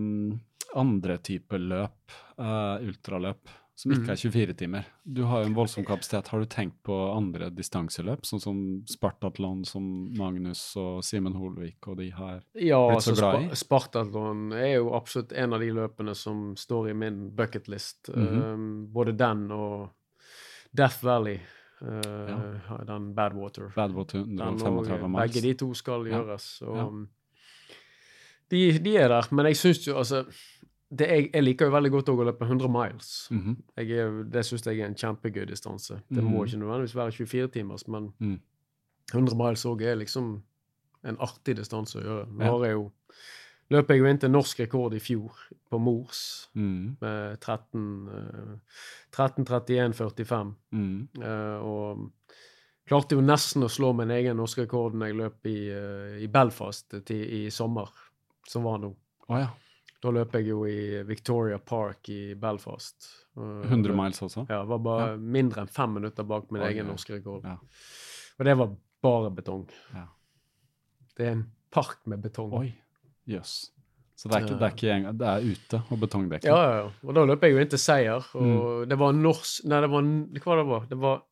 [0.00, 0.40] mm,
[0.76, 4.10] andre typer løp, Uh, ultraløp, som ikke Mhm.
[4.10, 4.84] er 24 timer?
[5.06, 6.26] Du har jo en voldsom kapasitet.
[6.32, 9.84] Har du tenkt på andre distanseløp, sånn som Spartatlon, som
[10.18, 12.40] Magnus og Simen Holvik og de har?
[12.54, 13.44] Ja, blitt så altså glad i?
[13.46, 18.10] Ja, Spartatlon er jo absolutt en av de løpene som står i min bucketlist.
[18.16, 18.42] Mhm.
[18.42, 19.90] um, både den og
[20.74, 21.38] Death Valley,
[21.80, 23.72] uh, den Badwater.
[23.76, 25.32] Badwater 135 og, miles?
[25.32, 26.18] begge de to skal Ja.
[26.18, 26.62] gjøres.
[26.66, 27.06] Og, Ja.
[28.50, 30.24] de, de er der, men jeg syns jo altså
[30.90, 33.28] det, jeg, jeg liker jo veldig godt å løpe 100 miles.
[33.30, 33.56] Mhm.
[33.76, 36.00] Jeg er, det syns jeg er en kjempegøy distanse.
[36.08, 36.46] Det må Mhm.
[36.48, 38.40] ikke nødvendigvis være 24 timers, men Mm.
[39.12, 40.42] 100 miles òg er liksom
[41.04, 42.26] en artig distanse å gjøre.
[42.32, 42.70] Nå Ja.
[42.72, 42.92] jo
[43.70, 45.30] løp jeg jo inn til norsk rekord i fjor
[45.70, 46.96] på Mors Mm.
[47.00, 48.56] med 13, eh,
[49.12, 50.54] 13.31,45.
[50.72, 51.08] Mm.
[51.22, 52.10] uh, og
[52.88, 56.26] klarte jo nesten å slå min egen norske rekord når jeg løp i, eh, i
[56.26, 57.88] Belfast til, i sommer,
[58.48, 58.94] som var nå.
[59.28, 59.48] Oh, ja.
[60.02, 63.08] Da løp jeg jo i Victoria Park i Belfast.
[63.36, 64.44] Eh, 100 miles også?
[64.48, 65.16] Ja, var bare Ja.
[65.16, 67.42] mindre enn fem minutter bak min Oi, egen norske rekord.
[67.44, 67.56] Ja.
[68.38, 69.66] Og det var bare betong.
[69.94, 70.04] Ja.
[71.16, 72.52] Det er en park med betong.
[72.54, 72.74] Oi,
[73.26, 73.70] jøss.
[74.18, 76.44] Så det er, ikke, det er ikke en, Det er ute og betongdekket.
[76.50, 76.90] Ja, ja, ja.
[77.06, 78.42] Og da løp jeg jo inn til seier, og
[78.84, 78.88] Mm.
[78.88, 80.86] det var norsk Nei, det var hva det var?
[80.90, 81.22] Det var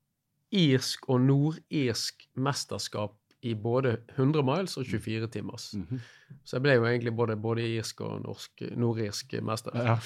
[0.52, 5.74] irsk og nordirsk mesterskap i både 100 miles og 24 timers.
[5.74, 6.00] Mhm.
[6.44, 9.76] Så jeg ble jo egentlig både, både irsk og norsk, nordirsk mester.
[9.76, 9.98] Ja.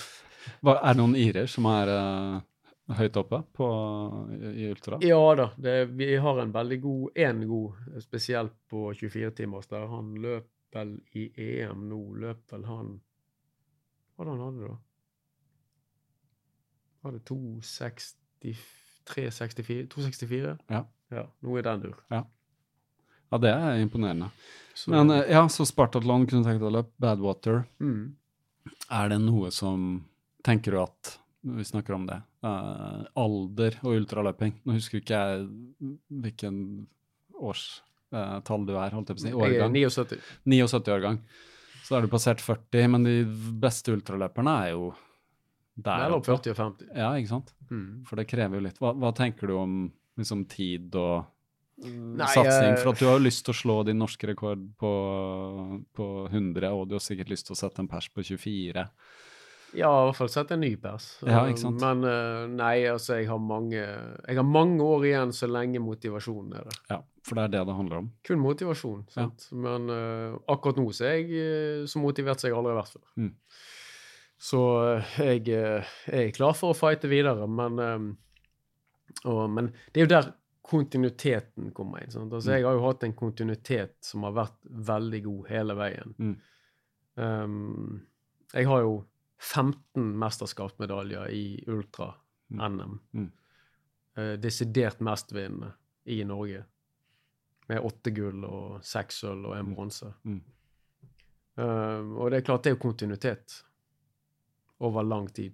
[0.64, 2.41] Er det noen irer som er uh,
[2.97, 3.66] høyt oppe på,
[4.35, 4.99] i, i ultra?
[5.05, 9.87] Ja da, det, vi har en veldig god En god, spesielt på 24 timers, der
[9.89, 13.01] han løp vel i EM nå, løp vel han
[14.14, 14.76] Hva var det han hadde, da?
[17.01, 19.89] Var det 263-64?
[19.89, 20.57] 264?
[20.68, 20.83] Ja.
[21.16, 21.24] ja.
[21.41, 21.97] Nå er den dur.
[22.12, 22.22] Ja,
[23.39, 24.31] det er imponerende.
[24.74, 26.95] Så, Men eh, ja, så Spartathlon kunne tenkt deg å løpe.
[27.01, 27.64] Badwater.
[27.78, 28.16] mm.
[28.91, 30.05] Er det noe som
[30.45, 35.43] Tenker du at vi snakker om det, Uh, alder og ultraløping Nå husker ikke jeg
[36.09, 36.55] hvilken
[37.37, 39.33] årstall du er, holdt jeg på å si.
[39.35, 40.16] Jeg er 79.
[40.49, 41.18] 79-årgang.
[41.85, 43.14] Så er du passert 40, men de
[43.61, 44.89] beste ultraløperne er jo
[45.76, 46.33] der Mellom oppe.
[46.33, 46.89] 40 og 50.
[46.97, 47.53] Ja, ikke sant?
[47.68, 47.87] Mm.
[48.09, 48.81] For det krever jo litt.
[48.81, 49.76] Hva, hva tenker du om
[50.20, 51.28] liksom, tid og
[51.81, 52.75] Nei, satsing?
[52.75, 54.92] eh, For at du har jo lyst til å slå din norske rekord på,
[55.96, 58.84] på 100, og du har sikkert lyst til å sette en pers på 24.
[59.79, 61.13] Ja, i hvert fall sette en ny pers.
[61.22, 61.83] Ja, ikke sant?
[61.83, 66.57] Men eh, nei, altså, jeg har mange Jeg har mange år igjen så lenge motivasjonen
[66.59, 66.80] er der.
[66.91, 68.09] Ja, for det er det det handler om.
[68.26, 69.05] Kun motivasjon.
[69.07, 69.13] Ja.
[69.21, 69.46] sant?
[69.55, 73.07] Men uh, akkurat nå så er jeg så motivert som jeg aldri har vært før.
[73.21, 73.30] Mm.
[74.41, 74.64] Så
[75.21, 78.17] jeg, jeg er klar for å fighte videre, men
[79.26, 80.29] og, Men det er jo der
[80.71, 82.11] kontinuiteten kommer inn.
[82.14, 82.33] Sant?
[82.33, 82.57] Altså, Mm.
[82.57, 84.59] Jeg har jo hatt en kontinuitet som har vært
[84.91, 86.14] veldig god hele veien.
[86.18, 86.37] Mm.
[87.17, 88.01] Um,
[88.55, 88.92] jeg har jo
[89.41, 92.99] 15 mesterskapsmedaljer i ultra-NM.
[93.13, 93.30] Mm.
[94.18, 95.72] Uh, desidert mestvinnende
[96.07, 96.64] i Norge.
[97.71, 99.75] Med åtte gull og seks sølv og en Mm.
[99.75, 100.13] bronse.
[100.25, 100.41] Mm.
[101.59, 103.63] Uh, og det er klart det er jo kontinuitet
[104.80, 105.53] over lang tid.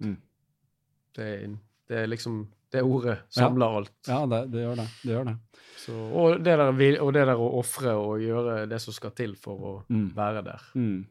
[1.13, 1.57] Det, er,
[1.87, 3.93] det er liksom Det ordet samler alt.
[4.07, 4.87] Ja, det, det gjør det.
[5.03, 5.35] Det gjør det.
[5.77, 9.35] Så, og, det der, og det der å ofre og gjøre det som skal til
[9.39, 10.09] for å Mm.
[10.17, 10.65] være der.
[10.75, 11.05] Mm.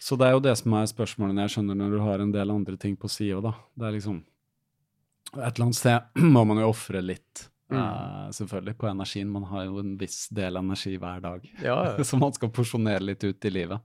[0.00, 2.50] Så det er jo det som er spørsmålet jeg skjønner når du har en del
[2.54, 3.52] andre ting på sida, da.
[3.76, 4.22] Det er liksom
[5.36, 6.00] Et eller annet sted
[6.34, 7.76] må man jo ofre litt, Mm.
[7.78, 9.28] uh, selvfølgelig, på energien.
[9.30, 12.02] Man har jo en viss del energi hver dag Ja, ja.
[12.08, 13.78] som man skal porsjonere litt ut i livet.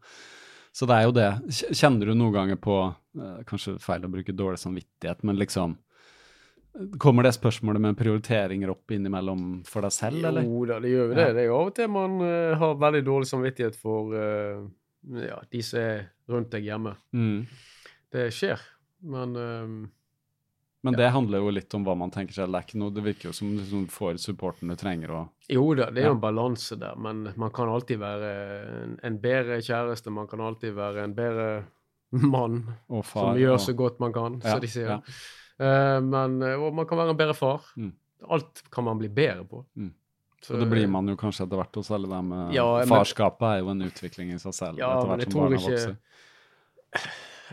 [0.73, 1.27] Så det er jo det.
[1.77, 5.77] Kjenner du noen ganger på uh, Kanskje feil å bruke dårlig samvittighet, men liksom
[6.99, 10.43] Kommer det spørsmålet med prioriteringer opp innimellom for deg selv, eller?
[10.43, 11.27] Jo da, det gjør jo det.
[11.29, 11.33] Ja.
[11.37, 14.65] Det er jo av og til man uh, har veldig dårlig samvittighet for uh,
[15.23, 16.95] ja, de som er rundt deg hjemme.
[17.15, 17.45] Mm.
[18.15, 18.59] Det skjer.
[19.05, 19.75] Men eh,
[20.85, 22.49] Men det handler jo litt om hva man tenker seg.
[22.49, 25.11] Det, noe, det virker jo som du får supporten du trenger.
[25.13, 26.11] Og, jo da, det er Ja.
[26.11, 26.95] jo en balanse der.
[26.97, 28.31] Men man kan alltid være
[28.83, 30.09] en, en bedre kjæreste.
[30.13, 31.47] Man kan alltid være en bedre
[32.11, 32.63] mann
[33.03, 35.01] som gjør og, så godt man kan, Ja, som de sier.
[35.59, 35.65] Ja.
[35.65, 37.61] Eh, men, eh, og man kan være en bedre far.
[37.77, 37.93] Mm.
[38.29, 39.65] Alt kan man bli bedre på.
[39.77, 39.93] Mm.
[40.41, 42.31] Så- Og det blir man jo kanskje etter hvert hos alle dem.
[42.53, 44.77] Ja, Farskapet er jo en utvikling i seg selv.
[44.77, 45.97] Ja, etter hvert som tror barna ikke vokser.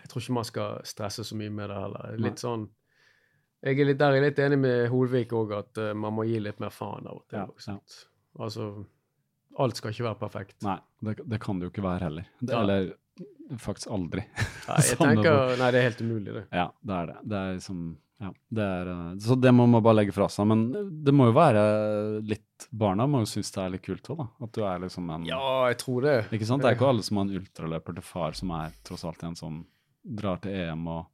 [0.02, 2.16] Jeg tror ikke man skal stresse så mye med det heller.
[2.16, 2.28] Nei.
[2.28, 2.68] Litt sånn
[3.62, 6.24] Jeg er litt, der er jeg litt enig med Holvik òg, at uh, man må
[6.26, 7.38] gi litt mer faen av det.
[7.38, 8.06] Ja, sant?
[8.38, 8.84] Altså
[9.62, 10.56] Alt skal ikke være perfekt.
[10.64, 12.26] Nei, det, det kan det jo ikke være heller.
[12.40, 12.62] Det, Ja.
[12.62, 12.94] Eller
[13.60, 14.24] faktisk aldri.
[14.68, 16.46] Nei, jeg tenker, nei, det er helt umulig, det.
[16.54, 17.18] Ja, det er det.
[17.28, 17.84] Det er liksom
[18.22, 20.46] ja, det er, eh, så det må man bare legge fra seg.
[20.46, 20.60] Men
[21.02, 21.62] det må jo være
[22.22, 24.26] litt Barna må jo synes det er litt kult òg, da.
[24.46, 25.40] At du er liksom en Ja,
[25.72, 26.12] jeg tror det.
[26.30, 26.62] Ikke sant?
[26.62, 29.34] Det er ikke alle som har en ultraløper til far som er tross alt en
[29.38, 29.56] som
[30.02, 31.08] drar til EM og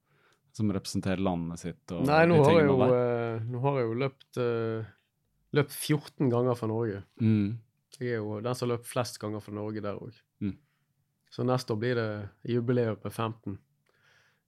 [0.59, 1.81] som representerer landet sitt.
[1.97, 3.01] Og Nei, nå de har jeg tingene jo, der.
[3.39, 4.93] eh, nå har jeg jo løpt, eh,
[5.56, 7.02] løpt 14 ganger for Norge.
[7.23, 7.48] Mm.
[7.98, 10.20] Jeg er jo den som har løpt flest ganger for Norge der òg.
[11.30, 13.59] Så neste år blir det jubileum på 15.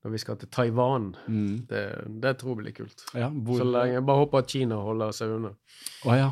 [0.01, 1.11] Når vi skal til Taiwan.
[1.29, 1.67] Mm.
[1.69, 1.83] Det,
[2.23, 3.05] det tror jeg blir kult.
[3.13, 5.53] Ja, hvor Så lenge jeg bare håper at Kina holder seg unna.
[6.09, 6.31] Oh, ja.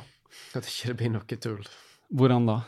[0.56, 1.68] At ikke det blir noe tull.
[2.08, 2.58] Hvordan da?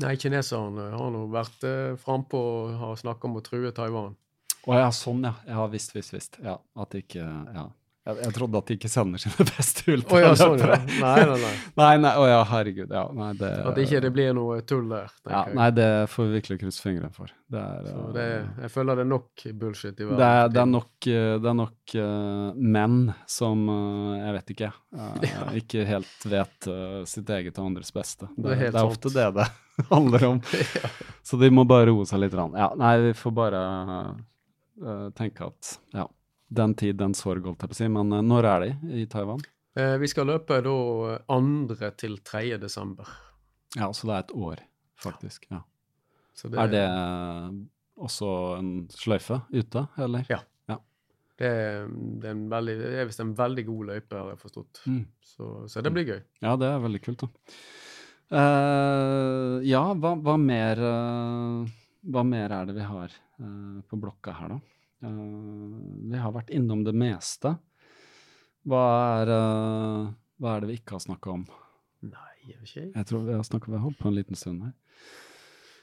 [0.00, 4.14] Nei, kineserne har nå vært eh, frampå og har snakka om å true Taiwan.
[4.62, 5.34] Å ja, sånn ja.
[5.44, 6.38] Ja visst, visst, visst.
[6.40, 7.68] Ja, at ikke Ja.
[8.02, 10.74] Jeg, jeg trodde at de ikke sender sine beste Å ja, sånn, ja.
[10.98, 11.50] Nei, nei, nei.
[11.82, 12.90] Nei, nei, oh, ja, herregud.
[12.90, 15.12] Ja, nei, det At ikke det blir noe tull der.
[15.30, 15.42] ja.
[15.54, 17.30] Nei, det får vi virkelig krysse fingrene for.
[17.52, 18.24] Det er, eh, det,
[18.64, 20.18] jeg føler det er nok bullshit i verden.
[20.18, 22.98] det er, det er nok, eh, det er nok uh, menn
[23.30, 24.70] som uh, Jeg vet ikke.
[24.98, 28.26] eh, Ikke helt vet eh, sitt eget og andres beste.
[28.34, 28.96] Det, er er sant.
[28.96, 29.46] ofte det det
[29.92, 30.40] handler om.
[31.22, 32.34] Så de må bare roe seg litt.
[32.34, 33.62] Ja, nei, vi får bare
[34.82, 36.08] eh, tenke at ja,
[36.52, 37.88] den tid, den sorg, holdt jeg på å si.
[37.92, 39.42] Men eh, når er de i Taiwan?
[39.78, 40.76] Eh, vi skal løpe da
[41.32, 41.90] 2.
[42.00, 42.42] til 3.
[42.60, 43.08] desember.
[43.78, 44.64] Ja, så det er et år,
[45.00, 45.46] faktisk.
[45.50, 45.62] ja.
[46.36, 47.50] Så det, Er det eh,
[48.04, 50.24] også en sløyfe ute, eller?
[50.32, 50.40] Ja.
[51.42, 54.40] det, er- det er en veldig, det er visst en veldig god løype, har jeg
[54.44, 54.82] forstått.
[54.86, 55.00] Mm.
[55.32, 56.20] Så, så det blir gøy.
[56.44, 57.56] Ja, det er veldig kult, da.
[58.32, 61.66] Uh, ja, hva, hva mer uh,
[62.08, 64.71] Hva mer er det vi har uh, på blokka her, da?
[65.02, 65.08] Eh,
[66.10, 67.56] vi har vært innom det meste.
[68.68, 68.84] Hva
[69.22, 71.46] er, eh, hva er det vi ikke har snakka om?
[72.02, 72.92] Nei, jeg vet ikke.
[72.94, 74.72] Jeg tror vi har snakket, vi har holdt på en liten stund her.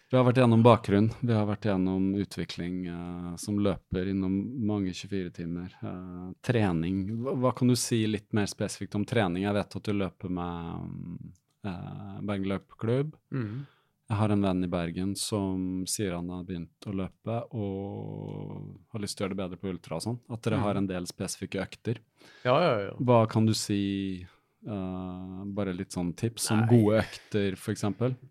[0.10, 4.90] Vi har vært gjennom bakgrunn, vi har vært gjennom utvikling uh, som løper innom mange
[4.90, 5.76] 24 timer.
[5.84, 7.04] Uh, trening.
[7.22, 9.44] Hva, hva kan du si litt mer spesifikt om trening?
[9.44, 11.30] Jeg vet at du løper med
[11.68, 13.14] uh, Bergen løpeklubb.
[13.30, 13.68] Mm.
[14.10, 19.04] Jeg har en venn i Bergen som sier han har begynt å løpe og har
[19.04, 20.18] lyst til å gjøre det bedre på ultra og sånn.
[20.34, 22.00] At dere har en del spesifikke økter.
[22.42, 22.96] Ja, ja, ja.
[23.00, 24.26] Hva kan du si
[24.68, 26.66] Uh, Bare litt sånn tips om Nei.
[26.68, 27.86] gode økter, f.eks.,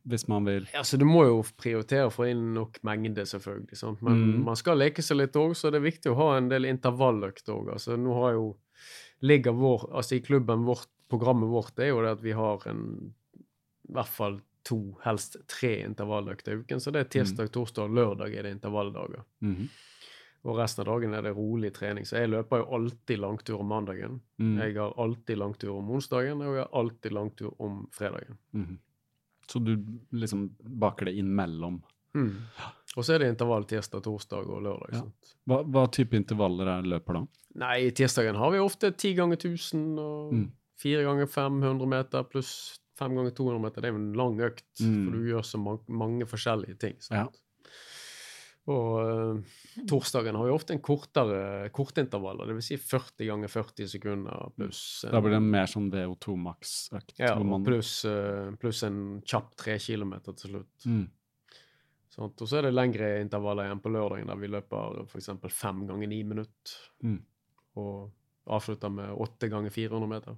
[0.05, 3.79] hvis man vil Altså, du må jo prioritere å få inn nok mengde, selvfølgelig.
[3.81, 4.03] Sant?
[4.05, 4.43] Men Mm.
[4.45, 7.55] man skal leke seg litt òg, så det er viktig å ha en del intervalløkter
[7.57, 7.71] òg.
[7.73, 8.45] Altså, nå har jo
[9.25, 12.85] ligger vår, altså I klubben vårt, programmet vårt, er jo det at vi har en
[13.89, 16.81] i hvert fall to, helst tre intervalløkter i uken.
[16.85, 19.25] Så det er tirsdag, torsdag og lørdag er det intervalldager.
[19.45, 19.69] Mhm.
[20.47, 22.05] Og resten av dagen er det rolig trening.
[22.07, 24.21] Så jeg løper jo alltid langtur om mandagen.
[24.39, 24.53] Mm.
[24.63, 28.39] Jeg har alltid langtur om onsdagen, og jeg har alltid langtur om fredagen.
[28.55, 28.79] Mhm.
[29.49, 29.73] Så du
[30.13, 31.83] liksom baker det inn mellom
[32.97, 34.93] Og så er det intervall tirsdag, torsdag og lørdag.
[34.93, 35.03] Ja.
[35.47, 37.27] hva, hva type intervaller er løper da?
[37.55, 40.53] Nei, tirsdagen har vi ofte ti ganger 1000 og Mm.
[40.79, 43.81] 4 ganger 500 meter pluss 5 ganger 200 meter.
[43.85, 45.05] Det er jo en lang økt, Mm.
[45.05, 46.97] for du gjør så mange, mange forskjellige ting.
[47.11, 47.27] Ja.
[48.69, 49.39] Og uh,
[49.89, 52.67] torsdagen har vi ofte en kortere kortintervaller, dvs.
[52.69, 57.15] Si 40 ganger 40 sekunder pluss en- Da blir det mer sånn VO2 maks-økt.
[57.19, 57.33] ja,
[57.65, 60.85] pluss, uh, plus en kjapp 3 kilometer til slutt.
[60.85, 61.09] Mm.
[62.13, 65.31] Sånn, Og så er det lengre intervaller igjen på lørdagen, der vi løper f.eks.
[65.51, 66.77] fem ganger ni minutter.
[67.03, 67.23] Mm.
[67.77, 68.11] Og
[68.49, 70.37] avslutter med åtte ganger 400 meter.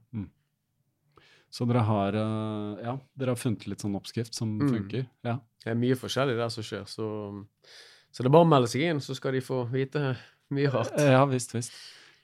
[1.50, 4.68] Så dere har, eh, ja, dere har funnet litt sånn oppskrift som Mm.
[4.70, 5.06] funker?
[5.24, 5.38] Ja.
[5.64, 7.06] Det er mye forskjellig der som skjer, så,
[8.12, 10.16] så det er bare å melde seg inn, så skal de få vite
[10.50, 10.94] mye rart.
[10.96, 11.72] Ja, visst, visst.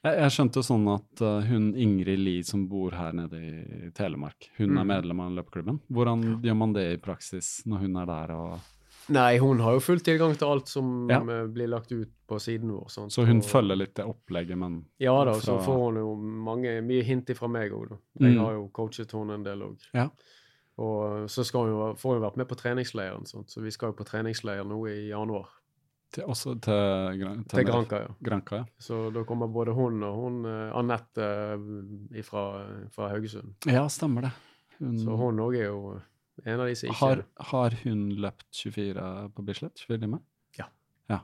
[0.04, 4.48] Jeg, jeg skjønte sånn at eh, hun Ingrid Lie som bor her nede i Telemark,
[4.56, 4.86] hun er Mm.
[4.86, 5.80] medlem av løpeklubben.
[5.90, 8.32] Hvordan gjør man det i praksis når hun er der?
[8.36, 8.60] Og,
[9.08, 11.20] Nei, hun har jo full tilgang til alt som Ja.
[11.20, 12.88] eh, blir lagt ut på siden vår.
[12.90, 13.12] Sånt.
[13.12, 16.80] så hun Og- følger litt det opplegget, men Ja da, så får hun jo mange,
[16.82, 17.96] mye hint fra meg òg, da.
[18.20, 18.40] Jeg Mm.
[18.44, 19.78] har jo coachet henne en del òg.
[19.94, 20.08] Ja.
[20.78, 23.46] Og så skal hun jo, får hun vært med på treningsleiren, sånt.
[23.48, 25.46] så vi skal jo på treningsleir nå i januar.
[26.12, 28.06] til, også til, til, Til Granca, ja.
[28.22, 28.64] Granca, ja.
[28.78, 31.18] Så da kommer både hun og hun eh, Anette
[32.14, 33.54] eh, fra, fra Haugesund.
[33.66, 34.32] Ja, stemmer det.
[34.78, 36.00] Hun, Så hun òg er jo
[36.44, 39.04] en av de som ikke har, har hun løpt 24
[39.34, 39.78] på Bislett?
[39.86, 40.20] 24 timer?
[40.58, 40.66] Ja.
[41.08, 41.20] ja.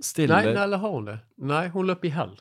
[0.00, 1.18] Stiller Nei, nei, eller har hun det?
[1.38, 2.34] Nei, hun løp i hell.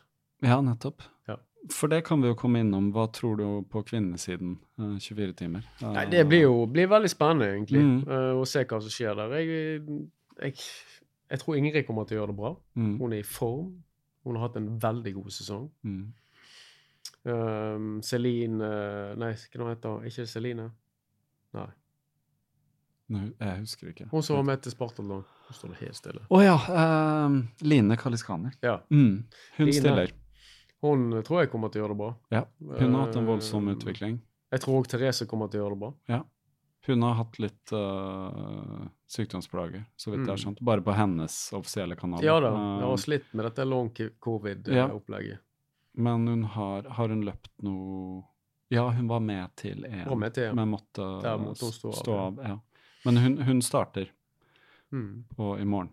[0.46, 1.02] Ja, nettopp.
[1.28, 1.38] Ja.
[1.74, 2.92] For det kan vi jo komme innom.
[2.96, 4.58] Hva tror du på kvinnesiden?
[4.80, 5.66] eh, 24 timer?
[5.82, 7.98] Eh, Nei, det blir jo blir veldig spennende, egentlig, Mm.
[8.08, 9.34] eh, å se hva som skjer der.
[9.40, 9.82] Jeg,
[10.42, 10.54] jeg,
[11.30, 12.56] jeg tror Ingrid kommer til å gjøre det bra.
[12.76, 13.84] mm, Hun er i form.
[14.24, 15.70] Hun har hatt en veldig god sesong.
[15.84, 16.14] mm.
[17.28, 20.06] Um, Celine eh, Nei, hva heter hun?
[20.08, 20.70] Ikke Celine?
[21.54, 21.68] Nei.
[23.08, 24.10] Nei, jeg husker ikke.
[24.12, 25.24] Hun som var med til Spartan Spartatlon.
[25.48, 26.24] Hun står helt stille.
[26.28, 26.56] Å ja.
[26.76, 28.52] eh, Line Kaliskaner.
[28.62, 28.82] Ja.
[28.92, 29.24] Mm.
[29.58, 29.78] Hun Line.
[29.80, 30.12] stiller.
[30.84, 32.10] Hun tror jeg kommer til å gjøre det bra.
[32.36, 32.42] Ja.
[32.82, 34.20] Hun har hatt en voldsom Eh, utvikling.
[34.52, 35.94] Jeg tror òg Therese kommer til å gjøre det bra.
[36.12, 36.20] Ja.
[36.88, 40.44] Hun har hatt litt uh, sykdomsplager, så vidt jeg har Mm.
[40.44, 40.62] skjønt.
[40.64, 42.24] Bare på hennes offisielle kanal.
[42.24, 42.52] Ja da.
[42.52, 45.40] hun har slitt med dette long covid-opplegget.
[45.96, 48.24] men hun har, har hun løpt noe
[48.70, 50.56] Ja, hun var med til EM, Var med til EM.
[50.60, 51.06] men måtte,
[51.40, 52.40] måtte stå stå av.
[52.44, 52.58] Ja.
[53.06, 54.10] Men hun, hun starter
[54.92, 55.26] Mm.
[55.36, 55.90] på, i morgen.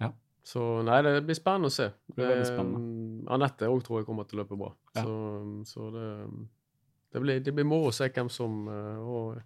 [0.00, 0.12] Ja.
[0.46, 1.88] Så nei, det blir spennende å se.
[2.14, 3.24] blir spennende.
[3.26, 4.70] Eh, Anette òg tror jeg kommer til å løpe bra.
[4.94, 5.02] Ja.
[5.02, 6.04] Så, så det,
[7.12, 9.42] det, blir, det blir moro å se hvem som eh, og,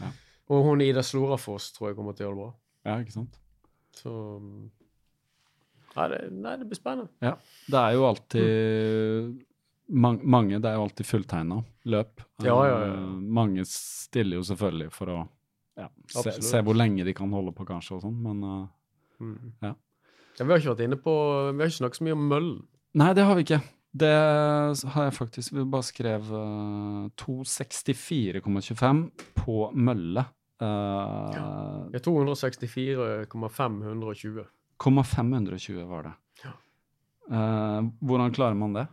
[0.00, 0.10] Ja.
[0.48, 2.52] og hun Ida Slorafoss tror jeg kommer til å gjøre det bra.
[2.84, 3.40] Ja, ikke sant?
[3.96, 4.12] Så
[5.96, 7.08] nei det, nei, det blir spennende.
[7.22, 7.34] Ja.
[7.70, 9.44] Det er jo alltid
[9.88, 11.58] man, mange Det er jo alltid fulltegna
[11.90, 12.20] løp.
[12.42, 12.92] Ja, ja, ja.
[12.94, 13.08] Eh,
[13.40, 15.18] mange stiller jo selvfølgelig for å
[15.76, 18.66] ja, se, se hvor lenge de kan holde på, kanskje, og sånn, men uh,
[19.20, 19.52] Mm.
[19.62, 19.74] Ja.
[20.38, 21.12] Ja, vi har ikke vært inne på
[21.54, 22.56] Vi har ikke snakket så mye om møllen.
[22.98, 23.60] Nei, det har vi ikke.
[23.94, 24.10] Det
[24.94, 29.04] har jeg faktisk Vi bare skrev uh, 264,25
[29.38, 30.24] på mølle.
[30.62, 31.44] Uh, Ja,
[32.02, 34.44] 264,520.
[34.84, 36.14] 520 var det.
[36.44, 36.52] Ja.
[37.30, 38.86] Uh, hvordan klarer man det?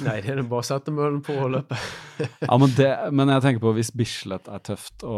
[0.00, 1.76] Nei, det er bare å sette møllen på og løpe.
[2.46, 5.16] Ja, men, det, men jeg tenker på hvis Bislett er tøft å,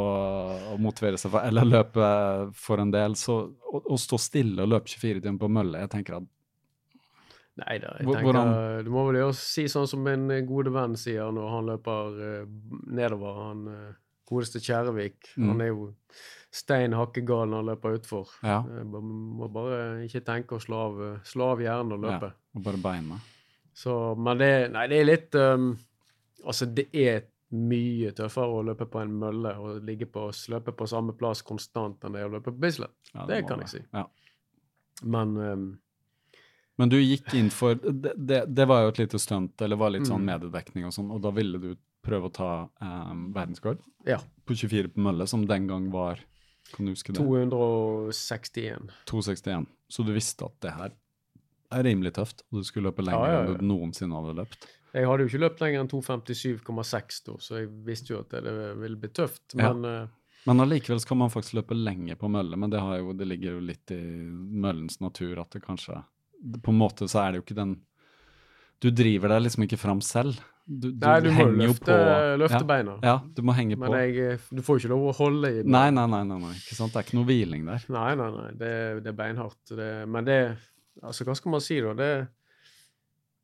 [0.72, 2.06] å motivere seg for, eller løpe
[2.58, 5.92] for en del, så å, å stå stille og løpe 24 timer på mølle, jeg
[5.94, 6.30] tenker at
[7.60, 10.96] Nei da, jeg tenker hvordan- Du må vel gjøre, si sånn som eh, gode venn
[10.98, 12.48] sier når han løper eh,
[12.98, 13.36] nedover.
[13.44, 13.92] Han eh,
[14.26, 15.28] godeste Kjærevik.
[15.36, 15.52] Mm.
[15.52, 15.84] Han er jo
[16.54, 18.32] stein hakkegal når han løper utfor.
[18.42, 18.58] Ja.
[18.66, 19.78] Eh, må bare
[20.08, 20.98] ikke tenke å slå av,
[21.30, 22.32] slå av hjernen og løpe.
[22.34, 23.20] Ja, og bare beina.
[23.74, 25.72] Så, men det, nei, det er litt um,
[26.44, 27.24] Altså, det er
[27.54, 32.02] mye tøffere å løpe på en mølle og ligge på, løpe på samme plass konstant
[32.04, 32.92] enn det er å løpe på Bislett.
[33.14, 33.80] Ja, Det det kan jeg si.
[33.94, 34.04] Ja.
[35.02, 35.64] Men um,
[36.76, 39.90] Men du gikk inn for Det, det, det var jo et lite stunt, eller var
[39.94, 40.30] litt sånn Mm.
[40.32, 41.74] mediedekning og sånn, og da ville du
[42.04, 42.50] prøve å ta
[42.82, 44.18] um, verdensrekord ja.
[44.44, 46.20] på 24 på mølle, som den gang var
[46.74, 47.20] Kan du huske det?
[47.20, 48.90] 261.
[49.06, 49.66] 261.
[49.88, 50.92] Så du visste at det her
[51.74, 54.68] er rimelig tøft, og du skulle løpe lenger Ja, ja, enn du noensinne hadde løpt.
[54.94, 58.52] Jeg hadde jo ikke løpt lenger enn 257,6 da, så jeg visste jo at det,
[58.78, 59.56] ville bli tøft.
[59.58, 60.04] Men ja.
[60.44, 63.56] Men allikevel skal man faktisk løpe lenge på mølle, men det, har jo, det ligger
[63.56, 64.00] jo litt i
[64.34, 66.02] møllens natur at det kanskje
[66.60, 67.78] På en måte så er det jo ikke den
[68.82, 70.36] Du driver deg liksom ikke fram selv.
[70.64, 72.92] Du, du, nei, du må jo løfte, på løfte ja, beina.
[73.04, 73.96] Ja, du må henge Men på.
[74.00, 76.76] jeg, eh, du får ikke lov å holde i Nei, nei, nei, nei, nei, ikke
[76.76, 76.92] sant?
[76.92, 77.84] det er ikke noe hviling der.
[77.92, 78.46] Nei, nei, nei.
[78.60, 78.70] Det,
[79.04, 79.60] det er beinhardt.
[79.68, 80.38] Det, men det
[81.02, 81.94] Altså, hva skal man si, da?
[81.98, 82.10] Det,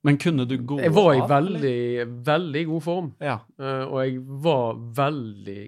[0.07, 3.13] Men kunne du gå jeg var i av, veldig, veldig god form.
[3.21, 3.41] Ja.
[3.59, 5.61] eh, og jeg var veldig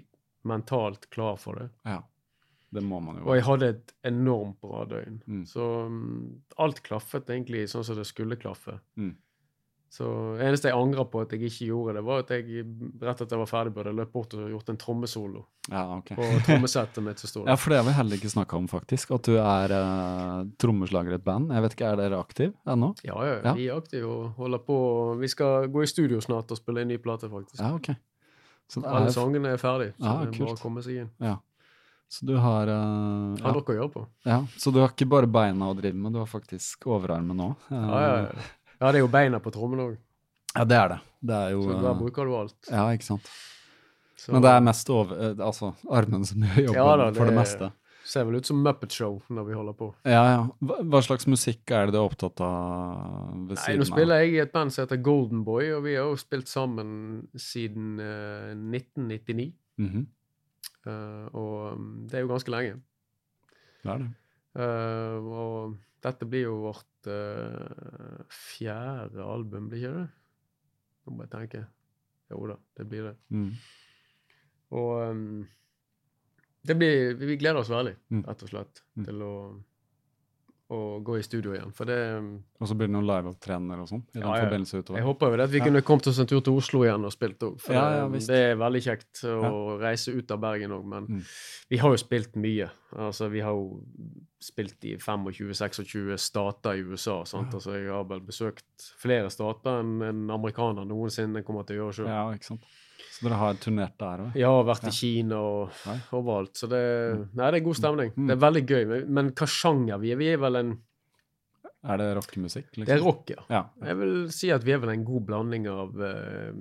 [0.49, 1.69] mentalt klar for det.
[1.89, 2.01] ja.
[2.73, 5.19] Det må man jo Og jeg hadde et enormt bra døgn.
[5.29, 5.43] Mm.
[5.45, 8.79] Så um, alt klaffet egentlig sånn som det skulle klaffe.
[8.97, 9.11] Mm.
[9.93, 10.05] Så
[10.41, 12.63] eneste jeg angrer på at jeg ikke gjorde det, var at jeg
[13.03, 16.07] rett etter jeg var ferdig, burde løpt bort og gjort en trommesolo Ja, ok.
[16.17, 19.11] på trommesettet mitt som står Ja, for det har vi heller ikke snakka om, faktisk.
[19.13, 21.53] At du er uh, trommeslager i et band.
[21.53, 22.89] Jeg vet ikke, Er dere aktiv ennå?
[23.05, 23.53] Ja, ja, Ja.
[23.59, 24.79] vi er aktive og holder på.
[25.21, 27.61] Vi skal gå i studio snart og spille en ny plate, faktisk.
[27.61, 27.91] Ja, ok.
[28.73, 31.03] Så det Alle er, sangene er ferdige, så Ja, det er bare å komme seg
[31.03, 31.13] inn.
[31.21, 31.37] ja.
[32.13, 34.01] Så du har uh, Har ja, nok å gjøre på.
[34.25, 37.55] ja, Så du har ikke bare beina å drive med, du har faktisk overarmen òg.
[37.69, 38.49] Ja, ja, ja.
[38.83, 39.93] Ja, det er jo beina på trommen òg.
[40.53, 40.99] Ja, det er det.
[41.23, 42.57] Det er jo Så der eh, bruker du alt.
[42.67, 43.29] Ja, ikke sant.
[44.19, 47.23] Så, Men det er mest over, eh, altså armen som gjør jobben Ja da, for
[47.23, 47.71] det det- meste.
[48.03, 49.85] Ser vel ut som Muppet Show når vi holder på.
[50.03, 50.39] Ja, ja.
[50.59, 54.19] Hva, hva slags musikk er det du er opptatt av ved Nei, siden nå spiller
[54.19, 57.93] jeg i et band som heter Golden Boy, og vi har jo spilt sammen siden
[58.03, 59.53] uh, 1999.
[59.79, 60.03] Mm -hmm.
[60.91, 61.79] uh, og
[62.09, 62.73] det er jo ganske lenge.
[63.83, 64.11] Det er det.
[64.59, 70.07] Uh, og dette blir jo vårt uh, fjerde album, blir ikke det?
[71.05, 71.61] Nå må jeg tenke.
[72.31, 73.15] Jo da, det blir det.
[73.35, 73.49] Mm.
[74.79, 75.43] Og um,
[76.65, 78.23] det blir, vi gleder oss veldig, Mm.
[78.27, 79.05] rett og slett, Mm.
[79.05, 79.33] til å,
[80.73, 81.71] å gå i studio igjen.
[81.77, 82.27] For det um,
[82.63, 84.49] Og så blir det noen liveopptredener og sånn i Ja, ja.
[84.49, 85.65] Jeg håper jo det at vi Ja.
[85.67, 87.59] kunne kommet oss en tur til Oslo igjen og spilt òg.
[87.61, 90.85] For Ja, ja, det, er veldig kjekt å reise ut av Bergen òg.
[90.85, 91.21] Men Mm.
[91.69, 92.69] vi har jo spilt mye.
[92.95, 93.81] Altså, vi har jo
[94.43, 97.23] spilt i 25-26 stater i USA.
[97.25, 97.53] Sant?
[97.53, 101.93] Altså, jeg har vel besøkt flere stater enn en amerikaner noensinne kommer til å gjøre
[102.01, 102.59] sjøl.
[103.23, 103.29] Ja.
[103.29, 104.35] Så dere har turnert der òg?
[104.35, 104.89] Ja, vært vært Ja.
[104.89, 105.95] i Kina og Nei.
[106.11, 106.53] overalt.
[106.59, 106.81] Så det,
[107.33, 108.11] nei, det er god stemning.
[108.17, 108.27] Mm.
[108.27, 109.05] Det er veldig gøy.
[109.07, 110.17] Men, hva sjanger vi er?
[110.19, 110.73] Vi er vel en
[111.83, 112.69] Er det rockemusikk?
[112.77, 112.85] Liksom?
[112.87, 113.41] Det er rock, ja.
[113.49, 113.63] Ja.
[113.83, 116.51] Jeg vil si at vi er vel en god blanding av uh,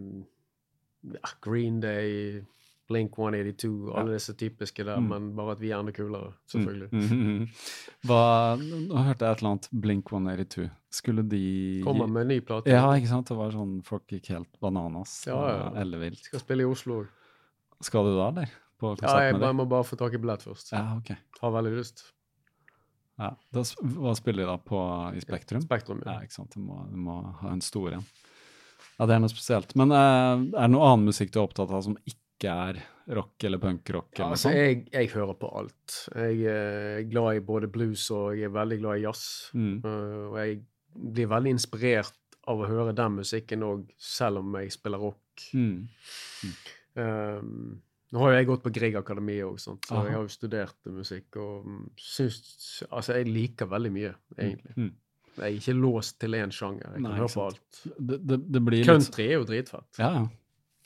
[1.42, 2.40] Green Day,
[2.90, 5.08] Blink 182, alle disse typiske der, Mm.
[5.08, 6.88] men bare at vi er enda kulere, selvfølgelig.
[6.92, 7.48] Mm, mm, mm.
[8.08, 8.20] Hva,
[8.58, 10.70] nå hørte jeg et eller annet Blink 182.
[10.92, 12.68] Skulle de Kommer med en ny plate.
[12.68, 13.28] Ja, ikke sant?
[13.28, 15.14] Det var sånn folk gikk helt bananas.
[15.26, 15.68] Ja, ja, ja.
[15.84, 16.18] Ellevilt.
[16.26, 17.08] Skal spille i Oslo òg.
[17.82, 18.50] Skal du da, eller?
[18.82, 20.72] På Ja, konsert jeg med Jeg må bare få tak i billett først.
[20.74, 21.14] Ja, ok.
[21.40, 22.02] Har veldig lyst.
[23.18, 23.30] Ja.
[23.54, 24.82] Da, hva spiller de da på,
[25.16, 25.62] i Spektrum?
[25.62, 26.26] Spektrum, Ja, ja.
[26.26, 26.50] ikke sant.
[26.56, 28.04] Du må, du må ha en stor en.
[28.98, 29.74] Ja, det er noe spesielt.
[29.78, 32.18] Men uh, er det noe annen musikk du er opptatt av som ikke
[32.50, 32.80] er
[33.16, 34.10] rock eller punkrock?
[34.16, 34.58] Ja, eller altså, sånn?
[34.58, 35.98] jeg, jeg hører på alt.
[36.14, 39.24] Jeg er glad i både blues og jeg er veldig glad i jazz.
[39.54, 39.76] Mm.
[39.84, 40.58] Uh, og jeg
[40.92, 42.18] blir veldig inspirert
[42.50, 45.46] av å høre den musikken òg, selv om jeg spiller rock.
[45.54, 45.86] Mm.
[46.98, 47.52] Um,
[48.12, 50.02] nå har jo jeg gått på Grieg Akademi òg, så Aha.
[50.04, 52.42] jeg har jo studert musikk og mm, syns
[52.90, 54.74] Altså, jeg liker veldig mye, egentlig.
[54.76, 54.92] Mm.
[55.32, 56.90] Jeg er ikke låst til én sjanger.
[56.90, 57.78] Jeg kan Nei, høre på alt.
[57.96, 59.88] Det, det, det blir litt Country er jo dritfett.
[59.96, 60.24] Ja, ja.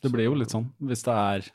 [0.07, 0.71] Det blir jo litt sånn.
[0.89, 1.51] Hvis det er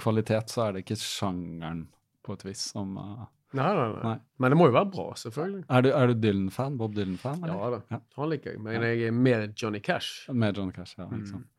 [0.00, 1.86] kvalitet, så er det ikke sjangeren
[2.26, 3.24] på et vis som uh,
[3.56, 4.16] Nei, nei, nei, Nei.
[4.42, 5.64] Men det må jo være bra, selvfølgelig.
[5.72, 6.78] Er du, er du Dylan-fan?
[6.80, 7.44] Bob Dylan-fan?
[7.46, 7.78] Ja da.
[7.94, 8.00] Ja.
[8.18, 8.62] Han liker jeg.
[8.64, 10.26] Men jeg er mer Johnny Cash.
[10.34, 11.06] Mer Johnny Cash, ja.
[11.06, 11.20] Mm.
[11.20, 11.52] Ikke sant?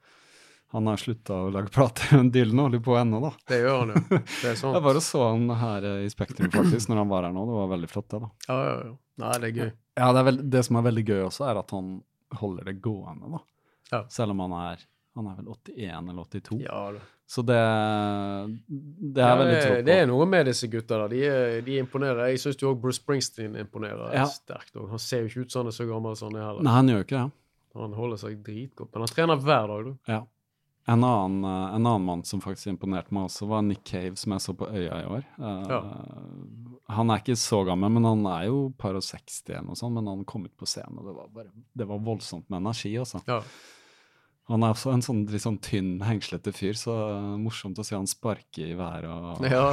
[0.76, 3.32] Han har slutta å lage plater, men Dylan holder på ennå, da.
[3.48, 4.04] Det gjør han jo.
[4.42, 4.76] Det er sant.
[4.76, 7.46] Jeg bare så han her eh, i Spektrum, faktisk, når han var her nå.
[7.48, 8.32] Det var veldig flott, det, da.
[8.50, 8.96] Ja, ja, ja.
[9.24, 9.72] Nei, det er gøy.
[9.98, 11.96] Ja, det, er det som er veldig gøy også, er at han
[12.38, 13.42] holder det gående, da.
[13.94, 14.04] Ja.
[14.12, 14.84] Selv om han er
[15.18, 16.60] Han er vel 81 eller 82.
[16.64, 17.00] Ja da.
[17.28, 17.58] Så det,
[18.70, 19.86] det er Ja, veldig tro på.
[19.90, 20.98] det er noe med disse gutta.
[21.02, 21.08] da.
[21.12, 22.30] De, er- de imponerer.
[22.32, 24.24] Jeg syns òg Bruce Springsteen imponerer Ja.
[24.32, 24.76] sterkt.
[24.80, 26.64] Og han ser jo ikke ut som han er så gammel som han er heller.
[26.64, 27.32] Nei, han gjør ikke det.
[27.78, 28.94] Han holder seg dritgodt.
[28.94, 29.98] Men han trener hver dag, du.
[30.08, 30.22] Ja.
[30.90, 34.32] En annen, eh, en annen mann som faktisk imponerte meg også, var Nick Cave, som
[34.32, 35.24] jeg så på Øya i år.
[35.38, 35.68] Ja.
[35.68, 35.82] Ja.
[36.96, 39.94] Han er ikke så gammel, men han er jo par og 60 eller noe sånt.
[39.94, 42.94] Men han kom ut på scenen, og det var, bare, det var voldsomt med energi,
[42.98, 43.20] altså.
[43.28, 43.42] Ja.
[44.48, 46.94] Han er også en sånn litt sånn tynn, hengslete fyr, så
[47.42, 49.66] morsomt å se han sparke i været og ja.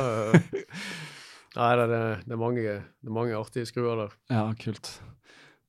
[1.55, 4.17] Nei, det, er- det, er mange, det er mange artige skruer der.
[4.35, 4.89] Ja, kult.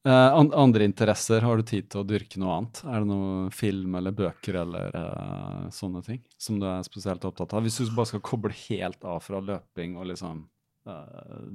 [0.05, 2.81] Uh, andre interesser, har du tid til å dyrke noe annet?
[2.85, 7.53] Er det noe film eller bøker eller uh, sånne ting som du er spesielt opptatt
[7.57, 7.65] av?
[7.65, 10.43] Hvis du bare skal koble helt av fra løping og liksom
[10.89, 11.45] uh,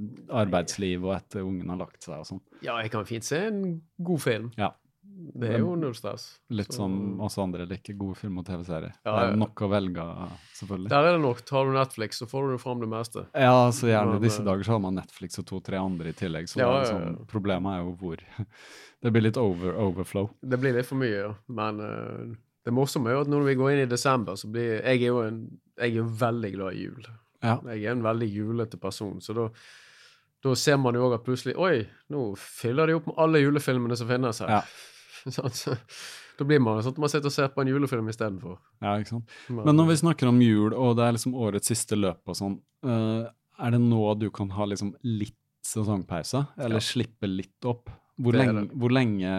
[0.43, 2.43] arbeidsliv og etter ungen har lagt seg og sånn.
[2.67, 3.63] Ja, jeg kan fint se en
[4.03, 4.51] god film.
[4.59, 4.73] Ja.
[5.41, 6.39] Det er jo null stress.
[6.51, 8.93] Litt Så- som oss andre liker gode film- og TV-serier.
[9.05, 10.05] Ja, det er nok å velge
[10.55, 10.89] selvfølgelig.
[10.89, 11.45] Der er det nok.
[11.45, 13.27] Tar du Netflix, så får du fram det meste.
[13.35, 16.13] Ja, så gjerne Men, disse eh, dager så har man Netflix og to-tre andre i
[16.13, 18.17] tillegg, så Ja, er liksom, problemet er jo hvor
[19.03, 20.31] Det blir litt over, overflow.
[20.43, 21.35] Det blir litt for mye, ja.
[21.49, 22.35] Men uh,
[22.65, 25.07] det morsomme er jo at når vi går inn i desember, så blir Jeg er
[25.07, 27.07] jo en, jeg er jo veldig glad i jul.
[27.43, 27.59] Ja.
[27.65, 29.49] Jeg er en veldig julete person, så da
[30.43, 31.83] da ser man jo òg at plutselig Oi,
[32.13, 34.49] nå fyller de opp med alle julefilmene som finnes her.
[34.49, 34.61] Ja.
[35.37, 35.75] Sånn, så,
[36.39, 38.57] da blir man sånn at man sitter og ser på en julefilm istedenfor.
[38.81, 39.35] Ja, ikke sant.
[39.53, 42.57] Men når vi snakker om jul, og det er liksom årets siste løp og sånn,
[42.87, 43.29] uh,
[43.61, 45.37] er det nå du kan ha liksom litt
[45.67, 46.47] sesongpause?
[46.57, 46.87] Eller Ja.
[46.87, 47.91] slippe litt opp?
[48.21, 49.31] Hvor lenge, hvor lenge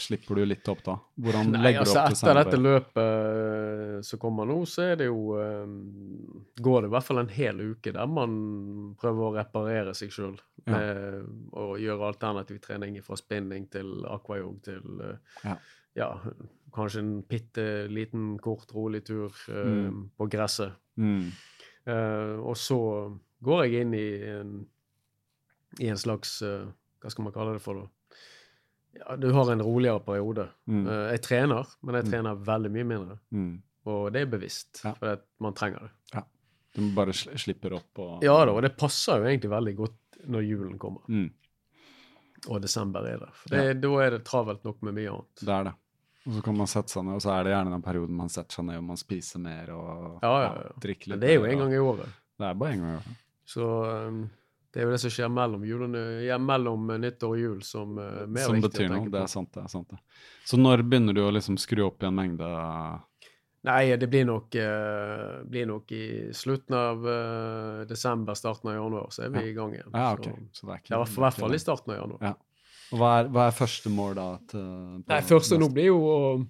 [0.00, 0.94] slipper du litt opp da?
[1.20, 4.96] Hvordan Nei, legger altså du opp etter dette løpet eh, som kommer nå, så er
[5.02, 5.74] det jo um,
[6.56, 8.36] Går det i hvert fall en hel uke der man
[9.00, 10.36] prøver å reparere seg sjøl.
[10.66, 10.80] Ja.
[11.58, 15.56] Og gjøre alternativ trening fra spinning til aquajog til uh, Ja.
[15.98, 16.10] ja,
[16.72, 20.04] kanskje en bitte liten, kort, rolig tur uh, Mm.
[20.16, 20.72] på gresset.
[20.96, 21.26] Mm.
[21.88, 22.78] Uh, og så
[23.42, 24.52] går jeg inn i en,
[25.82, 26.68] i en slags eh,
[27.02, 27.88] Hva skal man kalle det for, da?
[28.98, 30.48] Ja, du har en roligere periode.
[30.68, 30.86] Mm.
[30.86, 32.10] Eh, jeg trener, men jeg Mm.
[32.10, 33.18] trener veldig mye mindre.
[33.32, 33.62] Mm.
[33.86, 34.92] Og det er bevisst, Ja.
[34.94, 36.22] for man trenger det.
[36.74, 39.98] Du bare sl slipper opp og Ja da, og det passer jo egentlig veldig godt
[40.28, 41.30] når julen kommer, Mm.
[42.48, 43.30] og desember er der.
[43.34, 45.34] For det, da er det travelt nok med mye annet.
[45.40, 45.74] Det er det.
[46.26, 48.28] Og så kan man sette seg ned, og så er det gjerne den perioden man
[48.28, 50.72] setter seg ned og man spiser mer og Ja, ja, ja.
[50.80, 51.18] drikker litt.
[51.18, 52.08] Men det er jo en gang i året.
[52.38, 53.16] Det er bare en gang i året.
[53.44, 54.30] Så um,
[54.72, 55.94] det er jo det som skjer mellom, julen,
[56.24, 58.98] ja, mellom eh, nyttår og jul som uh, mer Som viktig betyr å noe.
[58.98, 59.22] tenke Det på.
[59.24, 59.88] er sant, det er sant.
[59.90, 59.98] det.
[60.48, 62.48] Så når begynner du å liksom skru opp i en mengde
[63.62, 69.06] Nei, det blir nok, uh, blir nok i slutten av uh, desember, starten av januar,
[69.14, 69.50] så er vi Ja.
[69.50, 69.92] i gang igjen.
[69.94, 72.18] Ja, Så- Så det er ikke Ja, i hvert fall i starten av januar.
[72.22, 72.34] Ja.
[72.92, 74.26] Og hva er, hva er første mål da?
[74.48, 76.46] Til, Nei, første nå blir jo å,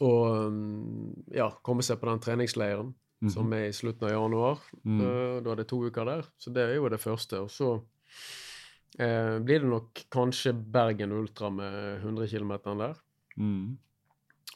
[0.00, 0.12] å
[0.46, 3.30] um, ja, komme seg på den treningsleiren Mhm.
[3.34, 4.58] som er i slutten av januar.
[4.84, 5.00] Mm.
[5.00, 7.40] Uh, da er det to uker der, så det er jo det første.
[7.42, 12.94] Og så uh, blir det nok kanskje Bergen Ultra med 100 km der.
[13.36, 13.78] Mm.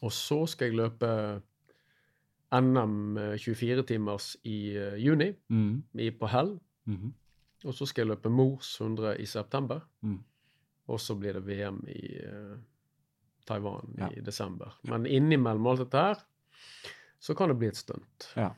[0.02, 1.10] Og så skal jeg løpe
[2.52, 5.82] NM 24-timers i uh, juni, Mm.
[5.98, 6.59] i, på Hell.
[6.86, 7.12] -hmm.
[7.64, 9.80] Og så skal jeg løpe Mors 100 i september.
[10.02, 10.18] Mm.
[10.89, 12.18] Og så blir det VM i
[13.47, 14.09] Taiwan Ja.
[14.16, 14.78] i desember.
[14.84, 16.14] Men innimellom alt dette her,
[17.23, 18.28] så kan det bli et stunt.
[18.39, 18.51] Ja.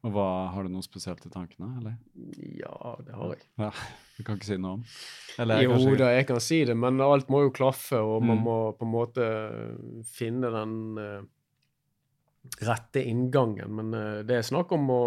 [0.00, 0.24] Og hva,
[0.54, 1.96] har du noe spesielt i tankene, eller?
[2.56, 3.42] Ja, det har jeg.
[3.60, 3.68] Ja,
[4.16, 4.84] du kan ikke si noe om?
[5.42, 8.38] Eller Jo kanskje- da, jeg kan si det, men alt må jo klaffe, og man
[8.40, 8.44] Mm.
[8.48, 9.26] må på en måte
[10.08, 11.20] finne den uh,
[12.64, 13.68] rette inngangen.
[13.76, 15.00] Men uh, det er snakk om å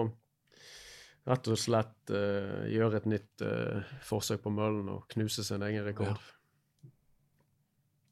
[1.25, 5.85] rett og slett uh, gjøre et nytt eh, forsøk på møllen og knuse sin egen
[5.87, 6.19] rekord.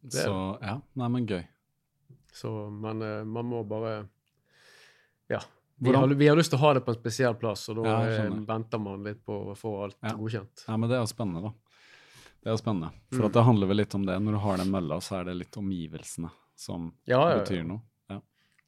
[0.02, 1.44] det er Så ja, nei, men gøy.
[2.34, 4.08] Så, men eh, man må bare
[5.32, 5.40] Ja.
[5.82, 7.90] Vi har, vi har lyst til å ha det på en spesiell plass, og da
[7.90, 10.12] Ja, eh, venter man litt på å få alt Ja.
[10.14, 10.66] godkjent.
[10.68, 11.54] Ja, men det er spennende, da.
[12.44, 12.92] Det er spennende.
[13.14, 13.32] For Mm.
[13.34, 14.20] det handler vel litt om det.
[14.22, 17.82] Når du har den mølla, så er det litt omgivelsene som Ja, betyr noe.
[18.10, 18.20] Ja.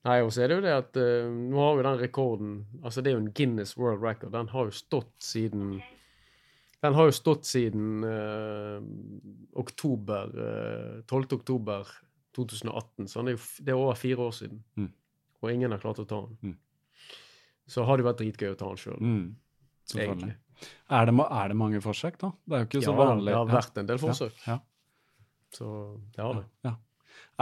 [0.06, 3.03] Nei, og så er det jo det at uh, nå har vi den rekorden Altså,
[3.03, 4.31] det er jo en Guinness World Record.
[4.31, 5.81] Den har jo stått siden
[6.84, 8.81] Den har jo stått siden eh,
[9.56, 11.34] oktober eh, 12.
[11.40, 11.88] oktober
[12.35, 14.64] 2018, så den er jo, det er over fire år siden.
[14.77, 14.90] Mm.
[15.43, 16.37] Og ingen har klart å ta den.
[16.53, 16.57] Mm.
[17.67, 18.99] Så har det vært dritgøy å ta den sjøl.
[19.03, 19.35] Mm.
[20.89, 22.29] Er det, er det mange forsøk, da?
[22.47, 23.25] Det er jo ikke Ja, så vanlig.
[23.33, 24.37] det har vært en del forsøk.
[24.47, 24.59] Ja,
[25.53, 25.67] Så
[26.15, 26.45] det har det.
[26.63, 26.75] ja.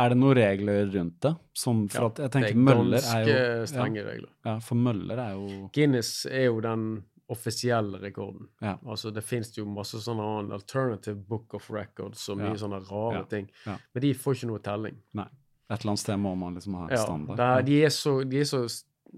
[0.01, 1.31] Er det noen regler rundt det?
[1.53, 4.29] Som, for Ja, at jeg tenker er møller er ganske strenge regler.
[4.45, 8.47] Ja, ja, for møller er jo Guinness er jo den offisielle rekorden.
[8.61, 8.77] Ja.
[8.85, 12.59] Altså, det finnes jo masse sånne alternative book of records og mye Ja.
[12.65, 13.23] sånne rare Ja.
[13.23, 13.49] ting.
[13.65, 13.77] Ja.
[13.93, 14.97] Men de får ikke noe telling.
[15.13, 15.27] Nei.
[15.71, 17.37] Et eller annet sted må man liksom ha en Ja, standard.
[17.39, 18.61] det er, de, er så, de er så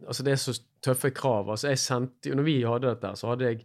[0.07, 1.49] Altså, det er så tøffe krav.
[1.53, 3.59] Altså, jeg sendte Når vi hadde dette, så hadde jeg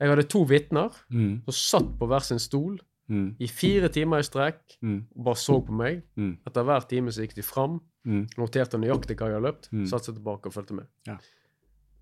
[0.00, 2.78] Jeg hadde to vitner Mm, som satt på hver sin stol
[3.10, 6.02] mm, i fire timer i strekk mm, og bare så på meg.
[6.16, 8.22] mm, Etter hver time så gikk de fram, mm.
[8.38, 9.86] noterte nøyaktig hva jeg hadde løpt, Mm.
[9.90, 10.86] satte seg tilbake og fulgte med.
[11.06, 11.16] Ja.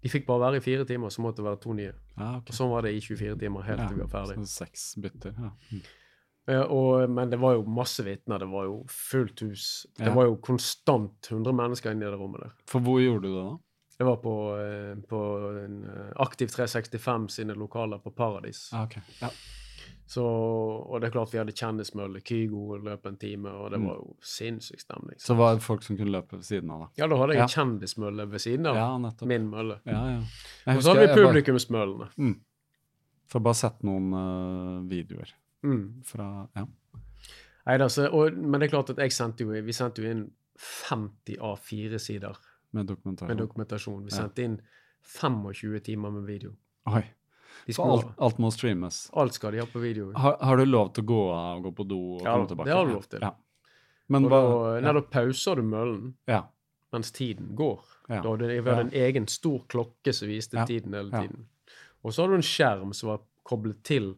[0.03, 1.93] De fikk bare være i fire timer, så måtte det være to nye.
[2.17, 2.53] Ah, okay.
[2.53, 4.37] Og sånn var det i 24 timer, helt til vi var ferdig.
[4.47, 5.33] så seks bytter.
[5.41, 5.51] Ja.
[6.49, 8.39] Eh, og, men det var jo masse vitner.
[8.41, 9.87] Det var jo fullt hus.
[9.99, 10.15] Det Ja.
[10.15, 12.53] var jo konstant 100 mennesker inne i det rommet der.
[12.67, 13.57] For hvor gjorde du det, da?
[13.99, 15.21] Det var på, eh, på
[15.65, 18.71] en, eh, Aktiv 365 sine lokaler på Paradis.
[18.73, 18.97] Ah, ok.
[19.21, 19.29] Ja.
[20.09, 22.23] Så, og det er klart vi hadde kjendismølle.
[22.25, 23.87] Kygo løp en time, og det Mm.
[23.89, 25.19] var jo sinnssyk stemning.
[25.21, 26.87] Så var det folk som kunne løpe ved siden av, da?
[26.97, 27.47] Ja, da hadde jeg Ja.
[27.47, 29.81] kjendismølle ved siden av Ja, min mølle.
[29.85, 30.75] Ja, ja.
[30.77, 31.99] Og så hadde vi publikumsmøllene.
[31.99, 32.17] bare-.
[32.17, 32.41] Mm.
[33.29, 35.31] Får bare sett noen uh, videoer
[35.65, 36.03] Mm.
[36.05, 36.67] fra Ja.
[37.67, 40.31] Neida, så, og, men det er klart at sendte jo, vi sendte jo inn
[40.89, 42.37] 50 A4-sider
[42.73, 43.29] Med dokumentasjon.
[43.29, 44.05] med dokumentasjon.
[44.05, 44.17] Vi Ja.
[44.23, 44.61] sendte inn
[45.03, 46.55] 25 timer med video.
[46.87, 47.05] Oi.
[47.79, 49.11] Alt, alt, må streames.
[49.15, 50.13] Alt skal de ha på video.
[50.17, 52.65] Har, har du lov til å gå av og gå på do og Ja, komme
[52.65, 53.21] det har du lov til.
[53.21, 53.33] Ja.
[54.09, 56.45] Men da, nei, da pauser du møllen Ja.
[56.93, 57.81] mens tiden går.
[58.09, 58.23] Ja.
[58.23, 60.65] Da hadde vi hadde en egen stor klokke som viste Ja.
[60.65, 61.21] tiden hele Ja.
[61.27, 61.47] tiden.
[62.05, 64.17] Og så hadde du en skjerm som var koblet til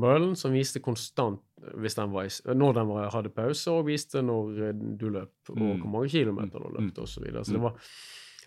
[0.00, 4.72] møllen, som viste konstant den var, når den var, hadde pause, og viste når eh,
[4.96, 5.80] du løp, og Mm.
[5.82, 7.44] hvor mange kilometer du løp, og så videre.
[7.44, 7.68] Så det Mm.
[7.68, 7.74] var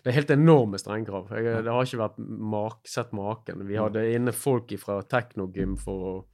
[0.04, 1.30] det er helt enorme strengkrav.
[1.30, 3.62] Jeg, det har ikke vært mak, sett maken.
[3.66, 6.24] Vi hadde inne folk fra Teknogym for å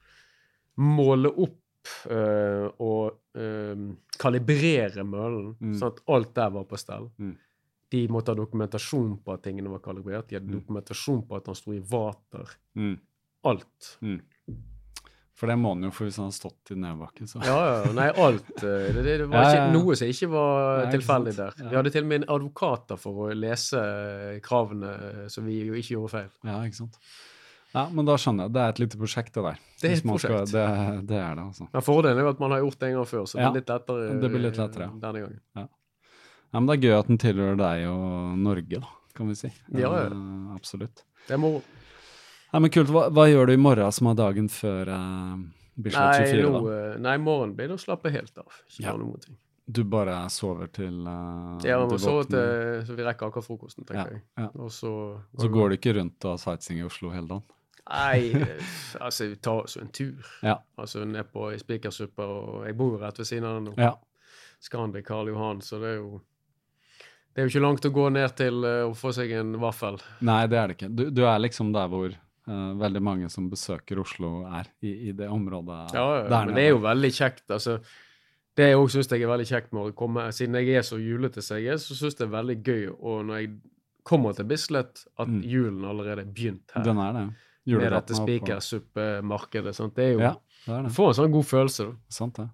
[0.82, 1.56] måle opp
[2.10, 3.84] øh, og øh,
[4.18, 5.74] kalibrere møllen, Mm.
[5.78, 7.10] sånn at alt der var på stell.
[7.18, 7.36] Mm.
[7.90, 10.28] De måtte ha dokumentasjon på at tingene var kalibrert.
[10.28, 10.60] De hadde Mm.
[10.60, 12.46] dokumentasjon på at han sto i vater.
[12.76, 12.98] Mm.
[13.44, 13.96] Alt.
[15.40, 17.28] For det må han jo, for hvis han hadde stått i nedbakken.
[17.30, 17.92] så Ja, ja.
[17.96, 18.50] Nei, alt.
[18.60, 19.72] eh, Det, det var ikke ja, ja.
[19.72, 21.54] noe som ikke var Nei, tilfeldig der.
[21.62, 21.68] Ja.
[21.70, 25.40] Vi hadde til og med en advokat der for å lese eh, kravene, eh, så
[25.46, 26.28] vi jo ikke gjorde feil.
[26.44, 27.00] Ja, ikke sant.
[27.72, 28.52] Ja, men da skjønner jeg.
[28.52, 29.58] Det er et lite prosjekt, det der.
[29.80, 30.48] Det er et prosjekt.
[30.52, 30.52] skal-
[31.00, 31.68] det, det er det, altså.
[31.72, 33.50] Men fordelen er jo at man har gjort det en gang før, så det Ja,
[33.54, 34.92] blir litt lettere, det blir litt lettere, ja.
[35.06, 35.40] denne gangen.
[35.56, 35.66] Ja,
[36.60, 39.52] men det er gøy at den tilhører deg og Norge, da, kan vi si.
[39.72, 40.08] Ja, ja.
[40.56, 41.04] Absolutt.
[41.28, 41.62] Det er moro.
[42.52, 42.88] Nei, men kult.
[42.90, 45.36] Hva, hva gjør du i morgen som er dagen før uh,
[45.80, 46.72] Bislett 24, nå, da?
[46.78, 48.50] eh, nei, morgen blir det å slappe helt av.
[48.68, 48.96] Ikke Ja.
[48.98, 49.36] noen ting.
[49.70, 52.30] Du bare sover til uh, Ja, vi må så, våkner.
[52.32, 54.22] til, så vi rekker akkurat frokosten, Ja, tenker jeg.
[54.40, 54.48] ja.
[54.58, 54.90] Og så
[55.38, 57.44] Så går du ikke rundt og sightseeing i Oslo hele dagen?
[57.90, 58.72] Nei, eh,
[59.06, 60.26] altså vi tar oss en tur.
[60.42, 60.56] Ja.
[60.76, 63.74] Altså ned på Spikersuppa, og jeg bor jo rett ved siden av den nå.
[63.78, 63.94] Ja.
[64.60, 66.20] Scandic Karl Johan, så det er jo
[67.30, 70.00] Det er jo ikke langt å gå ned til eh, å få seg en vaffel.
[70.20, 70.90] Nei, det er det ikke.
[70.98, 72.10] Du, du er liksom der hvor
[72.50, 74.66] eh, veldig mange som besøker Oslo, er.
[74.82, 76.54] I, i det området Ja, ja, der men nede.
[76.56, 77.44] det er jo veldig kjekt.
[77.50, 77.78] altså
[78.58, 80.98] det jeg også syns jeg er veldig kjekt med å komme Siden jeg er så
[81.00, 83.50] julete som jeg er, så syns jeg det er veldig gøy og når jeg
[84.02, 85.42] kommer til Bislett, at Mm.
[85.44, 86.82] julen allerede er begynt her.
[86.82, 87.24] Den er det.
[87.66, 89.76] med dette er spikersuppemarkedet.
[89.94, 90.34] Det er jo Ja,
[90.66, 90.92] det er det.
[90.92, 91.92] får en sånn god følelse, da.
[92.08, 92.48] Sant det.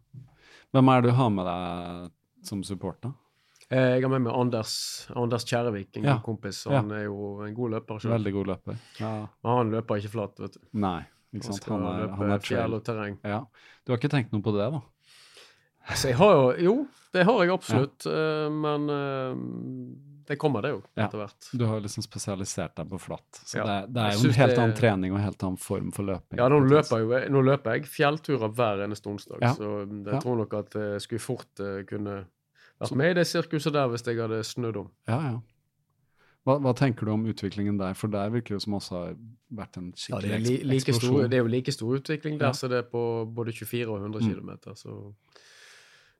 [0.74, 2.10] Hvem er det du har med deg
[2.46, 3.08] som support, da?
[3.08, 3.25] Eh,
[3.70, 4.74] Jeg har med meg Anders,
[5.16, 6.12] Anders Kjærevik, en Ja.
[6.18, 6.64] god kompis.
[6.66, 6.76] Ja.
[6.80, 8.12] Han er jo en god løper selv.
[8.14, 8.76] Veldig god løper.
[9.00, 9.26] Ja.
[9.42, 10.60] Men han løper ikke flatt, vet du.
[10.74, 11.00] Nei,
[11.34, 11.62] ikke Han sant.
[11.62, 13.18] skal Han er, løpe han er fjell og terreng.
[13.24, 13.40] Ja.
[13.84, 14.82] Du har ikke tenkt noe på det, da?
[15.94, 18.06] Så jeg har jo Jo, det har jeg absolutt.
[18.06, 18.48] Ja.
[18.50, 19.34] Men eh,
[20.26, 21.50] det kommer, det jo, etter hvert.
[21.54, 23.30] Du har liksom spesialisert deg på flatt.
[23.46, 23.64] Så Ja.
[23.64, 26.38] det, det er jo en helt annen trening og en helt annen form for løping.
[26.38, 29.52] Ja, nå løper, jo, nå løper jeg fjellturer hver eneste onsdag, Ja.
[29.54, 30.18] så jeg Ja.
[30.20, 32.26] tror nok at jeg skulle fort eh, kunne
[32.80, 34.90] vært med i det sirkuset der hvis jeg hadde snudd om.
[35.08, 35.40] Ja, ja.
[36.46, 37.94] Hva, hva tenker du om utviklingen der?
[37.98, 39.14] For der virker det som også har
[39.50, 41.16] vært en Ja, det, skikkelig li, like eksplosjon.
[41.16, 42.52] stor, det er jo like stor utvikling der Ja.
[42.52, 43.02] som det er på
[43.34, 44.34] både 24 og 100 Mm.
[44.34, 44.74] km.
[44.76, 45.14] Så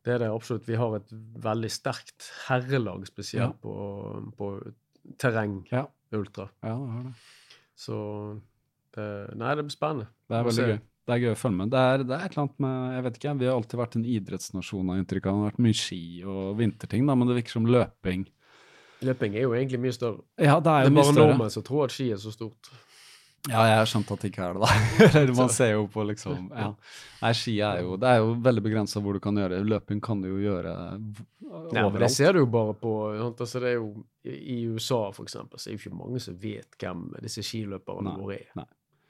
[0.05, 0.66] det er det absolutt.
[0.66, 3.53] Vi har et veldig sterkt herrelag, spesielt Ja.
[3.62, 4.73] på, på
[5.19, 5.87] terreng Ja.
[6.12, 6.49] ultra.
[6.62, 7.15] Ja, det har det.
[7.77, 8.41] Så
[8.97, 10.07] det, Nei, det blir spennende.
[10.28, 10.81] Det er veldig gøy.
[11.07, 11.70] Det er gøy å følge med.
[11.70, 13.95] Det er, det er et eller annet med Jeg vet ikke, vi har alltid vært
[13.99, 15.37] en idrettsnasjon av inntrykk av.
[15.37, 18.27] Det har vært mye ski og vinterting, da, men det virker som løping
[19.05, 20.23] Løping er jo egentlig mye større.
[20.41, 21.31] Ja, det er jo Det er bare større.
[21.35, 22.70] nordmenn som tror at ski er så stort.
[23.47, 25.35] Ja, jeg har skjønt at det ikke er det, da.
[25.39, 26.70] Man ser jo på liksom ja.
[27.20, 30.24] Nei, ski er jo Det er jo veldig begrensa hvor du kan gjøre Løping kan
[30.24, 31.77] du jo gjøre overalt.
[31.77, 33.45] Nei, men det ser du jo bare på sant?
[33.45, 33.93] Altså, det er jo,
[34.33, 38.16] I USA, for eksempel, så er det jo ikke mange som vet hvem disse skiløperne
[38.19, 38.51] våre er.
[38.59, 38.66] nei.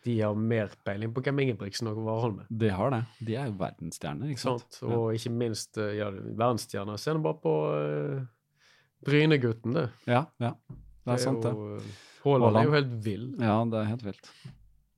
[0.06, 2.48] De har mer peiling på hvem Ingebrigtsen og Warholm er.
[2.62, 3.00] De har det.
[3.26, 4.66] De er jo verdensstjerner, ikke sant?
[4.70, 4.90] Sant?
[4.94, 7.00] Og ikke minst eh, ja, verdensstjerner.
[7.02, 8.20] Se nå bare på uh,
[9.06, 9.88] Brynegutten, det.
[10.08, 10.52] Ja, ja.
[11.06, 11.52] Det er sant, det.
[11.54, 11.90] jo, eh,
[12.24, 13.26] Haaland er jo helt vill.
[13.38, 14.30] Ja, det er helt vilt.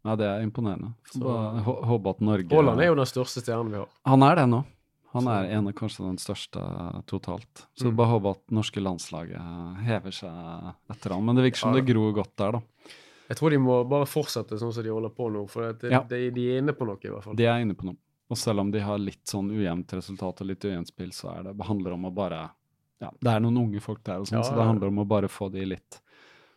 [0.06, 0.93] Ja, det er imponerende.
[1.12, 3.89] Så- Bare hå- Håpe at Norge Haaland er jo den største stjernen vi har.
[4.06, 4.64] Han er det nå.
[5.12, 6.60] Han er en av kanskje den største
[7.06, 7.66] totalt.
[7.76, 7.97] Så Mm.
[7.97, 9.40] bare håpe at norske landslaget
[9.85, 11.24] hever seg etter han.
[11.24, 11.80] Men det virker som Ja.
[11.80, 12.60] det gror godt der, da.
[13.29, 16.01] Jeg tror de må bare fortsette sånn som de holder på nå, for det, Ja.
[16.09, 17.37] de, de er inne på noe, i hvert fall.
[17.37, 17.97] De er inne på noe.
[18.31, 21.43] Og selv om de har litt sånn ujevnt resultat og litt ujevnt spill, så er
[21.49, 22.51] det, det handler om å bare
[23.01, 25.07] Ja, det er noen unge folk der, og sånn, Ja, så det handler om å
[25.09, 26.01] bare få de litt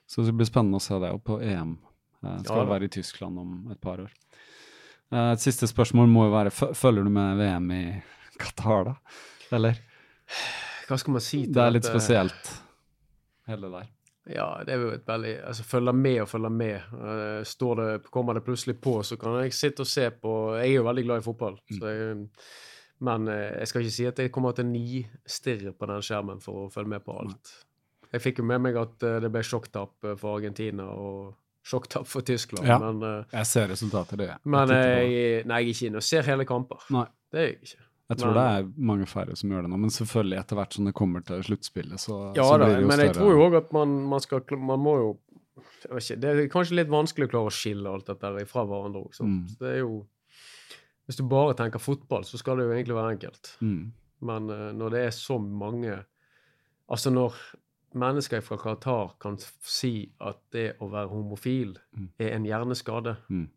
[0.09, 1.11] Så det blir spennende å se det.
[1.13, 1.77] Og på EM
[2.25, 4.11] eh, skal være i Tyskland om et par år.
[5.13, 7.83] Eh, et siste spørsmål må jo være Følger du med VM i
[8.41, 8.95] Qatar, da?
[9.55, 9.79] Eller?
[10.89, 12.51] Hva skal man si til Det Det er litt spesielt,
[13.47, 13.87] hele der.
[14.29, 16.75] Ja, det er jo et veldig Altså, følger med og følger med.
[16.93, 20.67] Eh, står det, kommer det plutselig på, så kan jeg sitte og se på Jeg
[20.69, 21.79] er jo veldig glad i fotball, Mm.
[21.79, 22.27] så jeg,
[23.01, 26.39] men eh, jeg skal ikke si at jeg kommer til ni stirrer på den skjermen
[26.41, 27.53] for å følge med på alt.
[28.13, 31.33] Jeg fikk jo med meg at eh, det ble sjokktap for Argentina og
[31.65, 32.77] sjokktap for Tyskland, Ja.
[32.77, 36.45] men, Jeg ser resultatet, det men jeg, nei, jeg er ikke inne og ser hele
[36.45, 36.77] kamper.
[36.93, 37.05] Nei.
[37.31, 37.85] Det er jeg ikke.
[38.11, 40.73] Jeg tror Men- det er mange færre som gjør det nå, men selvfølgelig etter hvert
[40.75, 42.81] som det kommer til sluttspillet, så, Ja så blir det jo større.
[42.81, 45.11] Ja, men jeg tror jo òg at man, man skal Man må jo
[45.83, 48.63] jeg vet ikke, Det er kanskje litt vanskelig å klare å skille alt dette fra
[48.65, 49.15] hverandre òg.
[49.21, 49.47] Mm.
[49.59, 50.05] Det er jo
[51.07, 53.55] Hvis du bare tenker fotball, så skal det jo egentlig være enkelt.
[53.61, 53.91] Mm.
[54.21, 56.03] Men uh, når det er så mange
[56.89, 57.33] Altså når
[57.95, 62.09] mennesker fra Qatar kan si at det å være homofil Mm.
[62.19, 63.47] er en hjerneskade, Mm.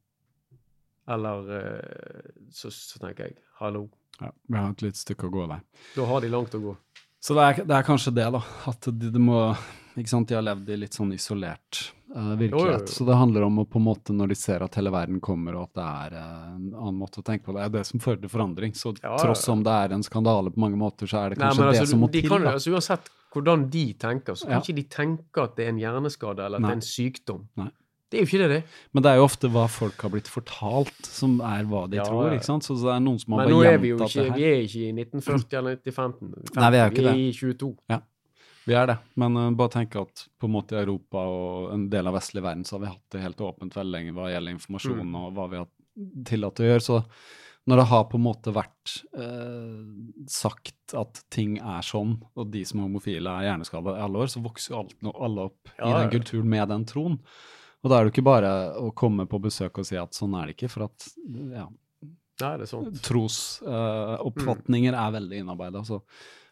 [1.08, 3.88] eller uh, så, så tenker jeg hallo.
[4.20, 5.62] Ja, vi har et lite stykke å gå der.
[5.96, 6.76] Da har de langt å gå.
[7.24, 8.40] Så det er, det er kanskje det, da.
[8.68, 9.38] At de, de må
[9.96, 11.78] Ikke sant, de har levd i litt sånn isolert
[12.16, 12.88] uh, virkelighet.
[12.90, 15.54] Så det handler om å på en måte, når de ser at hele verden kommer,
[15.54, 18.02] og at det er uh, en annen måte å tenke på, det er det som
[18.02, 18.74] fører til forandring.
[18.74, 21.46] Så Ja, tross om det er en skandale på mange måter, så er det Nei,
[21.52, 22.28] kanskje det altså, som må de til.
[22.32, 22.56] kan, da.
[22.58, 24.60] altså, uansett hvordan de tenker, så kan Ja.
[24.66, 26.68] ikke de tenke at det er en hjerneskade eller at Nei.
[26.70, 27.46] det er en sykdom.
[27.62, 27.70] Nei.
[28.10, 28.62] Det er jo ikke det, det.
[28.94, 32.04] Men det er jo ofte hva folk har blitt fortalt, som er hva de Ja,
[32.06, 32.30] tror.
[32.36, 32.62] ikke sant?
[32.68, 34.82] Så det er noen som har Men nå er vi jo ikke, vi er ikke
[34.84, 36.34] i 1940 eller 1915.
[36.60, 37.14] Nei, vi er jo ikke vi det.
[37.14, 38.02] er i 22.
[38.66, 38.98] Vi er det.
[39.20, 42.40] Men uh, bare tenk at på en måte i Europa og en del av vestlig
[42.44, 45.16] verden så har vi hatt det helt åpent veldig lenge hva gjelder informasjon Mm.
[45.20, 45.68] og hva vi har
[46.30, 46.84] tillatt å gjøre.
[46.86, 47.00] Så
[47.66, 49.82] når det har på en måte vært eh,
[50.28, 54.30] sagt at ting er sånn, og de som er homofile er hjerneskada i alle år,
[54.32, 55.98] så vokser jo alt, no- alle opp i Ja, ja.
[56.06, 57.18] den kulturen med den troen.
[57.84, 58.50] Og da er det jo ikke bare
[58.80, 61.08] å komme på besøk og si at sånn er det ikke, for at
[61.52, 61.66] ja,
[62.40, 62.96] Nei, det er sant.
[63.06, 65.82] trosoppfatninger er veldig innarbeida.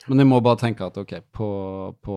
[0.07, 1.49] Men vi må bare tenke at ok, på,
[2.03, 2.17] på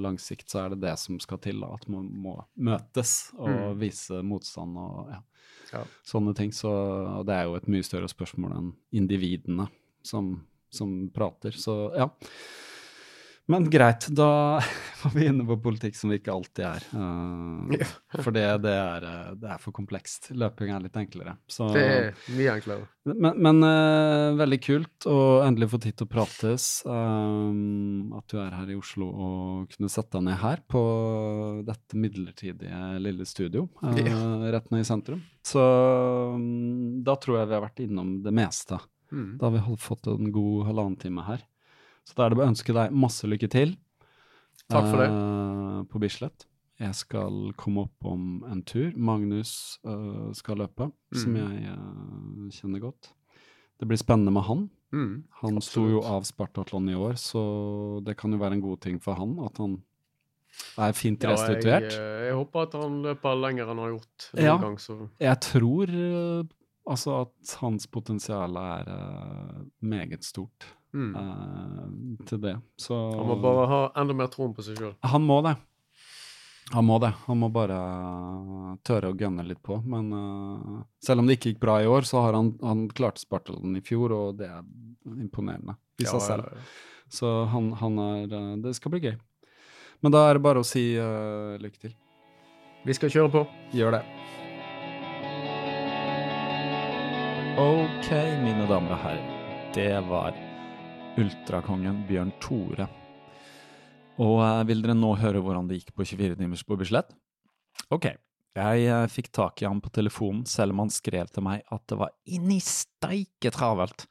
[0.00, 3.48] lang sikt så er det det som skal til, da, at man må møtes og
[3.74, 3.78] Mm.
[3.80, 5.20] vise motstand og ja,
[5.74, 5.84] Ja.
[6.06, 6.50] sånne ting.
[6.54, 6.70] Så
[7.26, 9.68] det er jo et mye større spørsmål enn individene
[10.02, 10.36] som,
[10.70, 11.50] som prater.
[11.58, 12.08] Så ja.
[13.52, 14.56] Men greit, da
[15.02, 16.84] var vi inne på politikk som vi ikke alltid er.
[16.96, 17.74] Uh,
[18.24, 20.30] for det, det, er, eh, det er for komplekst.
[20.32, 21.34] Løping er litt enklere.
[21.52, 22.08] Så, Det er
[22.38, 22.86] mye enklere.
[23.12, 26.70] men, men uh, veldig kult å endelig få tid til å prates.
[26.88, 30.84] Um, at du er her i Oslo og kunne sette deg ned her på
[31.68, 35.20] dette midlertidige lille studio eh, rett ned i sentrum.
[35.44, 38.80] Så um, da tror jeg vi har vært innom det meste.
[39.12, 39.34] Mm.
[39.36, 41.44] Da har vi holdt- fått en god halvannen time her.
[42.04, 43.76] Så da er det bare å ønske deg masse lykke til
[44.70, 45.08] Takk for det.
[45.12, 46.46] Uh, på Bislett.
[46.80, 48.94] Jeg skal komme opp om en tur.
[48.96, 51.40] Magnus uh, skal løpe, som Mm.
[51.42, 53.10] jeg uh, kjenner godt.
[53.78, 54.70] Det blir spennende med han.
[54.94, 55.24] Mm.
[55.42, 58.98] Han sto jo av Spartatlon i år, så det kan jo være en god ting
[59.02, 59.82] for han at han
[60.78, 61.92] er fint Ja, jeg, restituert.
[61.98, 64.56] eh, jeg håper at han løper lenger enn han har gjort noen Ja.
[64.62, 64.76] gang.
[64.78, 64.96] Så.
[65.20, 65.86] Jeg tror
[66.86, 70.64] altså at hans potensial er meget stort
[70.94, 71.14] Mm.
[71.18, 72.56] uh, til det.
[72.78, 74.92] Så Han må bare ha enda mer troen på seg sjøl.
[75.02, 75.56] Han må det.
[76.72, 77.12] Han må det.
[77.26, 77.76] Han må bare
[78.86, 79.80] tørre å gønne litt på.
[79.84, 83.20] Men uh, selv om det ikke gikk bra i år, så har han, han klart
[83.20, 84.62] Spartalen i fjor, og det er
[85.18, 86.64] imponerende i seg selv.
[87.12, 89.18] Så han, han er eh, Det skal bli gøy.
[90.02, 91.92] Men da er det bare å si uh, lykke til.
[92.84, 93.44] Vi skal kjøre på.
[93.76, 94.02] Gjør det.
[97.60, 98.10] Ok,
[98.42, 99.30] mine damer og herrer.
[99.76, 100.34] Det var
[101.20, 102.86] ultrakongen Bjørn Tore.
[104.22, 107.12] Og eh, vil dere nå høre hvordan det gikk på 24 timers på Bislett?
[107.94, 108.08] Ok,
[108.58, 111.84] jeg eh, fikk tak i ham på telefonen, selv om han skrev til meg at
[111.90, 114.06] det var inni steike travelt.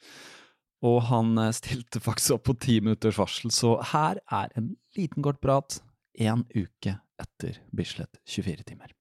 [0.83, 5.23] Og han eh, stilte faktisk opp på ti minutters varsel, så her er en liten
[5.25, 5.79] kort prat
[6.23, 8.95] en uke etter Bislett 24 timer.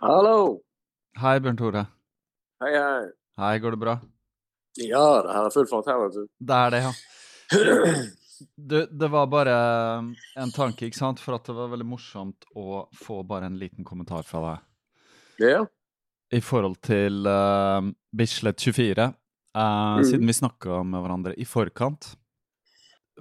[0.00, 0.60] Hallo!
[1.20, 1.84] Hei, Bjørn Tore.
[2.62, 3.10] Hei, hei.
[3.40, 3.98] Hei, går det bra?
[4.78, 6.26] Ja, det her er full fart her, vet du.
[6.38, 6.94] Det er det, ja.
[8.56, 9.54] Du, det var bare
[10.36, 11.20] en tanke, ikke sant?
[11.20, 14.62] For at det var veldig morsomt å få bare en liten kommentar fra deg.
[15.44, 15.60] Ja,
[16.32, 17.84] I forhold til uh,
[18.16, 19.06] Bislett 24,
[19.56, 20.04] uh, mm.
[20.08, 22.14] siden vi snakka med hverandre i forkant.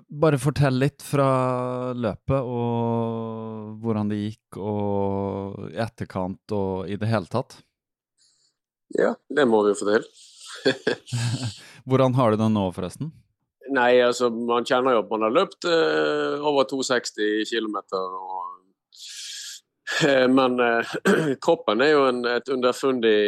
[0.08, 7.12] Bare fortell litt fra løpet og hvordan det gikk, og i etterkant og i det
[7.12, 7.60] hele tatt.
[8.96, 10.08] ja, det må vi jo få til.
[11.90, 13.12] Hvordan har du det nå, forresten?
[13.70, 17.76] Nei, altså, man kjenner jo at man har løpt eh, over 260 km.
[20.06, 20.94] Eh, men eh,
[21.46, 23.20] kroppen er jo en, et underfundig,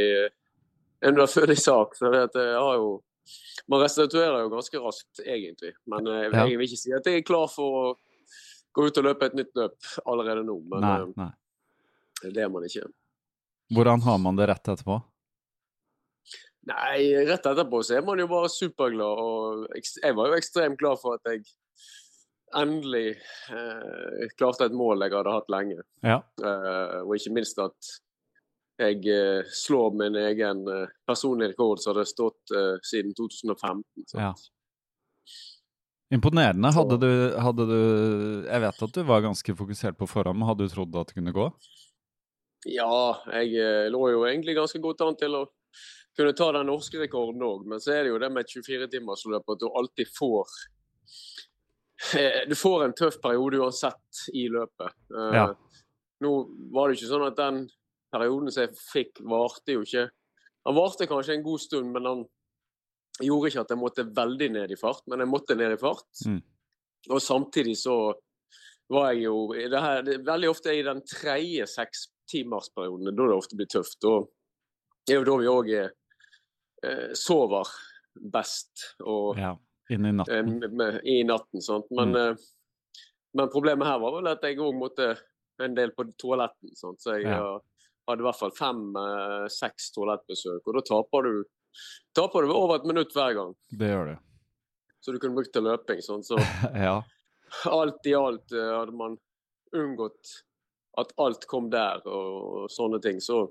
[1.05, 1.95] underfundig sak.
[1.97, 2.91] Så det jeg har jo
[3.69, 5.75] Man restituerer jo ganske raskt, egentlig.
[5.87, 6.45] Men eh, Ja.
[6.49, 7.83] jeg vil ikke si at jeg er klar for å
[8.73, 9.77] gå ut og løpe et nytt løp
[10.09, 10.55] allerede nå.
[10.73, 12.31] Men Nei, eh, nei.
[12.33, 12.87] det er man ikke.
[13.71, 14.97] Hvordan har man det rett etterpå?
[16.69, 19.21] Nei, rett etterpå så er man jo bare superglad.
[19.23, 21.45] Og jeg var jo ekstremt glad for at jeg
[22.57, 23.15] endelig
[23.55, 25.81] eh, klarte et mål jeg hadde hatt lenge.
[26.05, 26.19] Ja.
[26.43, 27.93] Eh, og ikke minst at
[28.81, 33.85] jeg eh, slår min egen eh, personlige rekord som hadde stått eh, siden 2015.
[34.17, 34.33] Ja.
[36.11, 36.73] Imponerende.
[36.75, 37.81] Hadde du, hadde du
[38.43, 41.17] Jeg vet at du var ganske fokusert på forhånd, men hadde du trodd at det
[41.17, 41.47] kunne gå?
[42.69, 45.45] Ja, jeg eh, lå jo egentlig ganske godt an til å
[46.17, 49.53] kunne ta den norske rekorden òg, men så er det jo det med et 24-timersløp
[49.53, 50.55] at du alltid får
[52.19, 54.97] eh, Du får en tøff periode uansett i løpet.
[55.15, 55.45] Eh, Ja.
[56.21, 56.31] Nå
[56.75, 57.63] var det ikke sånn at den
[58.13, 60.09] perioden som jeg fikk, varte jo ikke
[60.67, 62.19] Han varte kanskje en god stund, men han
[63.25, 66.05] gjorde ikke at jeg måtte veldig ned i fart, men jeg måtte ned i fart.
[66.29, 66.41] Mm.
[67.09, 67.95] Og samtidig så
[68.91, 73.57] var jeg jo det her, det, Veldig ofte i den tredje sekstimersperioden, da det ofte
[73.57, 74.05] blir tøft.
[74.05, 74.29] Og
[75.07, 75.89] det er jo da vi òg eh,
[77.15, 77.67] sover
[78.15, 79.55] best og, Ja.
[79.91, 80.59] Inn i eh, natten.
[80.59, 81.61] med, med, i natten.
[81.61, 81.85] Sant?
[81.91, 82.31] Men, Mm.
[82.31, 82.35] eh,
[83.35, 85.17] men problemet her var vel at jeg òg måtte
[85.59, 86.73] en del på toaletten.
[86.75, 86.99] Sant?
[87.01, 87.37] Så jeg Ja.
[87.55, 87.59] eh,
[88.07, 91.43] hadde i hvert fall fem-seks toalettbesøk, og da taper du,
[92.15, 93.53] taper du over et minutt hver gang.
[93.71, 94.17] Det gjør du.
[95.01, 95.99] Så du kunne brukt til løping.
[96.01, 96.23] Sånn.
[96.23, 96.37] Så
[96.75, 97.01] Ja.
[97.65, 99.17] alt i alt eh, hadde man
[99.73, 100.41] unngått
[100.99, 103.19] at alt kom der og, sånne ting.
[103.23, 103.49] Så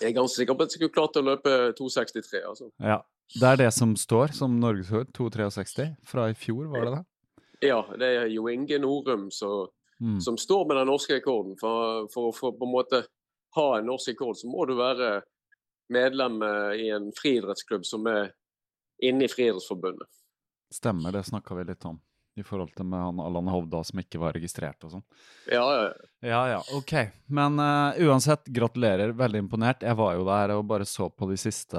[0.00, 2.42] jeg er ganske sikker på at jeg skulle klart å løpe 2,63.
[2.48, 2.70] altså.
[2.80, 3.00] ja.
[3.28, 7.02] Det er det som står som norgesrekord, 2,63 fra i fjor, var det det?
[7.68, 9.68] Ja, det er Jo Inge Norum som,
[10.00, 10.20] Mm.
[10.22, 11.56] som står med den norske rekorden.
[11.58, 13.00] For, for å få på en måte
[13.56, 15.22] ha en norsk rekord, så må du være
[15.90, 18.30] medlem eh, i en friidrettsklubb som er
[19.02, 20.06] inne i Friidrettsforbundet.
[20.70, 21.98] Stemmer, det snakka vi litt om.
[22.38, 25.04] I forhold til med han Allan Hovda som ikke var registrert og sånn.
[25.50, 25.90] Ja, ja,
[26.22, 26.40] ja.
[26.52, 26.94] Ja ok.
[27.34, 29.12] Men uh, uansett, gratulerer.
[29.18, 29.82] Veldig imponert.
[29.86, 31.76] Jeg var jo der og bare så på de siste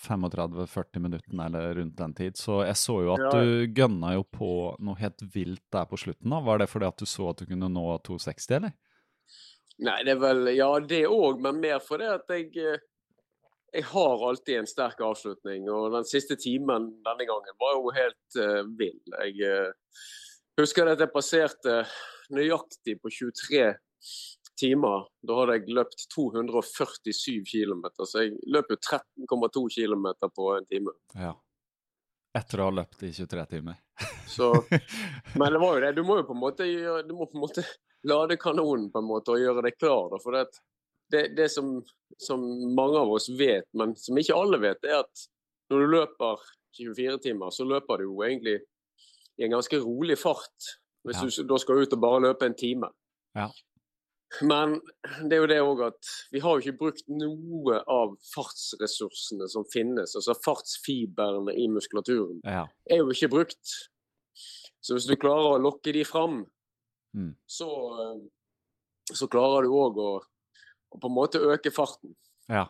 [0.00, 3.30] 35-40 minuttene eller rundt den tid, så jeg så jo at Ja.
[3.40, 6.30] du gønna jo på noe helt vilt der på slutten.
[6.30, 6.40] da.
[6.40, 8.72] Var det fordi at du så at du kunne nå 260, eller?
[9.80, 12.78] Nei, det er vel Ja, det òg, men mer fordi at jeg eh,
[13.72, 18.38] Jeg har alltid en sterk avslutning, og den siste timen denne gangen var jo helt
[18.40, 18.98] uh, vill.
[19.28, 20.00] Jeg uh,
[20.58, 21.76] husker at jeg passerte
[22.34, 23.68] nøyaktig på 23
[24.60, 25.06] timer.
[25.22, 30.96] Da hadde jeg løpt 247 km, så jeg løp jo 13,2 km på en time.
[31.14, 31.36] Ja.
[32.36, 33.78] Etter å ha løpt i 23 timer.
[34.30, 34.52] Så,
[35.38, 35.94] men det var jo det.
[35.96, 37.64] Du må jo på en måte, gjøre- du må på en måte
[38.06, 40.06] lade kanonen på en måte og gjøre deg klar.
[40.12, 40.44] Da, for det,
[41.10, 41.80] det, det som,
[42.18, 42.40] som
[42.76, 45.26] mange av oss vet, men som ikke alle vet, er at
[45.70, 46.44] når du løper
[46.78, 48.58] 24 timer, så løper du jo egentlig
[49.40, 50.70] i en ganske rolig fart.
[51.06, 51.42] Hvis Ja.
[51.42, 52.90] du da skal ut og bare løpe en time.
[53.34, 53.48] Ja.
[54.46, 54.76] Men
[55.26, 59.64] det er jo det òg at vi har jo ikke brukt noe av fartsressursene som
[59.72, 60.12] finnes.
[60.14, 62.66] Altså fartsfibrene i muskulaturen Ja.
[62.90, 63.72] er jo ikke brukt.
[64.82, 66.46] Så hvis du klarer å lokke de fram,
[67.16, 67.34] Mm.
[67.48, 67.66] så,
[69.12, 70.20] så klarer du òg å,
[70.90, 72.14] å på en måte øke farten.
[72.48, 72.66] ja.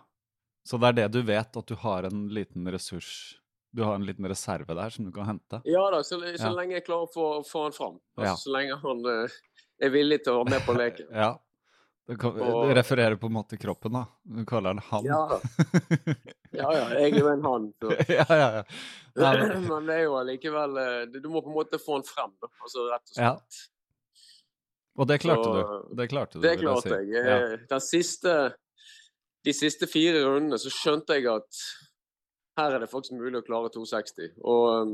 [0.62, 3.38] Så det er det du vet, at du har en liten ressurs
[3.72, 5.60] Du har en liten reserve der som du kan hente?
[5.64, 6.50] Ja da, så, så Ja.
[6.52, 7.94] lenge jeg klarer å få, få han fram.
[8.18, 8.34] Altså, Ja.
[8.36, 9.28] Så lenge han uh,
[9.80, 11.06] er villig til å være med på leken.
[11.14, 11.30] Ja.
[12.10, 14.04] Du, kan, Og- du refererer på en måte kroppen, da.
[14.26, 15.04] Du kaller den han.
[15.06, 15.40] Ja.
[16.52, 17.68] Ja ja, jeg er jo en han.
[17.80, 17.94] Så.
[18.18, 18.62] ja, ja, ja.
[19.16, 19.34] Nei,
[19.70, 22.50] men- det er jo allikevel eh, Du må på en måte få han frem, da.
[22.60, 23.22] Altså rett og slett.
[23.24, 23.68] Ja.
[25.00, 25.52] Og det klarte Så-
[25.88, 25.94] du.
[25.96, 27.12] Det klarte du, Det klarte si.
[27.12, 27.60] jeg.
[27.70, 27.78] Ja.
[27.80, 28.34] Siste,
[29.46, 31.62] de siste fire rundene så skjønte jeg at
[32.58, 34.34] her er det faktisk mulig å klare 260.
[34.44, 34.90] Og um,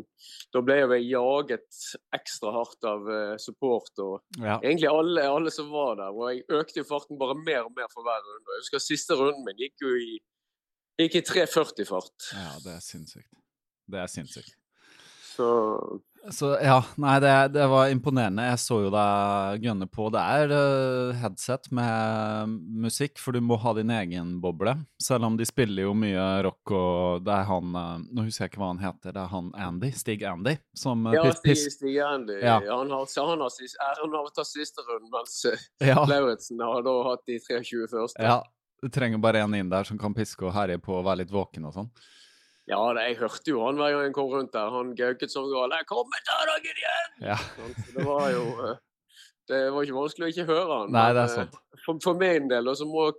[0.55, 1.81] da ble jeg jaget
[2.15, 4.61] ekstra hardt av uh, support og Ja.
[4.63, 6.13] egentlig alle, alle som var der.
[6.15, 8.47] Og jeg økte jo farten bare mer og mer for hver runde.
[8.55, 10.21] Jeg husker siste runden min gikk jo i,
[11.01, 12.31] gikk i 340 fart.
[12.37, 13.33] ja, det er sinnssykt.
[13.91, 14.55] Det er sinnssykt.
[15.35, 15.49] Så
[16.33, 18.43] Så ja, nei, det, det var imponerende.
[18.51, 20.09] Jeg så jo deg gønne på.
[20.15, 24.75] Det er eh, headset med musikk, for du må ha din egen boble.
[25.03, 28.53] Selv om de spiller jo mye rock og Det er han eh, Nå husker jeg
[28.55, 29.15] ikke hva han heter.
[29.15, 29.93] Det er han Andy.
[29.95, 30.57] Stig Andy.
[30.77, 32.59] Som eh, ja, Stig, Stig Andy Ja.
[32.65, 33.63] han har, han har
[33.93, 35.39] æren av å ta siste runden, mens
[35.85, 38.23] ja, Lauritzen har da hatt de 23 første.
[38.23, 38.41] ja.
[38.83, 41.31] Du trenger bare en inn der som kan piske og herje på og være litt
[41.33, 41.87] våken og sånn.
[42.67, 44.73] Ja, det, jeg hørte jo han hver gang jeg kom rundt der.
[44.75, 45.71] Han gauket som gal.
[45.77, 47.37] 'Jeg kommer til dere igjen!' Ja.
[47.55, 48.79] Sånn, så Det var jo eh,
[49.47, 50.91] Det var ikke vanskelig å ikke høre han.
[50.97, 51.59] Nei, det er eh, sant.
[51.85, 53.13] For, for min del, og så må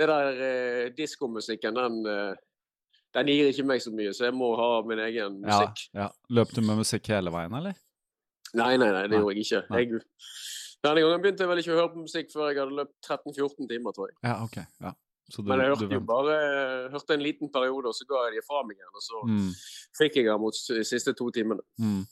[0.00, 2.38] det der eh, diskomusikken, den eh,
[3.14, 5.88] den gir ikke meg så mye, så jeg må ha min egen musikk.
[5.98, 6.08] ja.
[6.30, 7.74] Løp du med musikk hele veien, eller?
[8.54, 9.20] Nei, nei, nei, det Nei.
[9.20, 9.78] gjorde jeg ikke.
[9.78, 10.02] Jeg,
[10.86, 13.68] denne gangen begynte jeg vel ikke å høre på musikk før jeg hadde løpt 13-14
[13.70, 14.16] timer, tror jeg.
[14.26, 14.56] Ja, ok.
[14.86, 14.92] Ja.
[15.30, 16.36] Du, Men jeg hørte jo bare
[16.92, 18.92] hørte en liten periode, og så ga jeg de fra meg igjen.
[18.94, 19.50] Og så Mm.
[19.98, 21.60] fikk jeg den mot de siste to timene.
[21.78, 22.04] Mm.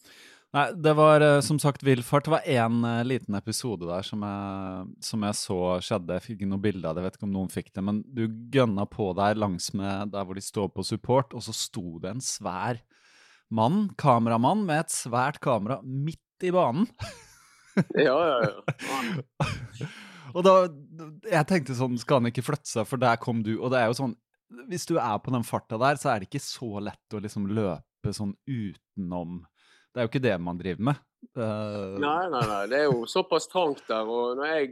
[0.55, 2.25] Nei, det var eh, som sagt villfart.
[2.25, 6.15] Det var én liten episode der som jeg, som jeg så skjedde.
[6.17, 7.85] Jeg fikk ikke noe bilde av det, jeg vet ikke om noen fikk det.
[7.85, 8.23] Men du
[8.55, 12.21] gønna på der langsmed der hvor de står på support, og så sto det en
[12.25, 12.81] svær
[13.51, 16.89] mann, kameramann, med et svært kamera midt i banen.
[17.95, 18.59] Ja, ja, ja.
[20.35, 20.55] Og da
[21.31, 23.57] Jeg tenkte sånn, skal han ikke flytte seg, for der kom du.
[23.59, 24.17] Og det er jo sånn
[24.71, 27.49] Hvis du er på den farta der, så er det ikke så lett å liksom
[27.53, 29.41] løpe sånn utenom
[29.93, 31.07] Det er jo ikke det man driver med.
[31.35, 31.97] Uh...
[31.99, 32.61] Nei, nei, nei.
[32.71, 34.07] Det er jo såpass trangt der.
[34.07, 34.69] Og når jeg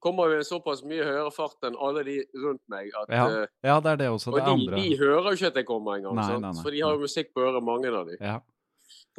[0.00, 3.50] kommer jo i såpass mye høyere fart enn alle de rundt meg at Ja, eh,
[3.66, 4.32] ja, det er det også.
[4.32, 4.80] Og Det de, andre.
[4.80, 6.54] de hører jo ikke at jeg kommer engang.
[6.62, 8.16] For de har jo musikk på øret, mange av de.
[8.20, 8.38] Ja.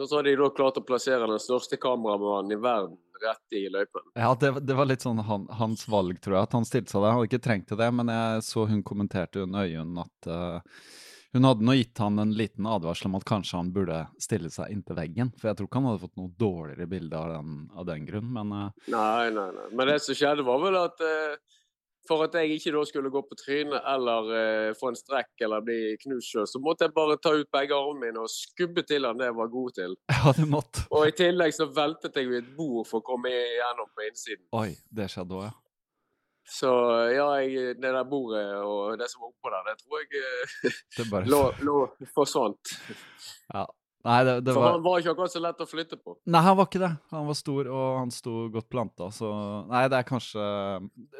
[0.01, 3.67] Og så har de da klart å plassere den største kameramannen i verden rett i
[3.69, 4.01] løypen.
[4.17, 6.49] Ja, det, det var litt sånn han, hans valg, tror jeg.
[6.49, 7.13] At han stilte seg der.
[7.13, 10.81] Han hadde ikke trengt det, men jeg så hun kommenterte under Øyunn at uh,
[11.31, 14.73] Hun hadde nå gitt han en liten advarsel om at kanskje han burde stille seg
[14.73, 15.31] inntil veggen.
[15.37, 18.33] For jeg tror ikke han hadde fått noe dårligere bilde av den, av den grunn,
[18.35, 19.69] men uh, Nei, nei, nei.
[19.71, 21.60] Men det som skjedde, var vel at uh,
[22.07, 25.63] for at jeg ikke da skulle gå på trynet eller eh, få en strekk eller
[25.65, 29.05] bli knust sjøl, så måtte jeg bare ta ut begge armene mine og skubbe til
[29.07, 29.97] han det jeg var god til.
[30.17, 30.85] ja, du måtte.
[30.89, 34.45] Og i tillegg så veltet jeg ved et bord for å komme igjennom på innsiden.
[34.57, 35.57] Oi, det skjedde òg, ja.
[36.51, 36.69] Så
[37.13, 41.29] ja, jeg, det der bordet og det som var oppå der, det tror jeg bare
[41.33, 41.77] lå, lå
[42.15, 42.73] forsvant.
[43.53, 43.67] Ja.
[44.03, 46.15] Nei, det, det For var han var ikke akkurat så lett å flytte på.
[46.33, 46.89] Nei, han var ikke det.
[47.13, 49.29] Han var stor, og han sto godt planta, så
[49.69, 50.45] Nei, det er kanskje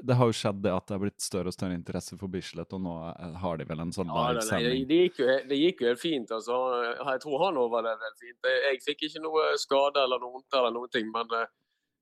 [0.02, 2.74] Det har jo skjedd det at det er blitt større og større interesse for Bislett,
[2.74, 4.88] og nå er- har de vel en sånn Ja, livesending.
[4.90, 6.32] det, gikk jo, det gikk jo helt fint.
[6.32, 6.58] altså.
[7.06, 8.40] Jeg tror han overlevde helt fint.
[8.44, 11.46] Jeg, fikk ikke noe skade eller noe vondt, eller noen ting, men eh,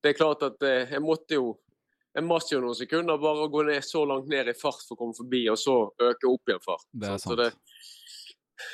[0.02, 1.58] det er klart at eh, jeg måtte jo
[2.16, 4.98] jeg masse noen sekunder bare å gå ned så langt ned i fart for å
[4.98, 6.88] komme forbi, og så øke opp igjen fart.
[6.92, 7.38] Det er Så sant.
[7.38, 7.54] det,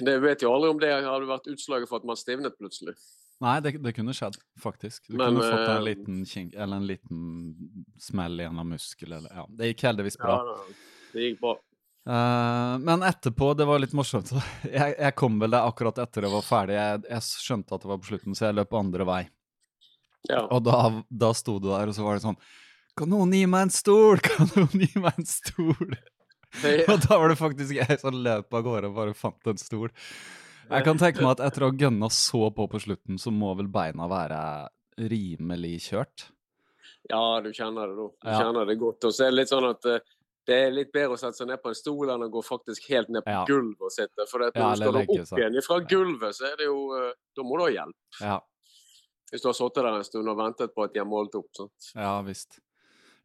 [0.05, 2.95] det vet jo aldri om det hadde vært utslaget for at man stivnet plutselig.
[3.43, 5.09] Nei, det, det kunne skjedd, faktisk.
[5.09, 7.23] Du Men, kunne fått en eh, liten kink, eller en liten
[7.99, 10.37] smell i en av muskel, Ja, det gikk heldigvis bra.
[10.39, 10.83] Ja,
[11.13, 11.57] det gikk bra.
[12.05, 14.31] Eh, men etterpå, det var litt morsomt.
[14.63, 16.77] Jeg, jeg kom vel der akkurat etter jeg var ferdig.
[16.77, 19.21] Jeg, jeg skjønte at det var på slutten, så jeg løp andre vei.
[20.29, 20.45] Ja.
[20.49, 20.79] Og da,
[21.09, 22.39] da sto du der, og så var det sånn
[22.97, 24.21] Kan noen gi meg en stol?
[24.25, 25.97] Kan noen gi meg en stol?
[26.89, 29.89] Og da var det faktisk jeg som løp av gårde og bare fant en stol.
[30.69, 33.51] Jeg kan tenke meg at etter å ha gønna så på på slutten, så må
[33.59, 34.39] vel beina være
[34.97, 36.29] rimelig kjørt.
[37.09, 38.07] Ja, du kjenner det nå.
[38.17, 38.39] Du Ja.
[38.39, 39.03] kjenner det godt.
[39.05, 39.99] Og så er det litt sånn at eh,
[40.47, 42.87] det er litt bedre å sette seg ned på en stol enn å gå faktisk
[42.89, 43.45] helt ned på Ja.
[43.45, 44.25] gulvet og sitte.
[44.29, 47.13] For når Ja, du skal legge opp igjen fra gulvet, så er det jo eh,
[47.35, 47.95] Da må du ha hjelp.
[48.21, 48.39] Ja,
[49.31, 51.49] Hvis du har sittet der en stund og ventet på at de har målt opp.
[51.53, 51.91] Sant?
[51.95, 52.59] ja visst.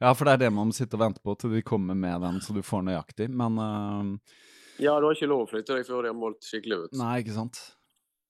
[0.00, 2.22] Ja, for det er det man må sitte og vente på til de kommer med
[2.24, 3.28] den, så du får nøyaktig.
[3.36, 4.38] Men uh...
[4.80, 6.94] Ja, du har ikke lov å flytte deg før de har målt skikkelig ut.
[6.96, 7.58] Nei, ikke sant.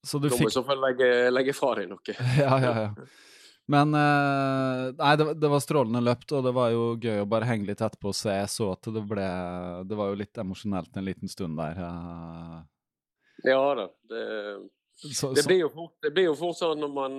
[0.03, 2.17] Så du Du må i så fall legge, legge fra deg noe.
[2.41, 3.11] Ja, ja, ja.
[3.71, 7.29] Men eh, Nei, det, var- det var strålende løpt, og det var jo gøy å
[7.31, 8.33] bare henge litt etterpå og se.
[8.35, 9.27] Jeg så at det ble
[9.87, 11.79] Det var jo litt emosjonelt en liten stund der.
[11.87, 12.57] eh.
[13.47, 13.87] Ja da.
[14.11, 14.25] Det,
[15.15, 17.15] Så, det, blir jo fort, det blir jo fort sånn når man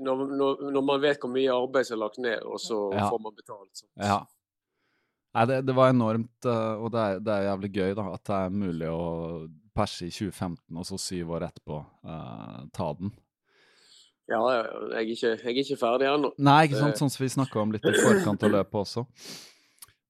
[0.00, 3.08] når, når, når man vet hvor mye arbeid som er lagt ned, og så Ja.
[3.10, 3.82] får man betalt.
[4.00, 4.20] Ja.
[5.34, 8.24] Nei, det, det var enormt, eh, og det er, det er jævlig gøy da, at
[8.28, 9.04] det er mulig å
[9.74, 13.12] perse i 2015, og så syv år etterpå uh, ta den.
[14.28, 14.40] Ja.
[14.52, 16.30] Jeg, er ikke, jeg er ikke ferdig ennå.
[16.38, 17.00] Nei, ikke sant?
[17.00, 19.06] Sånn som vi snakka om litt i forkant av løpet også.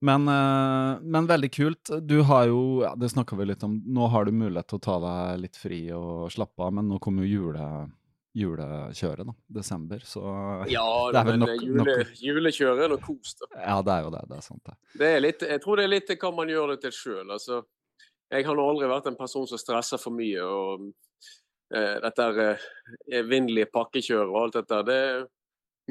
[0.03, 1.93] Men, eh, men veldig kult.
[2.03, 4.83] Du har jo, ja, det snakka vi litt om, nå har du mulighet til å
[4.83, 7.67] ta deg litt fri og slappe av, men nå kommer jo jule,
[8.35, 9.33] julekjøret, da.
[9.61, 10.23] Desember, så
[10.71, 13.47] Ja, Det er vel men nok- eh, jule, nok- julekjøret er noe kos, da.
[13.61, 14.23] Ja, det er jo det.
[14.29, 14.75] Det er sant, det.
[14.99, 17.31] Det er litt, jeg tror det er litt hva man gjør det til sjøl.
[17.31, 17.63] Altså,
[18.33, 20.41] jeg har aldri vært en person som stresser for mye.
[20.41, 20.89] og
[21.75, 22.67] eh, Dette eh,
[23.21, 24.83] evinnelige pakkekjøret og alt dette.
[24.89, 25.01] Det,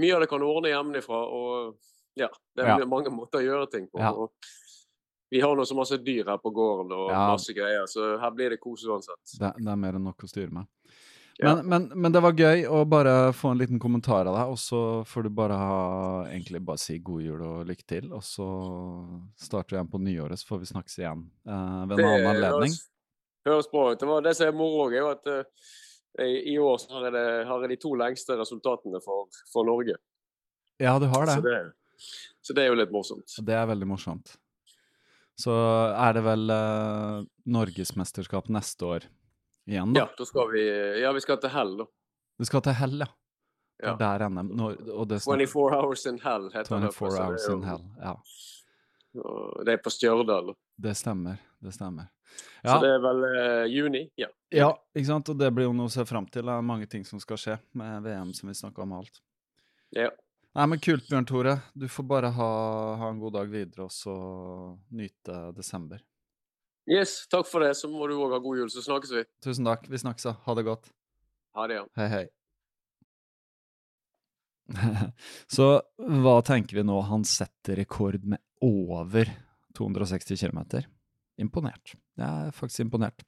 [0.02, 1.22] mye av det kan ordne hjemmefra.
[1.28, 1.78] og
[2.18, 2.86] ja, Det er Ja.
[2.86, 4.00] mange måter å gjøre ting på.
[4.00, 4.12] Ja.
[4.12, 4.32] og
[5.32, 7.28] vi har nå så masse dyr her på gården og Ja.
[7.32, 9.16] masse greier, så her blir det kos uansett.
[9.40, 10.66] Det, det er mer enn nok å styre med.
[11.42, 11.56] Ja.
[11.56, 14.60] Men, men, men det var gøy å bare få en liten kommentar av deg, og
[14.62, 15.78] så får du bare ha,
[16.30, 18.12] egentlig bare si god jul og lykke til.
[18.14, 18.46] Og så
[19.42, 22.76] starter vi igjen på nyåret, så får vi snakkes igjen uh, ved en annen anledning.
[22.76, 22.84] høres,
[23.50, 24.02] høres bra ut.
[24.04, 25.72] Det var det som er moro òg, er jo at uh,
[26.22, 29.66] i i år så har jeg, det, har jeg de to lengste resultatene for, for
[29.66, 29.98] Norge.
[30.82, 31.40] Ja, du har det.
[31.40, 31.58] Så det,
[32.42, 33.34] så det er jo litt morsomt.
[33.42, 34.36] Det er veldig morsomt.
[35.42, 35.56] Så
[35.90, 39.10] er det vel eh, norgesmesterskap neste år
[39.70, 40.00] igjen, da?
[40.06, 40.64] Ja, da skal vi
[41.02, 41.86] Ja, vi skal til Hell, da.
[42.40, 43.10] Du skal til Hell, ja.
[43.82, 43.96] Ja.
[43.96, 44.52] er der NM.
[44.58, 46.92] Når, og det er snart 24 Hours in Hell heter det.
[46.94, 47.86] 24 Hours in Hell.
[47.98, 48.16] Ja,
[49.66, 50.54] Det er på Stjørdal.
[50.78, 51.38] det stemmer.
[51.62, 52.10] Det stemmer.
[52.64, 54.06] Så det er vel uh, juni?
[54.16, 54.28] Ja.
[54.54, 55.30] ja, ikke sant?
[55.34, 56.46] Og det blir jo noe å se fram til.
[56.48, 59.22] Det er mange ting som skal skje med VM, som vi snakka om alt.
[59.98, 60.10] ja.
[60.52, 61.54] Nei, men kult, Bjørn Tore.
[61.80, 62.48] Du får bare ha,
[63.00, 64.14] ha en god dag videre, og så
[64.92, 66.02] nyte desember.
[66.90, 67.76] Yes, takk for det.
[67.78, 69.26] Så må du òg ha god jul, så snakkes vi.
[69.46, 69.86] Tusen takk.
[69.90, 70.36] Vi snakkes, da.
[70.48, 70.92] Ha det godt.
[71.58, 71.86] Ha det, ja.
[72.00, 72.26] Hei, hei.
[75.52, 75.68] Så
[75.98, 77.02] hva tenker vi nå?
[77.10, 79.30] Han setter rekord med over
[79.78, 80.82] 260 km.
[81.42, 81.96] Imponert.
[82.20, 83.26] Jeg er faktisk imponert.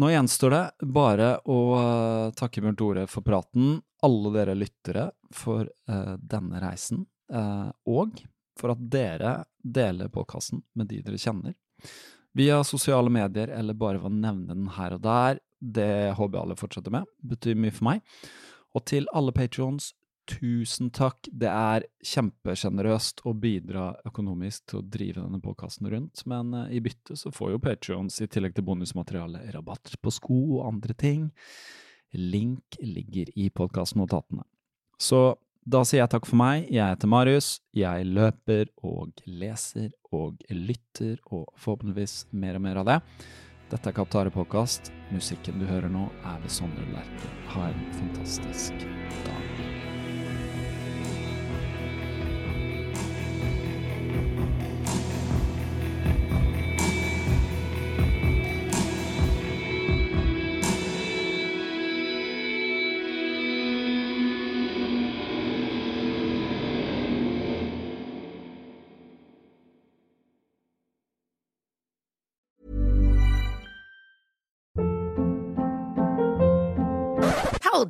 [0.00, 5.64] Nå gjenstår det bare å eh, takke Bjørn Tore for praten, alle dere lyttere for
[5.64, 8.18] uh, denne reisen, uh, og
[8.58, 11.54] for at dere deler podkasten med de dere kjenner.
[12.34, 15.42] Via sosiale medier eller bare ved å nevne den her og der.
[15.58, 17.06] Det håper jeg alle fortsetter med.
[17.22, 18.16] Betyr mye for meg.
[18.74, 19.92] Og til alle patrions,
[20.26, 21.28] tusen takk.
[21.30, 26.80] Det er kjempesjenerøst å bidra økonomisk til å drive denne podkasten rundt, men uh, i
[26.84, 31.28] bytte så får jo Patrions i tillegg til bonusmateriale rabatt på sko og andre ting.
[32.14, 34.46] Link ligger i podkastnotatene.
[34.98, 35.34] Så
[35.64, 36.68] da sier jeg takk for meg.
[36.72, 37.48] Jeg heter Marius.
[37.76, 42.98] Jeg løper og leser og lytter, og forhåpentligvis mer og mer av det.
[43.72, 44.92] Dette er Kaptare Påkast.
[45.14, 47.32] Musikken du hører nå, er ved Sondre Lerche.
[47.56, 48.88] Ha en fantastisk
[49.24, 49.63] dag.